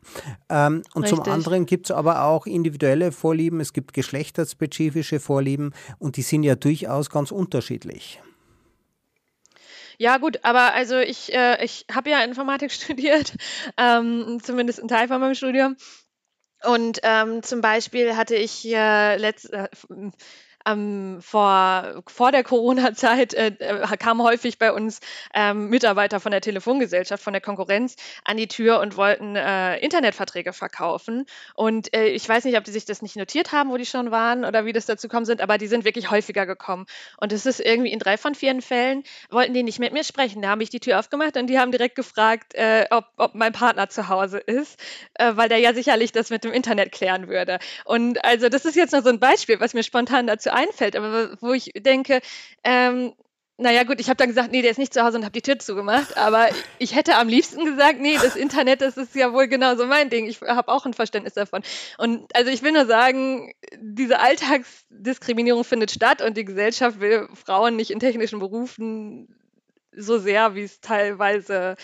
Ähm, 0.48 0.82
und 0.94 1.04
richtig. 1.04 1.24
zum 1.24 1.32
anderen 1.32 1.66
gibt 1.66 1.86
es 1.86 1.90
aber 1.90 2.24
auch 2.24 2.46
individuelle 2.46 3.12
Vorlieben, 3.12 3.60
es 3.60 3.72
gibt 3.72 3.94
geschlechterspezifische 3.94 5.20
Vorlieben 5.20 5.72
und 5.98 6.16
die 6.16 6.22
sind 6.22 6.42
ja 6.42 6.54
durchaus 6.56 7.10
ganz 7.10 7.30
unterschiedlich. 7.30 8.20
Ja, 9.98 10.18
gut, 10.18 10.44
aber 10.44 10.74
also 10.74 10.98
ich, 10.98 11.32
äh, 11.32 11.64
ich 11.64 11.86
habe 11.92 12.10
ja 12.10 12.22
Informatik 12.22 12.72
studiert, 12.72 13.34
ähm, 13.76 14.38
zumindest 14.42 14.82
ein 14.82 14.88
Teil 14.88 15.08
von 15.08 15.20
meinem 15.20 15.34
Studium. 15.34 15.76
Und 16.64 17.00
ähm, 17.02 17.42
zum 17.42 17.60
Beispiel 17.60 18.16
hatte 18.16 18.36
ich 18.36 18.64
äh, 18.66 19.16
letzt, 19.16 19.52
äh, 19.52 19.68
ähm, 20.66 21.18
vor, 21.20 22.02
vor 22.06 22.32
der 22.32 22.42
Corona-Zeit 22.44 23.34
äh, 23.34 23.52
äh, 23.58 23.96
kamen 23.96 24.22
häufig 24.22 24.58
bei 24.58 24.72
uns 24.72 25.00
ähm, 25.34 25.68
Mitarbeiter 25.68 26.20
von 26.20 26.32
der 26.32 26.40
Telefongesellschaft, 26.40 27.22
von 27.22 27.32
der 27.32 27.42
Konkurrenz 27.42 27.96
an 28.24 28.36
die 28.36 28.48
Tür 28.48 28.80
und 28.80 28.96
wollten 28.96 29.36
äh, 29.36 29.78
Internetverträge 29.78 30.52
verkaufen. 30.52 31.26
Und 31.54 31.94
äh, 31.94 32.06
ich 32.06 32.28
weiß 32.28 32.44
nicht, 32.44 32.56
ob 32.56 32.64
die 32.64 32.70
sich 32.70 32.84
das 32.84 33.02
nicht 33.02 33.16
notiert 33.16 33.52
haben, 33.52 33.70
wo 33.70 33.76
die 33.76 33.86
schon 33.86 34.10
waren 34.10 34.44
oder 34.44 34.64
wie 34.64 34.72
das 34.72 34.86
dazu 34.86 35.08
gekommen 35.08 35.26
sind, 35.26 35.40
aber 35.40 35.58
die 35.58 35.66
sind 35.66 35.84
wirklich 35.84 36.10
häufiger 36.10 36.46
gekommen. 36.46 36.86
Und 37.18 37.32
es 37.32 37.46
ist 37.46 37.60
irgendwie 37.60 37.92
in 37.92 37.98
drei 37.98 38.16
von 38.16 38.34
vier 38.34 38.54
Fällen, 38.62 39.02
wollten 39.30 39.54
die 39.54 39.62
nicht 39.62 39.78
mit 39.78 39.92
mir 39.92 40.04
sprechen. 40.04 40.42
Da 40.42 40.48
habe 40.48 40.62
ich 40.62 40.70
die 40.70 40.80
Tür 40.80 40.98
aufgemacht 40.98 41.36
und 41.36 41.48
die 41.48 41.58
haben 41.58 41.72
direkt 41.72 41.96
gefragt, 41.96 42.54
äh, 42.54 42.86
ob, 42.90 43.06
ob 43.16 43.34
mein 43.34 43.52
Partner 43.52 43.88
zu 43.88 44.08
Hause 44.08 44.38
ist, 44.38 44.78
äh, 45.14 45.32
weil 45.34 45.48
der 45.48 45.58
ja 45.58 45.74
sicherlich 45.74 46.12
das 46.12 46.30
mit 46.30 46.44
dem 46.44 46.52
Internet 46.52 46.92
klären 46.92 47.28
würde. 47.28 47.58
Und 47.84 48.24
also 48.24 48.48
das 48.48 48.64
ist 48.64 48.76
jetzt 48.76 48.92
nur 48.92 49.02
so 49.02 49.08
ein 49.08 49.18
Beispiel, 49.18 49.60
was 49.60 49.74
mir 49.74 49.82
spontan 49.82 50.26
dazu 50.26 50.53
einfällt, 50.54 50.96
aber 50.96 51.36
wo 51.40 51.52
ich 51.52 51.70
denke, 51.76 52.20
ähm, 52.62 53.12
naja 53.56 53.84
gut, 53.84 54.00
ich 54.00 54.08
habe 54.08 54.16
dann 54.16 54.28
gesagt, 54.28 54.50
nee, 54.50 54.62
der 54.62 54.72
ist 54.72 54.78
nicht 54.78 54.92
zu 54.92 55.02
Hause 55.04 55.18
und 55.18 55.24
habe 55.24 55.32
die 55.32 55.42
Tür 55.42 55.58
zugemacht, 55.60 56.16
aber 56.16 56.48
ich 56.78 56.96
hätte 56.96 57.16
am 57.16 57.28
liebsten 57.28 57.64
gesagt, 57.64 58.00
nee, 58.00 58.16
das 58.20 58.34
Internet, 58.34 58.80
das 58.80 58.96
ist 58.96 59.14
ja 59.14 59.32
wohl 59.32 59.46
genauso 59.46 59.86
mein 59.86 60.10
Ding. 60.10 60.26
Ich 60.26 60.40
habe 60.40 60.72
auch 60.72 60.86
ein 60.86 60.92
Verständnis 60.92 61.34
davon. 61.34 61.62
Und 61.96 62.34
also 62.34 62.50
ich 62.50 62.62
will 62.62 62.72
nur 62.72 62.86
sagen, 62.86 63.52
diese 63.78 64.18
Alltagsdiskriminierung 64.18 65.62
findet 65.62 65.92
statt 65.92 66.20
und 66.20 66.36
die 66.36 66.44
Gesellschaft 66.44 66.98
will 66.98 67.28
Frauen 67.32 67.76
nicht 67.76 67.92
in 67.92 68.00
technischen 68.00 68.40
Berufen 68.40 69.28
so 69.96 70.18
sehr, 70.18 70.56
wie 70.56 70.62
es 70.62 70.80
teilweise 70.80 71.76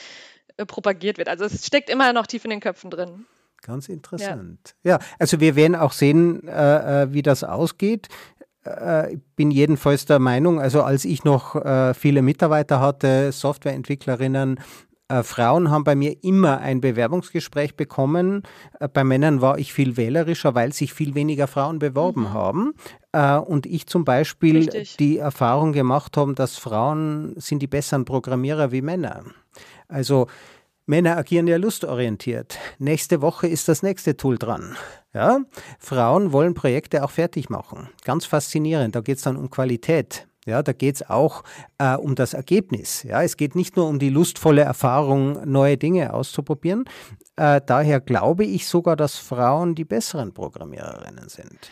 äh, 0.56 0.66
propagiert 0.66 1.18
wird. 1.18 1.28
Also 1.28 1.44
es 1.44 1.64
steckt 1.64 1.88
immer 1.88 2.12
noch 2.12 2.26
tief 2.26 2.44
in 2.44 2.50
den 2.50 2.60
Köpfen 2.60 2.90
drin. 2.90 3.26
Ganz 3.62 3.88
interessant. 3.88 4.74
Ja. 4.82 4.92
ja, 4.92 4.98
also 5.18 5.38
wir 5.38 5.54
werden 5.54 5.76
auch 5.76 5.92
sehen, 5.92 6.48
äh, 6.48 7.02
äh 7.02 7.12
wie 7.12 7.22
das 7.22 7.44
ausgeht. 7.44 8.08
Äh, 8.64 9.14
ich 9.14 9.20
bin 9.36 9.50
jedenfalls 9.50 10.04
der 10.04 10.18
Meinung, 10.18 10.60
also 10.60 10.82
als 10.82 11.04
ich 11.04 11.24
noch 11.24 11.56
äh, 11.56 11.94
viele 11.94 12.22
Mitarbeiter 12.22 12.80
hatte, 12.80 13.32
Softwareentwicklerinnen, 13.32 14.60
äh, 15.08 15.22
Frauen 15.22 15.70
haben 15.70 15.84
bei 15.84 15.94
mir 15.94 16.22
immer 16.22 16.58
ein 16.58 16.80
Bewerbungsgespräch 16.80 17.76
bekommen. 17.76 18.42
bei 18.92 19.04
Männern 19.04 19.40
war 19.40 19.58
ich 19.58 19.72
viel 19.72 19.96
wählerischer, 19.96 20.54
weil 20.54 20.72
sich 20.72 20.92
viel 20.92 21.14
weniger 21.14 21.46
Frauen 21.46 21.78
beworben 21.78 22.22
mhm. 22.22 22.32
haben. 22.32 22.74
und 23.46 23.66
ich 23.66 23.86
zum 23.86 24.04
Beispiel 24.04 24.56
Richtig. 24.56 24.96
die 24.98 25.18
Erfahrung 25.18 25.72
gemacht 25.72 26.16
habe, 26.16 26.34
dass 26.34 26.58
Frauen 26.58 27.34
sind 27.36 27.60
die 27.60 27.66
besseren 27.66 28.04
Programmierer 28.04 28.70
wie 28.70 28.82
Männer. 28.82 29.24
Also 29.88 30.28
Männer 30.86 31.16
agieren 31.16 31.48
ja 31.48 31.56
lustorientiert. 31.56 32.58
Nächste 32.78 33.20
Woche 33.20 33.48
ist 33.48 33.68
das 33.68 33.82
nächste 33.82 34.16
Tool 34.16 34.38
dran. 34.38 34.76
Ja? 35.12 35.40
Frauen 35.78 36.32
wollen 36.32 36.54
Projekte 36.54 37.04
auch 37.04 37.10
fertig 37.10 37.50
machen. 37.50 37.88
Ganz 38.04 38.26
faszinierend. 38.26 38.94
Da 38.94 39.00
geht 39.00 39.18
es 39.18 39.24
dann 39.24 39.36
um 39.36 39.50
Qualität. 39.50 40.26
Ja, 40.46 40.62
da 40.62 40.72
geht 40.72 40.96
es 40.96 41.10
auch 41.10 41.44
äh, 41.78 41.94
um 41.96 42.14
das 42.14 42.32
Ergebnis. 42.32 43.02
Ja, 43.02 43.22
es 43.22 43.36
geht 43.36 43.54
nicht 43.54 43.76
nur 43.76 43.88
um 43.88 43.98
die 43.98 44.08
lustvolle 44.08 44.62
Erfahrung, 44.62 45.38
neue 45.44 45.76
Dinge 45.76 46.14
auszuprobieren. 46.14 46.84
Äh, 47.36 47.60
daher 47.64 48.00
glaube 48.00 48.44
ich 48.44 48.66
sogar, 48.66 48.96
dass 48.96 49.16
Frauen 49.16 49.74
die 49.74 49.84
besseren 49.84 50.32
Programmiererinnen 50.32 51.28
sind. 51.28 51.70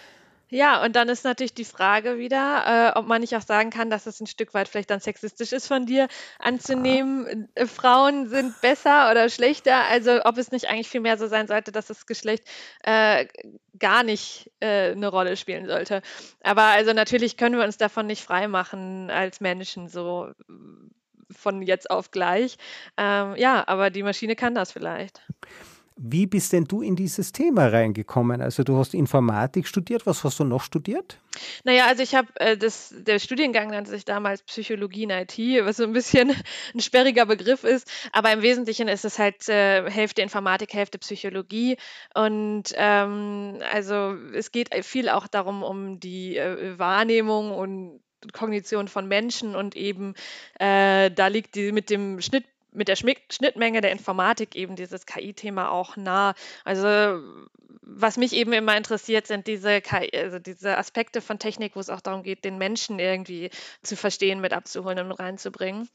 Ja, 0.51 0.83
und 0.83 0.97
dann 0.97 1.09
ist 1.11 1.25
natürlich 1.25 1.53
die 1.53 1.65
Frage 1.65 2.19
wieder, 2.19 2.95
äh, 2.95 2.99
ob 2.99 3.07
man 3.07 3.21
nicht 3.21 3.37
auch 3.37 3.43
sagen 3.43 3.69
kann, 3.71 3.91
dass 3.91 4.07
es 4.07 4.21
ein 4.21 4.27
Stück 4.27 4.55
weit 4.55 4.69
vielleicht 4.69 4.91
dann 4.91 5.01
sexistisch 5.01 5.53
ist 5.53 5.67
von 5.67 5.85
dir 5.85 6.09
anzunehmen, 6.39 7.49
äh, 7.55 7.67
Frauen 7.67 8.29
sind 8.29 8.59
besser 8.63 9.11
oder 9.11 9.29
schlechter. 9.29 9.85
Also 9.85 10.25
ob 10.25 10.39
es 10.39 10.51
nicht 10.51 10.69
eigentlich 10.69 10.89
viel 10.89 11.03
mehr 11.03 11.19
so 11.19 11.27
sein 11.27 11.49
sollte, 11.49 11.71
dass 11.71 11.89
das 11.89 12.07
Geschlecht 12.07 12.45
äh, 12.83 13.27
gar 13.79 14.03
nicht 14.03 14.51
äh, 14.61 14.93
eine 14.93 15.09
Rolle 15.09 15.37
spielen 15.37 15.67
sollte. 15.67 16.01
Aber 16.43 16.63
also 16.63 16.95
natürlich 16.95 17.37
können 17.37 17.59
wir 17.59 17.65
uns 17.65 17.77
davon 17.77 18.07
nicht 18.07 18.25
freimachen 18.25 19.11
als 19.11 19.41
Menschen 19.41 19.89
so 19.89 20.33
von 21.31 21.61
jetzt 21.61 21.91
auf 21.91 22.11
gleich. 22.11 22.57
Ähm, 22.97 23.37
ja, 23.37 23.65
aber 23.67 23.91
die 23.91 24.03
Maschine 24.03 24.35
kann 24.35 24.55
das 24.55 24.73
vielleicht. 24.73 25.21
Wie 26.01 26.27
bist 26.27 26.53
denn 26.53 26.65
du 26.65 26.81
in 26.81 26.95
dieses 26.95 27.33
Thema 27.33 27.67
reingekommen? 27.67 28.41
Also 28.41 28.63
du 28.63 28.77
hast 28.79 28.95
Informatik 28.95 29.67
studiert, 29.67 30.07
was 30.07 30.23
hast 30.23 30.39
du 30.39 30.45
noch 30.45 30.63
studiert? 30.63 31.19
Naja, 31.65 31.87
also 31.87 32.05
ich 32.05 32.15
habe, 32.15 32.29
äh, 32.37 32.57
der 32.57 33.19
Studiengang 33.19 33.71
nannte 33.71 33.91
sich 33.91 34.05
damals 34.05 34.43
Psychologie 34.43 35.03
in 35.03 35.11
IT, 35.11 35.37
was 35.65 35.79
so 35.79 35.83
ein 35.83 35.93
bisschen 35.93 36.31
ein 36.75 36.81
sperriger 36.81 37.27
Begriff 37.27 37.65
ist, 37.65 37.91
aber 38.13 38.33
im 38.33 38.43
Wesentlichen 38.43 38.87
ist 38.87 39.05
es 39.05 39.19
halt 39.19 39.49
äh, 39.49 39.91
Hälfte 39.91 40.23
Informatik, 40.23 40.73
Hälfte 40.73 40.99
Psychologie 40.99 41.77
und 42.15 42.73
ähm, 42.77 43.59
also 43.73 44.15
es 44.35 44.53
geht 44.53 44.73
viel 44.85 45.09
auch 45.09 45.27
darum, 45.27 45.65
um 45.65 45.99
die 45.99 46.37
äh, 46.37 46.79
Wahrnehmung 46.79 47.51
und 47.51 48.01
Kognition 48.33 48.87
von 48.87 49.09
Menschen 49.09 49.57
und 49.57 49.77
eben 49.77 50.15
äh, 50.61 51.11
da 51.11 51.27
liegt 51.27 51.57
die 51.57 51.73
mit 51.73 51.91
dem 51.91 52.21
Schnitt 52.21 52.45
mit 52.73 52.89
der 52.89 52.97
Schnittmenge 52.97 53.81
der 53.81 53.93
Informatik 53.93 54.55
eben 54.55 54.77
dieses 54.77 55.07
KI-Thema 55.07 55.71
auch 55.71 55.97
nah. 55.97 56.35
Also 56.65 57.23
was 57.91 58.19
mich 58.19 58.35
eben 58.35 58.53
immer 58.53 58.77
interessiert, 58.77 59.27
sind 59.27 59.47
diese, 59.47 59.81
KI, 59.81 60.11
also 60.15 60.39
diese 60.39 60.77
Aspekte 60.77 61.21
von 61.23 61.39
Technik, 61.39 61.75
wo 61.75 61.81
es 61.81 61.89
auch 61.89 62.03
darum 62.03 62.23
geht, 62.23 62.45
den 62.45 62.59
Menschen 62.59 62.99
irgendwie 62.99 63.51
zu 63.83 63.97
verstehen, 63.97 64.41
mit 64.41 64.53
abzuholen 64.53 64.99
und 64.99 65.13
reinzubringen. 65.13 65.89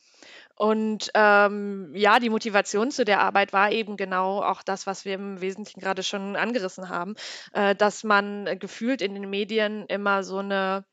Und 0.55 1.11
ähm, 1.13 1.91
ja, 1.93 2.19
die 2.19 2.29
Motivation 2.29 2.91
zu 2.91 3.05
der 3.05 3.21
Arbeit 3.21 3.53
war 3.53 3.71
eben 3.71 3.95
genau 3.95 4.41
auch 4.41 4.63
das, 4.63 4.87
was 4.87 5.05
wir 5.05 5.15
im 5.15 5.41
Wesentlichen 5.41 5.81
gerade 5.81 6.03
schon 6.03 6.35
angerissen 6.35 6.89
haben, 6.89 7.15
äh, 7.53 7.75
dass 7.75 8.03
man 8.03 8.57
gefühlt 8.59 9.01
in 9.01 9.13
den 9.13 9.29
Medien 9.29 9.85
immer 9.87 10.23
so 10.23 10.39
eine 10.39 10.85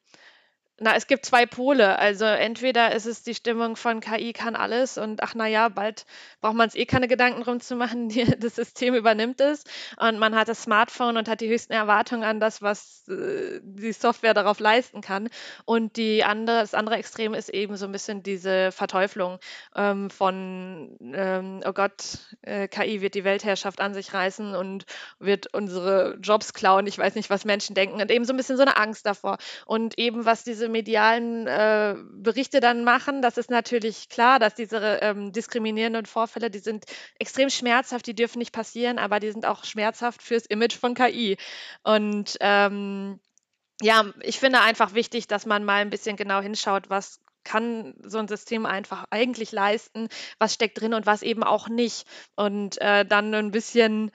na, 0.83 0.97
es 0.97 1.07
gibt 1.07 1.27
zwei 1.27 1.45
Pole. 1.45 1.99
Also 1.99 2.25
entweder 2.25 2.95
ist 2.95 3.05
es 3.05 3.23
die 3.23 3.35
Stimmung 3.35 3.77
von 3.77 4.01
KI 4.01 4.33
kann 4.33 4.57
alles 4.57 4.97
und 4.97 5.23
ach 5.23 5.35
na 5.37 5.47
ja, 5.47 5.69
bald 5.69 6.07
braucht 6.40 6.55
man 6.55 6.69
es 6.69 6.75
eh 6.75 6.87
keine 6.87 7.07
Gedanken 7.07 7.43
drum 7.43 7.61
zu 7.61 7.77
machen, 7.77 8.09
die, 8.09 8.25
das 8.25 8.57
System 8.57 8.95
übernimmt 8.95 9.43
es 9.43 9.64
und 9.99 10.19
man 10.19 10.35
hat 10.35 10.49
das 10.49 10.62
Smartphone 10.62 11.19
und 11.19 11.29
hat 11.29 11.43
die 11.43 11.51
höchsten 11.51 11.75
Erwartungen 11.75 12.25
an 12.25 12.40
das, 12.40 12.62
was 12.62 13.07
äh, 13.09 13.61
die 13.62 13.93
Software 13.93 14.33
darauf 14.33 14.59
leisten 14.59 15.03
kann. 15.03 15.29
Und 15.66 15.99
die 15.99 16.25
andere, 16.25 16.61
das 16.61 16.73
andere 16.73 16.97
Extrem 16.97 17.35
ist 17.35 17.51
eben 17.51 17.77
so 17.77 17.85
ein 17.85 17.93
bisschen 17.93 18.23
diese 18.23 18.73
Verteuflung 18.73 19.38
ähm, 19.77 20.09
von 20.09 20.97
ähm, 21.12 21.61
oh 21.66 21.73
Gott, 21.75 22.21
äh, 22.40 22.69
KI 22.69 23.03
wird 23.03 23.14
die 23.14 23.25
Weltherrschaft 23.25 23.83
an 23.83 23.93
sich 23.93 24.14
reißen 24.14 24.55
und 24.55 24.87
wird 25.19 25.53
unsere 25.53 26.16
Jobs 26.23 26.55
klauen. 26.55 26.87
Ich 26.87 26.97
weiß 26.97 27.16
nicht, 27.16 27.29
was 27.29 27.45
Menschen 27.45 27.75
denken 27.75 28.01
und 28.01 28.11
eben 28.11 28.25
so 28.25 28.33
ein 28.33 28.38
bisschen 28.38 28.57
so 28.57 28.62
eine 28.62 28.79
Angst 28.79 29.05
davor. 29.05 29.37
Und 29.66 29.99
eben 29.99 30.25
was 30.25 30.43
diese 30.43 30.70
medialen 30.71 31.47
äh, 31.47 31.97
Berichte 32.13 32.61
dann 32.61 32.85
machen, 32.85 33.23
das 33.23 33.37
ist 33.37 33.51
natürlich 33.51 34.09
klar, 34.09 34.39
dass 34.39 34.55
diese 34.55 34.79
ähm, 35.03 35.33
diskriminierenden 35.33 36.07
Vorfälle, 36.07 36.51
die 36.51 36.59
sind 36.59 36.85
extrem 37.19 37.51
schmerzhaft, 37.51 38.07
die 38.07 38.15
dürfen 38.15 38.39
nicht 38.39 38.53
passieren, 38.53 38.99
aber 38.99 39.21
die 39.21 39.31
sind 39.31 39.47
auch 39.47 39.65
schmerzhaft 39.65 40.23
fürs 40.23 40.47
Image 40.47 40.77
von 40.77 40.95
KI. 40.95 41.37
Und 41.83 42.37
ähm, 42.41 43.21
ja, 43.83 44.05
ich 44.23 44.39
finde 44.39 44.61
einfach 44.61 44.95
wichtig, 44.95 45.27
dass 45.27 45.47
man 45.47 45.65
mal 45.65 45.81
ein 45.81 45.91
bisschen 45.91 46.17
genau 46.17 46.41
hinschaut, 46.41 46.91
was 46.91 47.21
kann 47.45 47.95
so 48.03 48.19
ein 48.19 48.29
System 48.29 48.67
einfach 48.67 49.07
eigentlich 49.11 49.53
leisten, 49.53 50.09
was 50.39 50.55
steckt 50.55 50.81
drin 50.81 50.95
und 50.95 51.07
was 51.07 51.23
eben 51.23 51.43
auch 51.43 51.69
nicht. 51.69 52.07
Und 52.37 52.81
äh, 52.81 53.05
dann 53.05 53.35
ein 53.35 53.51
bisschen 53.51 54.11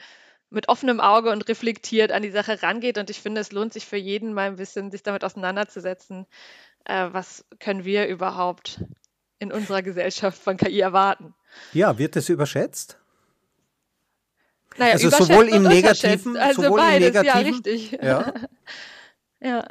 mit 0.55 0.69
offenem 0.69 0.99
Auge 0.99 1.31
und 1.31 1.47
reflektiert 1.47 2.11
an 2.11 2.23
die 2.23 2.31
Sache 2.31 2.63
rangeht. 2.63 2.97
Und 2.97 3.09
ich 3.09 3.19
finde, 3.19 3.41
es 3.41 3.51
lohnt 3.51 3.73
sich 3.73 3.85
für 3.85 3.97
jeden 3.97 4.33
mal 4.33 4.47
ein 4.47 4.55
bisschen, 4.55 4.89
sich 4.91 5.03
damit 5.03 5.23
auseinanderzusetzen. 5.23 6.25
Äh, 6.85 7.09
was 7.11 7.45
können 7.59 7.85
wir 7.85 8.07
überhaupt 8.07 8.83
in 9.39 9.51
unserer 9.51 9.81
Gesellschaft 9.81 10.41
von 10.41 10.57
KI 10.57 10.79
erwarten? 10.79 11.35
Ja, 11.73 11.97
wird 11.97 12.15
es 12.15 12.29
überschätzt? 12.29 12.97
Naja, 14.77 14.93
also 14.93 15.09
sowohl 15.09 15.47
im 15.47 15.63
Negativen, 15.63 16.35
also 16.35 16.63
sowohl 16.63 16.79
beides, 16.79 17.07
im 17.07 17.13
Negativen. 17.13 17.45
Ja, 17.45 17.51
richtig. 17.51 17.91
Ja. 18.01 18.33
ja. 19.41 19.67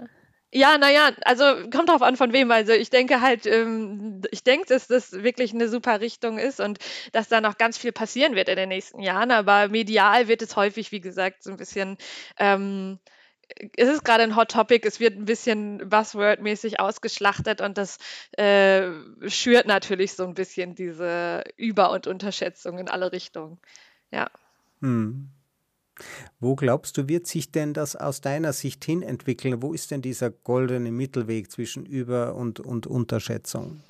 Ja, 0.56 0.78
naja, 0.78 1.10
also 1.24 1.44
kommt 1.68 1.88
drauf 1.88 2.02
an, 2.02 2.16
von 2.16 2.32
wem. 2.32 2.52
Also 2.52 2.72
ich 2.72 2.88
denke 2.88 3.20
halt, 3.20 3.44
ähm, 3.44 4.22
ich 4.30 4.44
denke, 4.44 4.66
dass 4.68 4.86
das 4.86 5.10
wirklich 5.10 5.52
eine 5.52 5.68
super 5.68 6.00
Richtung 6.00 6.38
ist 6.38 6.60
und 6.60 6.78
dass 7.10 7.28
da 7.28 7.40
noch 7.40 7.58
ganz 7.58 7.76
viel 7.76 7.90
passieren 7.90 8.36
wird 8.36 8.48
in 8.48 8.54
den 8.54 8.68
nächsten 8.68 9.00
Jahren. 9.00 9.32
Aber 9.32 9.66
medial 9.68 10.28
wird 10.28 10.42
es 10.42 10.54
häufig, 10.54 10.92
wie 10.92 11.00
gesagt, 11.00 11.42
so 11.42 11.50
ein 11.50 11.56
bisschen 11.56 11.98
ähm, 12.38 13.00
es 13.76 13.88
ist 13.88 14.04
gerade 14.04 14.22
ein 14.22 14.36
Hot 14.36 14.52
Topic, 14.52 14.86
es 14.86 15.00
wird 15.00 15.16
ein 15.18 15.24
bisschen 15.24 15.90
Buzzword-mäßig 15.90 16.80
ausgeschlachtet 16.80 17.60
und 17.60 17.76
das 17.76 17.98
äh, 18.32 18.90
schürt 19.26 19.66
natürlich 19.66 20.14
so 20.14 20.24
ein 20.24 20.34
bisschen 20.34 20.74
diese 20.74 21.42
Über- 21.56 21.90
und 21.90 22.06
Unterschätzung 22.06 22.78
in 22.78 22.88
alle 22.88 23.12
Richtungen. 23.12 23.58
Ja. 24.10 24.30
Hm. 24.80 25.30
Wo 26.40 26.56
glaubst 26.56 26.96
du, 26.96 27.08
wird 27.08 27.26
sich 27.26 27.52
denn 27.52 27.72
das 27.74 27.96
aus 27.96 28.20
deiner 28.20 28.52
Sicht 28.52 28.84
hin 28.84 29.02
entwickeln? 29.02 29.62
Wo 29.62 29.72
ist 29.72 29.90
denn 29.90 30.02
dieser 30.02 30.30
goldene 30.30 30.90
Mittelweg 30.90 31.50
zwischen 31.50 31.86
Über- 31.86 32.34
und, 32.34 32.60
und 32.60 32.86
Unterschätzung? 32.86 33.82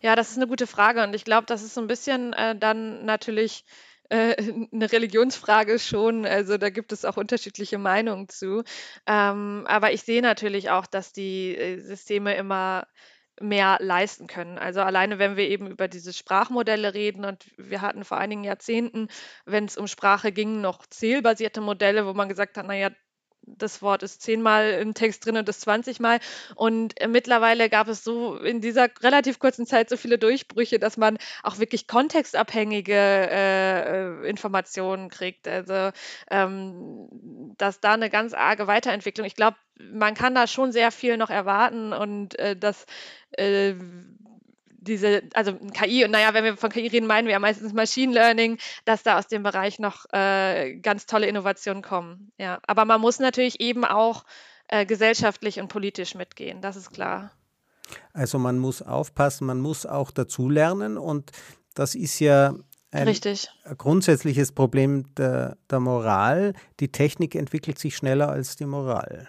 Ja, 0.00 0.16
das 0.16 0.30
ist 0.30 0.36
eine 0.36 0.46
gute 0.46 0.66
Frage 0.66 1.02
und 1.02 1.14
ich 1.14 1.24
glaube, 1.24 1.46
das 1.46 1.62
ist 1.62 1.74
so 1.74 1.80
ein 1.80 1.88
bisschen 1.88 2.32
äh, 2.32 2.56
dann 2.56 3.04
natürlich 3.04 3.64
äh, 4.08 4.36
eine 4.72 4.90
Religionsfrage 4.90 5.78
schon. 5.78 6.24
Also 6.24 6.56
da 6.56 6.70
gibt 6.70 6.92
es 6.92 7.04
auch 7.04 7.16
unterschiedliche 7.16 7.78
Meinungen 7.78 8.28
zu. 8.28 8.62
Ähm, 9.06 9.64
aber 9.66 9.92
ich 9.92 10.02
sehe 10.02 10.22
natürlich 10.22 10.70
auch, 10.70 10.86
dass 10.86 11.12
die 11.12 11.56
äh, 11.56 11.80
Systeme 11.80 12.36
immer 12.36 12.86
mehr 13.40 13.78
leisten 13.80 14.26
können. 14.26 14.58
Also 14.58 14.80
alleine, 14.80 15.18
wenn 15.18 15.36
wir 15.36 15.48
eben 15.48 15.66
über 15.68 15.88
diese 15.88 16.12
Sprachmodelle 16.12 16.94
reden 16.94 17.24
und 17.24 17.46
wir 17.56 17.80
hatten 17.80 18.04
vor 18.04 18.18
einigen 18.18 18.44
Jahrzehnten, 18.44 19.08
wenn 19.44 19.64
es 19.64 19.76
um 19.76 19.86
Sprache 19.86 20.32
ging, 20.32 20.60
noch 20.60 20.86
zählbasierte 20.86 21.60
Modelle, 21.60 22.06
wo 22.06 22.14
man 22.14 22.28
gesagt 22.28 22.56
hat, 22.56 22.66
naja, 22.66 22.90
das 23.56 23.82
Wort 23.82 24.02
ist 24.02 24.22
zehnmal 24.22 24.72
im 24.72 24.94
Text 24.94 25.24
drin 25.24 25.36
und 25.36 25.48
das 25.48 25.60
20 25.60 26.00
Mal. 26.00 26.20
Und 26.54 27.00
äh, 27.00 27.08
mittlerweile 27.08 27.68
gab 27.70 27.88
es 27.88 28.04
so 28.04 28.36
in 28.36 28.60
dieser 28.60 28.88
relativ 29.00 29.38
kurzen 29.38 29.66
Zeit 29.66 29.88
so 29.88 29.96
viele 29.96 30.18
Durchbrüche, 30.18 30.78
dass 30.78 30.96
man 30.96 31.18
auch 31.42 31.58
wirklich 31.58 31.86
kontextabhängige 31.86 32.92
äh, 32.94 34.24
äh, 34.24 34.28
Informationen 34.28 35.08
kriegt. 35.08 35.48
Also 35.48 35.90
ähm, 36.30 37.08
dass 37.56 37.80
da 37.80 37.94
eine 37.94 38.10
ganz 38.10 38.34
arge 38.34 38.66
Weiterentwicklung. 38.66 39.26
Ich 39.26 39.36
glaube, 39.36 39.56
man 39.92 40.14
kann 40.14 40.34
da 40.34 40.46
schon 40.46 40.72
sehr 40.72 40.90
viel 40.90 41.16
noch 41.16 41.30
erwarten 41.30 41.92
und 41.92 42.38
äh, 42.38 42.56
dass 42.56 42.86
äh, 43.32 43.74
diese, 44.80 45.22
also 45.34 45.54
KI, 45.54 46.04
und 46.04 46.12
naja, 46.12 46.34
wenn 46.34 46.44
wir 46.44 46.56
von 46.56 46.70
KI 46.70 46.86
reden, 46.86 47.06
meinen 47.06 47.26
wir 47.26 47.32
ja 47.32 47.38
meistens 47.38 47.72
Machine 47.72 48.12
Learning, 48.12 48.58
dass 48.84 49.02
da 49.02 49.18
aus 49.18 49.26
dem 49.26 49.42
Bereich 49.42 49.78
noch 49.78 50.06
äh, 50.12 50.76
ganz 50.76 51.06
tolle 51.06 51.26
Innovationen 51.26 51.82
kommen. 51.82 52.32
Ja, 52.38 52.60
aber 52.66 52.84
man 52.84 53.00
muss 53.00 53.18
natürlich 53.18 53.60
eben 53.60 53.84
auch 53.84 54.24
äh, 54.68 54.86
gesellschaftlich 54.86 55.60
und 55.60 55.68
politisch 55.68 56.14
mitgehen, 56.14 56.60
das 56.60 56.76
ist 56.76 56.90
klar. 56.90 57.32
Also 58.12 58.38
man 58.38 58.58
muss 58.58 58.82
aufpassen, 58.82 59.46
man 59.46 59.60
muss 59.60 59.86
auch 59.86 60.10
dazulernen 60.10 60.98
und 60.98 61.32
das 61.74 61.94
ist 61.94 62.18
ja 62.18 62.54
ein 62.90 63.08
Richtig. 63.08 63.50
grundsätzliches 63.76 64.52
Problem 64.52 65.14
der, 65.14 65.56
der 65.70 65.80
Moral. 65.80 66.54
Die 66.80 66.90
Technik 66.90 67.34
entwickelt 67.34 67.78
sich 67.78 67.96
schneller 67.96 68.28
als 68.28 68.56
die 68.56 68.66
Moral. 68.66 69.28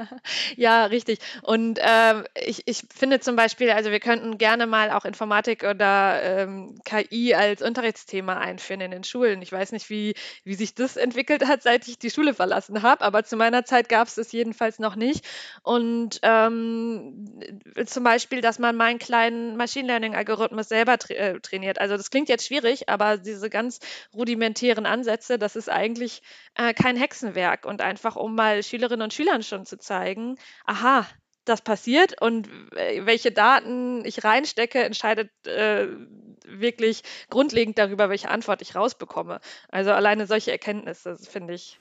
Ja, 0.56 0.84
richtig. 0.86 1.18
Und 1.42 1.78
ähm, 1.82 2.24
ich, 2.34 2.62
ich 2.66 2.82
finde 2.94 3.20
zum 3.20 3.36
Beispiel, 3.36 3.70
also 3.70 3.90
wir 3.90 4.00
könnten 4.00 4.38
gerne 4.38 4.66
mal 4.66 4.90
auch 4.90 5.04
Informatik 5.04 5.64
oder 5.64 6.22
ähm, 6.22 6.80
KI 6.84 7.34
als 7.34 7.62
Unterrichtsthema 7.62 8.38
einführen 8.38 8.80
in 8.80 8.90
den 8.90 9.04
Schulen. 9.04 9.42
Ich 9.42 9.52
weiß 9.52 9.72
nicht, 9.72 9.90
wie, 9.90 10.14
wie 10.44 10.54
sich 10.54 10.74
das 10.74 10.96
entwickelt 10.96 11.46
hat, 11.46 11.62
seit 11.62 11.86
ich 11.88 11.98
die 11.98 12.10
Schule 12.10 12.34
verlassen 12.34 12.82
habe, 12.82 13.02
aber 13.04 13.24
zu 13.24 13.36
meiner 13.36 13.64
Zeit 13.64 13.88
gab 13.88 14.08
es 14.08 14.14
das 14.14 14.32
jedenfalls 14.32 14.78
noch 14.78 14.96
nicht. 14.96 15.24
Und 15.62 16.20
ähm, 16.22 17.40
zum 17.86 18.04
Beispiel, 18.04 18.40
dass 18.40 18.58
man 18.58 18.76
mal 18.76 18.86
einen 18.86 18.98
kleinen 18.98 19.56
Machine 19.56 19.86
Learning-Algorithmus 19.88 20.68
selber 20.68 20.98
tra 20.98 21.14
äh, 21.14 21.40
trainiert. 21.40 21.80
Also 21.80 21.96
das 21.96 22.10
klingt 22.10 22.28
jetzt 22.28 22.46
schwierig, 22.46 22.88
aber 22.88 23.16
diese 23.16 23.50
ganz 23.50 23.80
rudimentären 24.14 24.86
Ansätze, 24.86 25.38
das 25.38 25.56
ist 25.56 25.68
eigentlich 25.70 26.22
äh, 26.54 26.74
kein 26.74 26.96
Hexenwerk 26.96 27.64
und 27.64 27.80
einfach 27.80 28.16
um 28.16 28.34
mal 28.34 28.62
Schülerinnen 28.62 29.02
und 29.02 29.14
Schülern 29.14 29.42
schon 29.42 29.66
zu 29.66 29.78
zeigen, 29.78 29.89
aha, 29.90 31.06
das 31.44 31.62
passiert 31.62 32.20
und 32.20 32.48
welche 32.72 33.32
Daten 33.32 34.04
ich 34.04 34.24
reinstecke, 34.24 34.82
entscheidet 34.82 35.30
äh, 35.46 35.86
wirklich 36.44 37.02
grundlegend 37.28 37.78
darüber, 37.78 38.08
welche 38.08 38.28
Antwort 38.28 38.62
ich 38.62 38.74
rausbekomme. 38.74 39.40
Also 39.68 39.92
alleine 39.92 40.26
solche 40.26 40.52
Erkenntnisse, 40.52 41.16
finde 41.16 41.54
ich. 41.54 41.78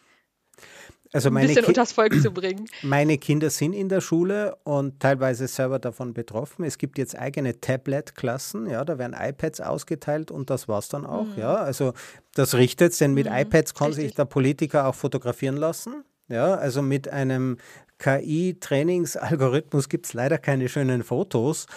Also 1.11 1.29
ein 1.29 1.35
bisschen 1.35 1.63
Ki 1.63 1.69
unters 1.69 1.91
Volk 1.91 2.21
zu 2.21 2.31
bringen. 2.31 2.65
Meine 2.83 3.17
Kinder 3.17 3.49
sind 3.49 3.73
in 3.73 3.89
der 3.89 3.99
Schule 3.99 4.57
und 4.63 4.99
teilweise 4.99 5.47
selber 5.47 5.79
davon 5.79 6.13
betroffen. 6.13 6.63
Es 6.63 6.77
gibt 6.77 6.99
jetzt 6.99 7.17
eigene 7.17 7.59
Tablet-Klassen, 7.59 8.69
ja, 8.69 8.85
da 8.85 8.99
werden 8.99 9.15
iPads 9.19 9.59
ausgeteilt 9.61 10.29
und 10.29 10.51
das 10.51 10.67
war 10.67 10.79
es 10.79 10.87
dann 10.87 11.07
auch, 11.07 11.25
mhm. 11.25 11.39
ja. 11.39 11.55
Also 11.55 11.93
das 12.35 12.53
richtet 12.53 12.99
denn 13.01 13.15
mit 13.15 13.25
mhm, 13.25 13.37
iPads 13.37 13.73
kann 13.73 13.87
richtig. 13.87 14.05
sich 14.05 14.15
der 14.15 14.25
Politiker 14.25 14.85
auch 14.85 14.95
fotografieren 14.95 15.57
lassen. 15.57 16.03
Ja, 16.27 16.53
also 16.53 16.83
mit 16.83 17.09
einem 17.09 17.57
KI-Trainingsalgorithmus 17.99 19.89
gibt 19.89 20.07
es 20.07 20.13
leider 20.13 20.37
keine 20.37 20.69
schönen 20.69 21.03
Fotos. 21.03 21.67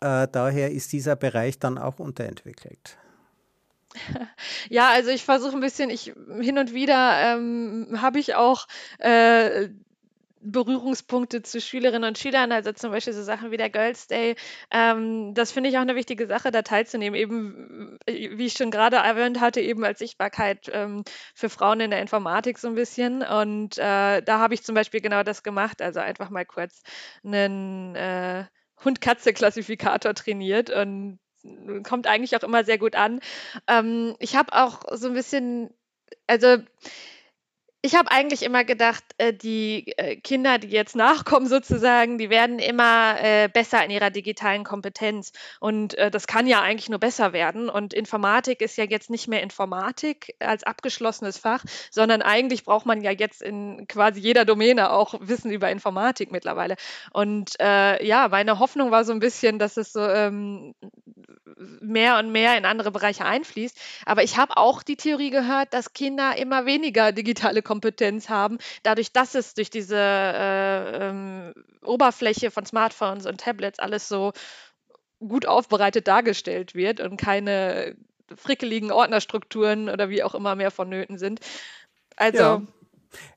Äh, 0.00 0.26
daher 0.30 0.70
ist 0.70 0.92
dieser 0.92 1.16
Bereich 1.16 1.58
dann 1.58 1.78
auch 1.78 1.98
unterentwickelt. 1.98 2.96
Ja, 4.70 4.88
also 4.88 5.10
ich 5.10 5.22
versuche 5.22 5.54
ein 5.54 5.60
bisschen, 5.60 5.90
ich 5.90 6.14
hin 6.40 6.56
und 6.56 6.72
wieder 6.72 7.34
ähm, 7.36 7.98
habe 8.00 8.18
ich 8.18 8.34
auch 8.34 8.66
äh, 8.98 9.68
Berührungspunkte 10.42 11.42
zu 11.42 11.60
Schülerinnen 11.60 12.08
und 12.08 12.18
Schülern, 12.18 12.52
also 12.52 12.72
zum 12.72 12.90
Beispiel 12.90 13.12
so 13.12 13.22
Sachen 13.22 13.50
wie 13.50 13.56
der 13.56 13.70
Girls 13.70 14.06
Day. 14.06 14.36
Ähm, 14.70 15.34
das 15.34 15.52
finde 15.52 15.70
ich 15.70 15.76
auch 15.76 15.82
eine 15.82 15.94
wichtige 15.94 16.26
Sache, 16.26 16.50
da 16.50 16.62
teilzunehmen. 16.62 17.18
Eben, 17.18 17.98
äh, 18.06 18.36
wie 18.36 18.46
ich 18.46 18.54
schon 18.54 18.70
gerade 18.70 18.96
erwähnt 18.96 19.40
hatte, 19.40 19.60
eben 19.60 19.84
als 19.84 20.00
Sichtbarkeit 20.00 20.70
ähm, 20.72 21.04
für 21.34 21.48
Frauen 21.48 21.80
in 21.80 21.90
der 21.90 22.02
Informatik 22.02 22.58
so 22.58 22.68
ein 22.68 22.74
bisschen. 22.74 23.22
Und 23.22 23.78
äh, 23.78 24.22
da 24.22 24.38
habe 24.38 24.54
ich 24.54 24.62
zum 24.62 24.74
Beispiel 24.74 25.00
genau 25.00 25.22
das 25.22 25.42
gemacht, 25.42 25.80
also 25.80 26.00
einfach 26.00 26.30
mal 26.30 26.44
kurz 26.44 26.82
einen 27.24 27.94
äh, 27.94 28.44
Hund-Katze-Klassifikator 28.84 30.14
trainiert 30.14 30.70
und 30.70 31.18
kommt 31.84 32.06
eigentlich 32.06 32.36
auch 32.36 32.42
immer 32.42 32.64
sehr 32.64 32.78
gut 32.78 32.94
an. 32.94 33.20
Ähm, 33.66 34.14
ich 34.18 34.36
habe 34.36 34.52
auch 34.52 34.82
so 34.92 35.08
ein 35.08 35.14
bisschen, 35.14 35.70
also 36.26 36.58
ich 37.84 37.96
habe 37.96 38.12
eigentlich 38.12 38.44
immer 38.44 38.62
gedacht, 38.62 39.02
äh, 39.18 39.34
die 39.34 39.92
äh, 39.98 40.14
Kinder, 40.16 40.58
die 40.58 40.68
jetzt 40.68 40.94
nachkommen 40.94 41.48
sozusagen, 41.48 42.16
die 42.16 42.30
werden 42.30 42.60
immer 42.60 43.16
äh, 43.20 43.48
besser 43.48 43.84
in 43.84 43.90
ihrer 43.90 44.10
digitalen 44.10 44.62
Kompetenz. 44.62 45.32
Und 45.58 45.96
das 45.98 46.26
kann 46.26 46.46
ja 46.46 46.60
eigentlich 46.60 46.88
nur 46.88 47.00
besser 47.00 47.32
werden. 47.32 47.68
Und 47.68 47.92
Informatik 47.92 48.60
ist 48.60 48.76
ja 48.76 48.84
jetzt 48.84 49.10
nicht 49.10 49.28
mehr 49.28 49.42
Informatik 49.42 50.34
als 50.38 50.62
abgeschlossenes 50.62 51.38
Fach, 51.38 51.64
sondern 51.90 52.22
eigentlich 52.22 52.64
braucht 52.64 52.86
man 52.86 53.02
ja 53.02 53.10
jetzt 53.10 53.42
in 53.42 53.86
quasi 53.88 54.20
jeder 54.20 54.44
Domäne 54.44 54.90
auch 54.90 55.14
Wissen 55.20 55.50
über 55.50 55.70
Informatik 55.70 56.30
mittlerweile. 56.30 56.76
Und 57.12 57.58
äh, 57.60 58.04
ja, 58.04 58.28
meine 58.28 58.58
Hoffnung 58.58 58.90
war 58.90 59.04
so 59.04 59.12
ein 59.12 59.20
bisschen, 59.20 59.58
dass 59.58 59.76
es 59.76 59.92
so 59.92 60.00
ähm, 60.00 60.74
mehr 61.80 62.18
und 62.18 62.32
mehr 62.32 62.56
in 62.56 62.64
andere 62.64 62.90
Bereiche 62.90 63.24
einfließt. 63.24 63.78
Aber 64.06 64.22
ich 64.22 64.36
habe 64.36 64.56
auch 64.56 64.82
die 64.82 64.96
Theorie 64.96 65.30
gehört, 65.30 65.72
dass 65.74 65.92
Kinder 65.92 66.36
immer 66.36 66.66
weniger 66.66 67.12
digitale 67.12 67.62
Kompetenz 67.62 68.28
haben, 68.28 68.58
dadurch, 68.82 69.12
dass 69.12 69.34
es 69.34 69.54
durch 69.54 69.70
diese 69.70 69.96
äh, 69.96 71.08
ähm, 71.08 71.54
Oberfläche 71.84 72.50
von 72.50 72.66
Smartphones 72.66 73.26
und 73.26 73.40
Tablets 73.40 73.78
alles 73.78 74.08
so 74.08 74.32
gut 75.20 75.46
aufbereitet 75.46 76.08
dargestellt 76.08 76.74
wird 76.74 77.00
und 77.00 77.16
keine 77.16 77.96
frickeligen 78.36 78.90
Ordnerstrukturen 78.90 79.88
oder 79.88 80.08
wie 80.08 80.22
auch 80.22 80.34
immer 80.34 80.54
mehr 80.54 80.70
vonnöten 80.70 81.18
sind. 81.18 81.40
Also. 82.16 82.38
Ja. 82.38 82.62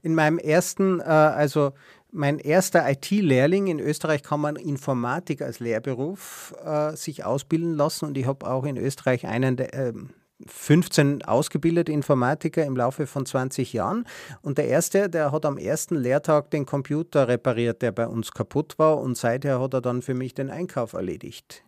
In 0.02 0.16
meinem 0.16 0.38
ersten, 0.38 1.02
äh, 1.02 1.04
also 1.04 1.74
mein 2.16 2.40
erster 2.40 2.90
IT-Lehrling 2.90 3.68
in 3.68 3.80
Österreich 3.80 4.24
kann 4.24 4.40
man 4.40 4.56
Informatik 4.56 5.42
als 5.42 5.60
Lehrberuf 5.60 6.56
äh, 6.64 6.96
sich 6.96 7.26
ausbilden 7.26 7.76
lassen 7.76 8.06
und 8.06 8.18
ich 8.18 8.26
habe 8.26 8.50
auch 8.50 8.64
in 8.64 8.78
Österreich 8.78 9.28
einen 9.28 9.58
der, 9.58 9.74
äh, 9.74 9.94
15 10.48 11.24
ausgebildete 11.24 11.92
Informatiker 11.92 12.66
im 12.66 12.76
Laufe 12.76 13.08
von 13.08 13.26
20 13.26 13.72
Jahren. 13.72 14.06
Und 14.42 14.58
der 14.58 14.68
erste, 14.68 15.10
der 15.10 15.32
hat 15.32 15.46
am 15.46 15.58
ersten 15.58 15.96
Lehrtag 15.96 16.52
den 16.52 16.66
Computer 16.66 17.30
repariert, 17.30 17.82
der 17.82 17.94
bei 17.94 18.06
uns 18.06 18.32
kaputt 18.32 18.78
war. 18.78 19.00
Und 19.00 19.16
seither 19.16 19.62
hat 19.62 19.74
er 19.74 19.82
dann 19.82 20.02
für 20.02 20.14
mich 20.14 20.34
den 20.34 20.50
Einkauf 20.50 20.92
erledigt. 20.92 21.64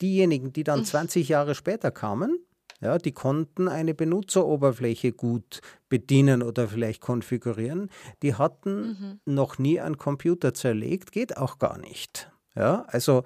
Diejenigen, 0.00 0.52
die 0.52 0.64
dann 0.64 0.84
20 0.84 1.28
Jahre 1.28 1.54
später 1.54 1.92
kamen, 1.92 2.44
ja, 2.82 2.98
die 2.98 3.12
konnten 3.12 3.68
eine 3.68 3.94
Benutzeroberfläche 3.94 5.12
gut 5.12 5.60
bedienen 5.88 6.42
oder 6.42 6.68
vielleicht 6.68 7.00
konfigurieren. 7.00 7.90
Die 8.22 8.34
hatten 8.34 9.20
mhm. 9.26 9.34
noch 9.34 9.58
nie 9.58 9.80
einen 9.80 9.98
Computer 9.98 10.52
zerlegt, 10.52 11.12
geht 11.12 11.36
auch 11.36 11.58
gar 11.58 11.78
nicht. 11.78 12.30
Ja, 12.54 12.84
also 12.88 13.22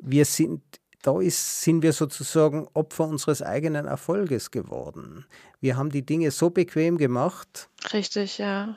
wir 0.00 0.24
sind 0.24 0.62
da 1.02 1.20
ist, 1.20 1.62
sind 1.62 1.82
wir 1.82 1.92
sozusagen 1.92 2.66
Opfer 2.74 3.06
unseres 3.06 3.40
eigenen 3.40 3.86
Erfolges 3.86 4.50
geworden. 4.50 5.26
Wir 5.60 5.76
haben 5.76 5.90
die 5.90 6.04
Dinge 6.04 6.32
so 6.32 6.50
bequem 6.50 6.98
gemacht. 6.98 7.70
Richtig, 7.92 8.38
ja. 8.38 8.76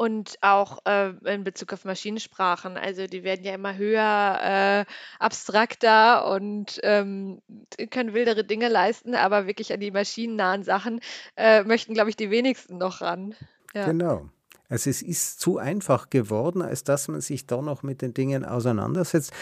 Und 0.00 0.38
auch 0.40 0.78
äh, 0.86 1.10
in 1.26 1.44
Bezug 1.44 1.74
auf 1.74 1.84
Maschinensprachen, 1.84 2.78
also 2.78 3.06
die 3.06 3.22
werden 3.22 3.44
ja 3.44 3.52
immer 3.52 3.76
höher, 3.76 4.86
äh, 4.88 4.92
abstrakter 5.18 6.26
und 6.32 6.80
ähm, 6.84 7.42
können 7.90 8.14
wildere 8.14 8.42
Dinge 8.42 8.68
leisten, 8.68 9.14
aber 9.14 9.46
wirklich 9.46 9.74
an 9.74 9.80
die 9.80 9.90
maschinennahen 9.90 10.62
Sachen 10.62 11.00
äh, 11.36 11.64
möchten, 11.64 11.92
glaube 11.92 12.08
ich, 12.08 12.16
die 12.16 12.30
wenigsten 12.30 12.78
noch 12.78 13.02
ran. 13.02 13.34
Ja. 13.74 13.84
Genau. 13.84 14.30
Also 14.70 14.88
es 14.88 15.02
ist 15.02 15.38
zu 15.38 15.58
einfach 15.58 16.08
geworden, 16.08 16.62
als 16.62 16.82
dass 16.82 17.08
man 17.08 17.20
sich 17.20 17.46
da 17.46 17.60
noch 17.60 17.82
mit 17.82 18.00
den 18.00 18.14
Dingen 18.14 18.46
auseinandersetzt. 18.46 19.34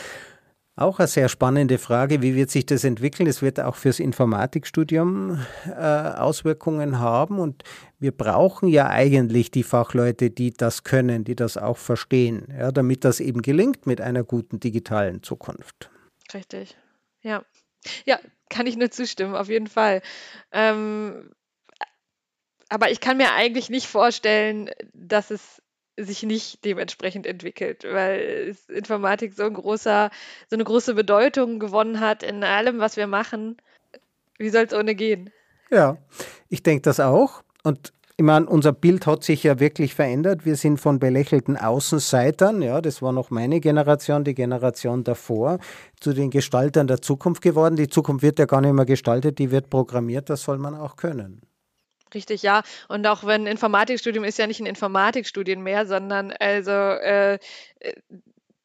Auch 0.78 1.00
eine 1.00 1.08
sehr 1.08 1.28
spannende 1.28 1.76
Frage, 1.76 2.22
wie 2.22 2.36
wird 2.36 2.50
sich 2.50 2.64
das 2.64 2.84
entwickeln? 2.84 3.26
Es 3.26 3.42
wird 3.42 3.58
auch 3.58 3.74
fürs 3.74 3.98
Informatikstudium 3.98 5.44
äh, 5.66 5.72
Auswirkungen 5.72 7.00
haben 7.00 7.40
und 7.40 7.64
wir 7.98 8.12
brauchen 8.12 8.68
ja 8.68 8.86
eigentlich 8.86 9.50
die 9.50 9.64
Fachleute, 9.64 10.30
die 10.30 10.52
das 10.52 10.84
können, 10.84 11.24
die 11.24 11.34
das 11.34 11.56
auch 11.56 11.78
verstehen, 11.78 12.46
ja, 12.56 12.70
damit 12.70 13.04
das 13.04 13.18
eben 13.18 13.42
gelingt 13.42 13.86
mit 13.88 14.00
einer 14.00 14.22
guten 14.22 14.60
digitalen 14.60 15.24
Zukunft. 15.24 15.90
Richtig, 16.32 16.76
ja. 17.22 17.42
Ja, 18.04 18.20
kann 18.48 18.68
ich 18.68 18.76
nur 18.76 18.92
zustimmen, 18.92 19.34
auf 19.34 19.48
jeden 19.48 19.66
Fall. 19.66 20.00
Ähm, 20.52 21.32
aber 22.68 22.92
ich 22.92 23.00
kann 23.00 23.16
mir 23.16 23.32
eigentlich 23.32 23.68
nicht 23.68 23.88
vorstellen, 23.88 24.70
dass 24.92 25.32
es 25.32 25.60
sich 26.04 26.22
nicht 26.22 26.64
dementsprechend 26.64 27.26
entwickelt, 27.26 27.84
weil 27.84 28.56
Informatik 28.68 29.34
so 29.34 29.44
ein 29.44 29.54
großer, 29.54 30.10
so 30.48 30.56
eine 30.56 30.64
große 30.64 30.94
Bedeutung 30.94 31.58
gewonnen 31.58 32.00
hat 32.00 32.22
in 32.22 32.44
allem, 32.44 32.78
was 32.78 32.96
wir 32.96 33.06
machen. 33.06 33.56
Wie 34.38 34.50
soll 34.50 34.64
es 34.64 34.72
ohne 34.72 34.94
gehen? 34.94 35.30
Ja, 35.70 35.98
ich 36.48 36.62
denke 36.62 36.82
das 36.82 37.00
auch. 37.00 37.42
Und 37.64 37.92
ich 38.16 38.24
meine, 38.24 38.46
unser 38.46 38.72
Bild 38.72 39.06
hat 39.06 39.22
sich 39.22 39.44
ja 39.44 39.60
wirklich 39.60 39.94
verändert. 39.94 40.44
Wir 40.44 40.56
sind 40.56 40.80
von 40.80 40.98
belächelten 40.98 41.56
Außenseitern, 41.56 42.62
ja, 42.62 42.80
das 42.80 43.00
war 43.00 43.12
noch 43.12 43.30
meine 43.30 43.60
Generation, 43.60 44.24
die 44.24 44.34
Generation 44.34 45.04
davor, 45.04 45.58
zu 46.00 46.12
den 46.12 46.30
Gestaltern 46.30 46.88
der 46.88 47.00
Zukunft 47.00 47.42
geworden. 47.42 47.76
Die 47.76 47.86
Zukunft 47.86 48.24
wird 48.24 48.40
ja 48.40 48.46
gar 48.46 48.60
nicht 48.60 48.72
mehr 48.72 48.86
gestaltet, 48.86 49.38
die 49.38 49.52
wird 49.52 49.70
programmiert, 49.70 50.30
das 50.30 50.42
soll 50.42 50.58
man 50.58 50.74
auch 50.74 50.96
können. 50.96 51.42
Richtig, 52.14 52.42
ja. 52.42 52.62
Und 52.88 53.06
auch 53.06 53.24
wenn 53.24 53.46
Informatikstudium 53.46 54.24
ist 54.24 54.38
ja 54.38 54.46
nicht 54.46 54.60
ein 54.60 54.66
Informatikstudium 54.66 55.62
mehr, 55.62 55.86
sondern 55.86 56.32
also 56.32 56.70
äh, 56.70 57.34
äh, 57.34 57.38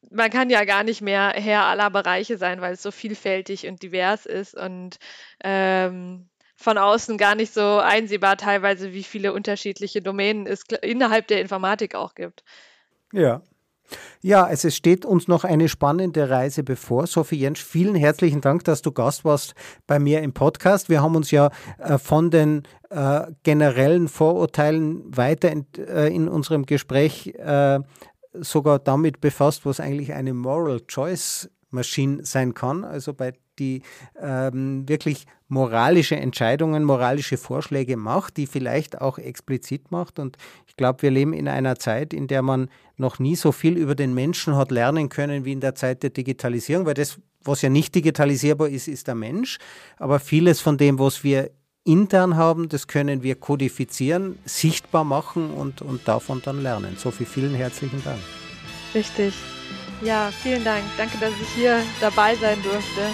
man 0.09 0.29
kann 0.29 0.49
ja 0.49 0.63
gar 0.63 0.83
nicht 0.83 1.01
mehr 1.01 1.33
Herr 1.35 1.63
aller 1.63 1.89
Bereiche 1.89 2.37
sein, 2.37 2.61
weil 2.61 2.73
es 2.73 2.83
so 2.83 2.91
vielfältig 2.91 3.67
und 3.67 3.81
divers 3.81 4.25
ist 4.25 4.55
und 4.55 4.97
ähm, 5.43 6.29
von 6.55 6.77
außen 6.77 7.17
gar 7.17 7.35
nicht 7.35 7.53
so 7.53 7.79
einsehbar 7.79 8.37
teilweise, 8.37 8.93
wie 8.93 9.03
viele 9.03 9.33
unterschiedliche 9.33 10.01
Domänen 10.01 10.45
es 10.47 10.63
innerhalb 10.81 11.27
der 11.27 11.41
Informatik 11.41 11.95
auch 11.95 12.15
gibt. 12.15 12.43
Ja, 13.11 13.41
ja, 14.21 14.43
also 14.43 14.67
es 14.67 14.75
steht 14.75 15.05
uns 15.05 15.27
noch 15.27 15.43
eine 15.43 15.69
spannende 15.69 16.29
Reise 16.29 16.63
bevor. 16.63 17.07
Sophie 17.07 17.37
Jentsch, 17.37 17.63
vielen 17.63 17.95
herzlichen 17.95 18.41
Dank, 18.41 18.63
dass 18.63 18.81
du 18.81 18.91
Gast 18.91 19.25
warst 19.25 19.53
bei 19.87 19.99
mir 19.99 20.21
im 20.21 20.33
Podcast. 20.33 20.89
Wir 20.89 21.01
haben 21.01 21.15
uns 21.15 21.31
ja 21.31 21.49
äh, 21.77 21.97
von 21.97 22.31
den 22.31 22.63
äh, 22.89 23.21
generellen 23.43 24.07
Vorurteilen 24.07 25.03
weiter 25.15 25.51
in, 25.51 25.65
äh, 25.77 26.07
in 26.07 26.27
unserem 26.27 26.65
Gespräch 26.65 27.33
sogar 28.41 28.79
damit 28.79 29.21
befasst, 29.21 29.63
was 29.65 29.79
eigentlich 29.79 30.13
eine 30.13 30.33
Moral 30.33 30.81
Choice 30.87 31.51
Machine 31.73 32.25
sein 32.25 32.53
kann, 32.53 32.83
also 32.83 33.13
bei 33.13 33.33
die 33.59 33.81
ähm, 34.19 34.87
wirklich 34.87 35.25
moralische 35.47 36.15
Entscheidungen, 36.15 36.83
moralische 36.83 37.37
Vorschläge 37.37 37.97
macht, 37.97 38.37
die 38.37 38.47
vielleicht 38.47 38.99
auch 39.01 39.17
explizit 39.19 39.91
macht. 39.91 40.19
Und 40.19 40.37
ich 40.67 40.75
glaube, 40.75 41.03
wir 41.03 41.11
leben 41.11 41.33
in 41.33 41.47
einer 41.47 41.77
Zeit, 41.77 42.13
in 42.13 42.27
der 42.27 42.41
man 42.41 42.69
noch 42.97 43.19
nie 43.19 43.35
so 43.35 43.51
viel 43.51 43.77
über 43.77 43.95
den 43.95 44.13
Menschen 44.13 44.55
hat 44.55 44.71
lernen 44.71 45.09
können 45.09 45.45
wie 45.45 45.51
in 45.51 45.59
der 45.59 45.75
Zeit 45.75 46.03
der 46.03 46.09
Digitalisierung, 46.09 46.85
weil 46.85 46.95
das, 46.95 47.19
was 47.43 47.61
ja 47.61 47.69
nicht 47.69 47.93
digitalisierbar 47.93 48.69
ist, 48.69 48.87
ist 48.87 49.07
der 49.07 49.15
Mensch. 49.15 49.59
Aber 49.97 50.19
vieles 50.19 50.59
von 50.59 50.77
dem, 50.77 50.97
was 50.97 51.23
wir 51.23 51.51
intern 51.83 52.37
haben, 52.37 52.69
das 52.69 52.87
können 52.87 53.23
wir 53.23 53.35
kodifizieren, 53.35 54.39
sichtbar 54.45 55.03
machen 55.03 55.51
und, 55.51 55.81
und 55.81 56.07
davon 56.07 56.41
dann 56.43 56.63
lernen. 56.63 56.95
Sophie, 56.97 57.25
vielen 57.25 57.53
herzlichen 57.53 58.01
Dank. 58.03 58.19
Richtig. 58.95 59.33
Ja, 60.03 60.31
vielen 60.31 60.63
Dank. 60.65 60.83
Danke, 60.97 61.17
dass 61.17 61.31
ich 61.41 61.47
hier 61.55 61.81
dabei 62.01 62.35
sein 62.35 62.61
durfte. 62.61 63.07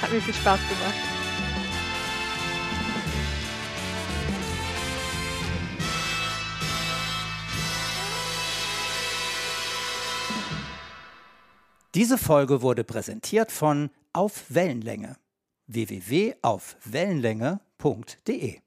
Hat 0.00 0.12
mir 0.12 0.20
viel 0.20 0.34
Spaß 0.34 0.60
gemacht. 0.60 0.94
Diese 11.94 12.16
Folge 12.16 12.62
wurde 12.62 12.84
präsentiert 12.84 13.52
von 13.52 13.90
Auf 14.12 14.44
Wellenlänge 14.48 15.16
www.aufwellenlänge.de 15.66 18.61